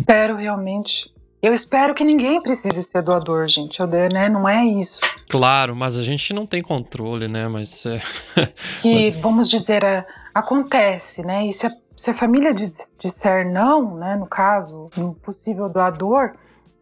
Espero 0.00 0.36
realmente 0.36 1.12
eu 1.40 1.54
espero 1.54 1.94
que 1.94 2.04
ninguém 2.04 2.42
precise 2.42 2.82
ser 2.82 3.02
doador, 3.02 3.46
gente. 3.46 3.80
Eu, 3.80 3.86
né? 3.86 4.28
Não 4.28 4.48
é 4.48 4.64
isso. 4.64 5.00
Claro, 5.28 5.74
mas 5.76 5.96
a 5.98 6.02
gente 6.02 6.32
não 6.34 6.46
tem 6.46 6.62
controle, 6.62 7.28
né? 7.28 7.46
Mas. 7.46 7.86
É... 7.86 8.00
que, 8.82 8.94
mas... 8.94 9.16
vamos 9.16 9.48
dizer, 9.48 9.84
é, 9.84 10.06
acontece, 10.34 11.22
né? 11.22 11.46
E 11.46 11.52
se 11.52 11.66
a, 11.66 11.72
se 11.96 12.10
a 12.10 12.14
família 12.14 12.52
disser 12.52 13.48
não, 13.48 13.96
né? 13.96 14.16
No 14.16 14.26
caso, 14.26 14.90
um 14.98 15.12
possível 15.12 15.68
doador, 15.68 16.32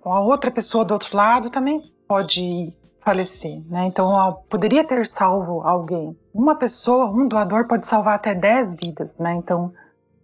a 0.04 0.20
outra 0.20 0.50
pessoa 0.50 0.84
do 0.84 0.94
outro 0.94 1.14
lado 1.16 1.50
também 1.50 1.92
pode 2.08 2.72
falecer, 3.00 3.62
né? 3.68 3.86
Então, 3.86 4.38
poderia 4.48 4.82
ter 4.84 5.06
salvo 5.06 5.60
alguém. 5.62 6.16
Uma 6.34 6.56
pessoa, 6.56 7.06
um 7.06 7.28
doador 7.28 7.66
pode 7.68 7.86
salvar 7.86 8.16
até 8.16 8.34
10 8.34 8.74
vidas, 8.74 9.18
né? 9.18 9.34
Então, 9.34 9.72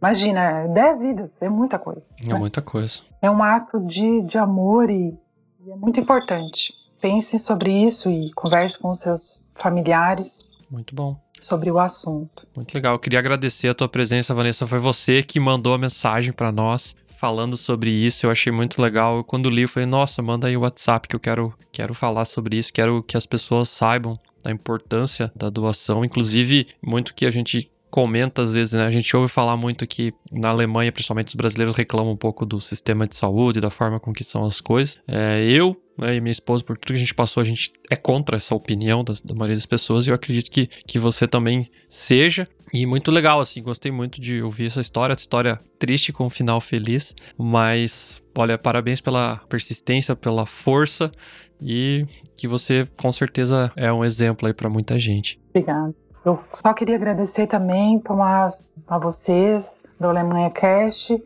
Imagina, 0.02 0.66
10 0.66 1.00
vidas, 1.00 1.30
é 1.40 1.48
muita 1.48 1.78
coisa. 1.78 2.02
É 2.24 2.32
né? 2.32 2.34
muita 2.36 2.60
coisa. 2.60 3.02
É 3.22 3.30
um 3.30 3.40
ato 3.40 3.78
de, 3.78 4.22
de 4.22 4.36
amor 4.36 4.90
e, 4.90 5.16
e 5.64 5.70
é 5.70 5.76
muito 5.76 6.00
importante. 6.00 6.74
Pensem 7.00 7.38
sobre 7.38 7.70
isso 7.86 8.10
e 8.10 8.32
converse 8.32 8.76
com 8.76 8.92
seus 8.96 9.40
familiares. 9.54 10.44
Muito 10.68 10.92
bom. 10.92 11.16
Sobre 11.40 11.70
o 11.70 11.78
assunto. 11.78 12.44
Muito 12.56 12.74
legal. 12.74 12.94
Eu 12.94 12.98
queria 12.98 13.20
agradecer 13.20 13.68
a 13.68 13.74
tua 13.74 13.88
presença, 13.88 14.34
Vanessa. 14.34 14.66
Foi 14.66 14.80
você 14.80 15.22
que 15.22 15.38
mandou 15.38 15.72
a 15.72 15.78
mensagem 15.78 16.32
para 16.32 16.50
nós 16.50 16.96
falando 17.06 17.56
sobre 17.56 17.92
isso. 17.92 18.26
Eu 18.26 18.32
achei 18.32 18.52
muito 18.52 18.82
legal. 18.82 19.18
Eu, 19.18 19.24
quando 19.24 19.48
li, 19.48 19.62
eu 19.62 19.68
falei: 19.68 19.88
Nossa, 19.88 20.20
manda 20.20 20.48
aí 20.48 20.56
o 20.56 20.62
WhatsApp 20.62 21.06
que 21.06 21.14
eu 21.14 21.20
quero, 21.20 21.54
quero 21.70 21.94
falar 21.94 22.24
sobre 22.24 22.56
isso. 22.56 22.72
Quero 22.72 23.04
que 23.04 23.16
as 23.16 23.24
pessoas 23.24 23.68
saibam 23.68 24.18
da 24.42 24.50
importância 24.50 25.30
da 25.34 25.48
doação. 25.48 26.04
Inclusive, 26.04 26.66
muito 26.82 27.14
que 27.14 27.24
a 27.24 27.30
gente 27.30 27.70
comenta 27.92 28.40
às 28.40 28.54
vezes, 28.54 28.72
né? 28.72 28.86
A 28.86 28.90
gente 28.90 29.14
ouve 29.14 29.30
falar 29.30 29.54
muito 29.54 29.86
que 29.86 30.14
na 30.32 30.48
Alemanha, 30.48 30.90
principalmente 30.90 31.28
os 31.28 31.34
brasileiros 31.34 31.76
reclamam 31.76 32.12
um 32.12 32.16
pouco 32.16 32.46
do 32.46 32.58
sistema 32.58 33.06
de 33.06 33.14
saúde, 33.14 33.60
da 33.60 33.70
forma 33.70 34.00
com 34.00 34.14
que 34.14 34.24
são 34.24 34.46
as 34.46 34.62
coisas. 34.62 34.98
É, 35.06 35.44
eu 35.44 35.76
né, 35.98 36.16
e 36.16 36.20
minha 36.22 36.32
esposa, 36.32 36.64
por 36.64 36.78
tudo 36.78 36.88
que 36.88 36.94
a 36.94 36.98
gente 36.98 37.14
passou, 37.14 37.42
a 37.42 37.44
gente 37.44 37.70
é 37.90 37.96
contra 37.96 38.38
essa 38.38 38.54
opinião 38.54 39.04
da, 39.04 39.12
da 39.22 39.34
maioria 39.34 39.56
das 39.56 39.66
pessoas 39.66 40.06
e 40.06 40.10
eu 40.10 40.14
acredito 40.14 40.50
que, 40.50 40.66
que 40.66 40.98
você 40.98 41.28
também 41.28 41.68
seja. 41.86 42.48
E 42.72 42.86
muito 42.86 43.10
legal, 43.10 43.40
assim, 43.40 43.62
gostei 43.62 43.92
muito 43.92 44.18
de 44.18 44.42
ouvir 44.42 44.68
essa 44.68 44.80
história, 44.80 45.12
essa 45.12 45.20
história 45.20 45.60
triste 45.78 46.14
com 46.14 46.24
um 46.24 46.30
final 46.30 46.62
feliz, 46.62 47.14
mas 47.36 48.22
olha, 48.36 48.56
parabéns 48.56 49.02
pela 49.02 49.36
persistência, 49.50 50.16
pela 50.16 50.46
força 50.46 51.12
e 51.60 52.06
que 52.34 52.48
você 52.48 52.86
com 52.98 53.12
certeza 53.12 53.70
é 53.76 53.92
um 53.92 54.02
exemplo 54.02 54.48
aí 54.48 54.54
para 54.54 54.70
muita 54.70 54.98
gente. 54.98 55.38
Obrigada. 55.50 55.94
Eu 56.24 56.38
só 56.52 56.72
queria 56.72 56.94
agradecer 56.94 57.48
também, 57.48 57.98
Tomás, 57.98 58.78
a 58.86 58.96
vocês 58.96 59.82
do 59.98 60.06
Alemanha 60.06 60.50
Cast, 60.50 61.20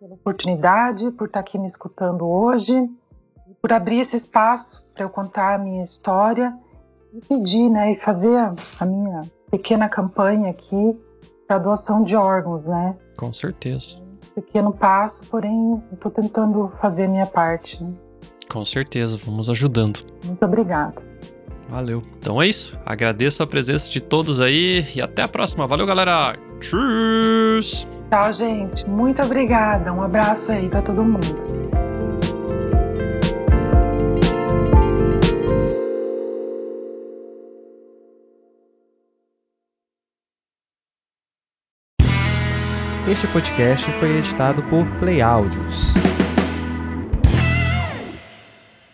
pela 0.00 0.14
oportunidade, 0.14 1.10
por 1.10 1.26
estar 1.26 1.40
aqui 1.40 1.58
me 1.58 1.66
escutando 1.66 2.26
hoje, 2.26 2.88
por 3.60 3.72
abrir 3.72 4.00
esse 4.00 4.16
espaço 4.16 4.82
para 4.94 5.04
eu 5.04 5.10
contar 5.10 5.54
a 5.54 5.58
minha 5.58 5.82
história 5.82 6.56
e 7.12 7.20
pedir, 7.20 7.68
né, 7.68 7.92
e 7.92 7.96
fazer 7.96 8.36
a 8.80 8.86
minha 8.86 9.22
pequena 9.50 9.88
campanha 9.88 10.50
aqui 10.50 10.98
para 11.46 11.58
doação 11.58 12.02
de 12.02 12.16
órgãos, 12.16 12.66
né? 12.66 12.96
Com 13.18 13.32
certeza. 13.32 13.98
Um 13.98 14.40
pequeno 14.40 14.72
passo, 14.72 15.26
porém, 15.26 15.82
estou 15.92 16.10
tentando 16.10 16.72
fazer 16.80 17.04
a 17.04 17.08
minha 17.08 17.26
parte. 17.26 17.82
Né? 17.82 17.92
Com 18.50 18.64
certeza, 18.64 19.16
vamos 19.16 19.50
ajudando. 19.50 20.00
Muito 20.24 20.44
obrigada. 20.44 21.07
Valeu. 21.68 22.02
Então 22.18 22.40
é 22.40 22.48
isso. 22.48 22.78
Agradeço 22.84 23.42
a 23.42 23.46
presença 23.46 23.90
de 23.90 24.00
todos 24.00 24.40
aí 24.40 24.86
e 24.94 25.00
até 25.00 25.22
a 25.22 25.28
próxima. 25.28 25.66
Valeu, 25.66 25.86
galera. 25.86 26.36
Tchau. 26.60 26.80
Tchau, 28.10 28.32
gente. 28.32 28.88
Muito 28.88 29.22
obrigada. 29.22 29.92
Um 29.92 30.02
abraço 30.02 30.50
aí 30.50 30.68
para 30.68 30.82
todo 30.82 31.04
mundo. 31.04 31.26
Este 43.10 43.26
podcast 43.28 43.90
foi 43.92 44.18
editado 44.18 44.62
por 44.64 44.86
Play 44.98 45.22
Áudios. 45.22 45.94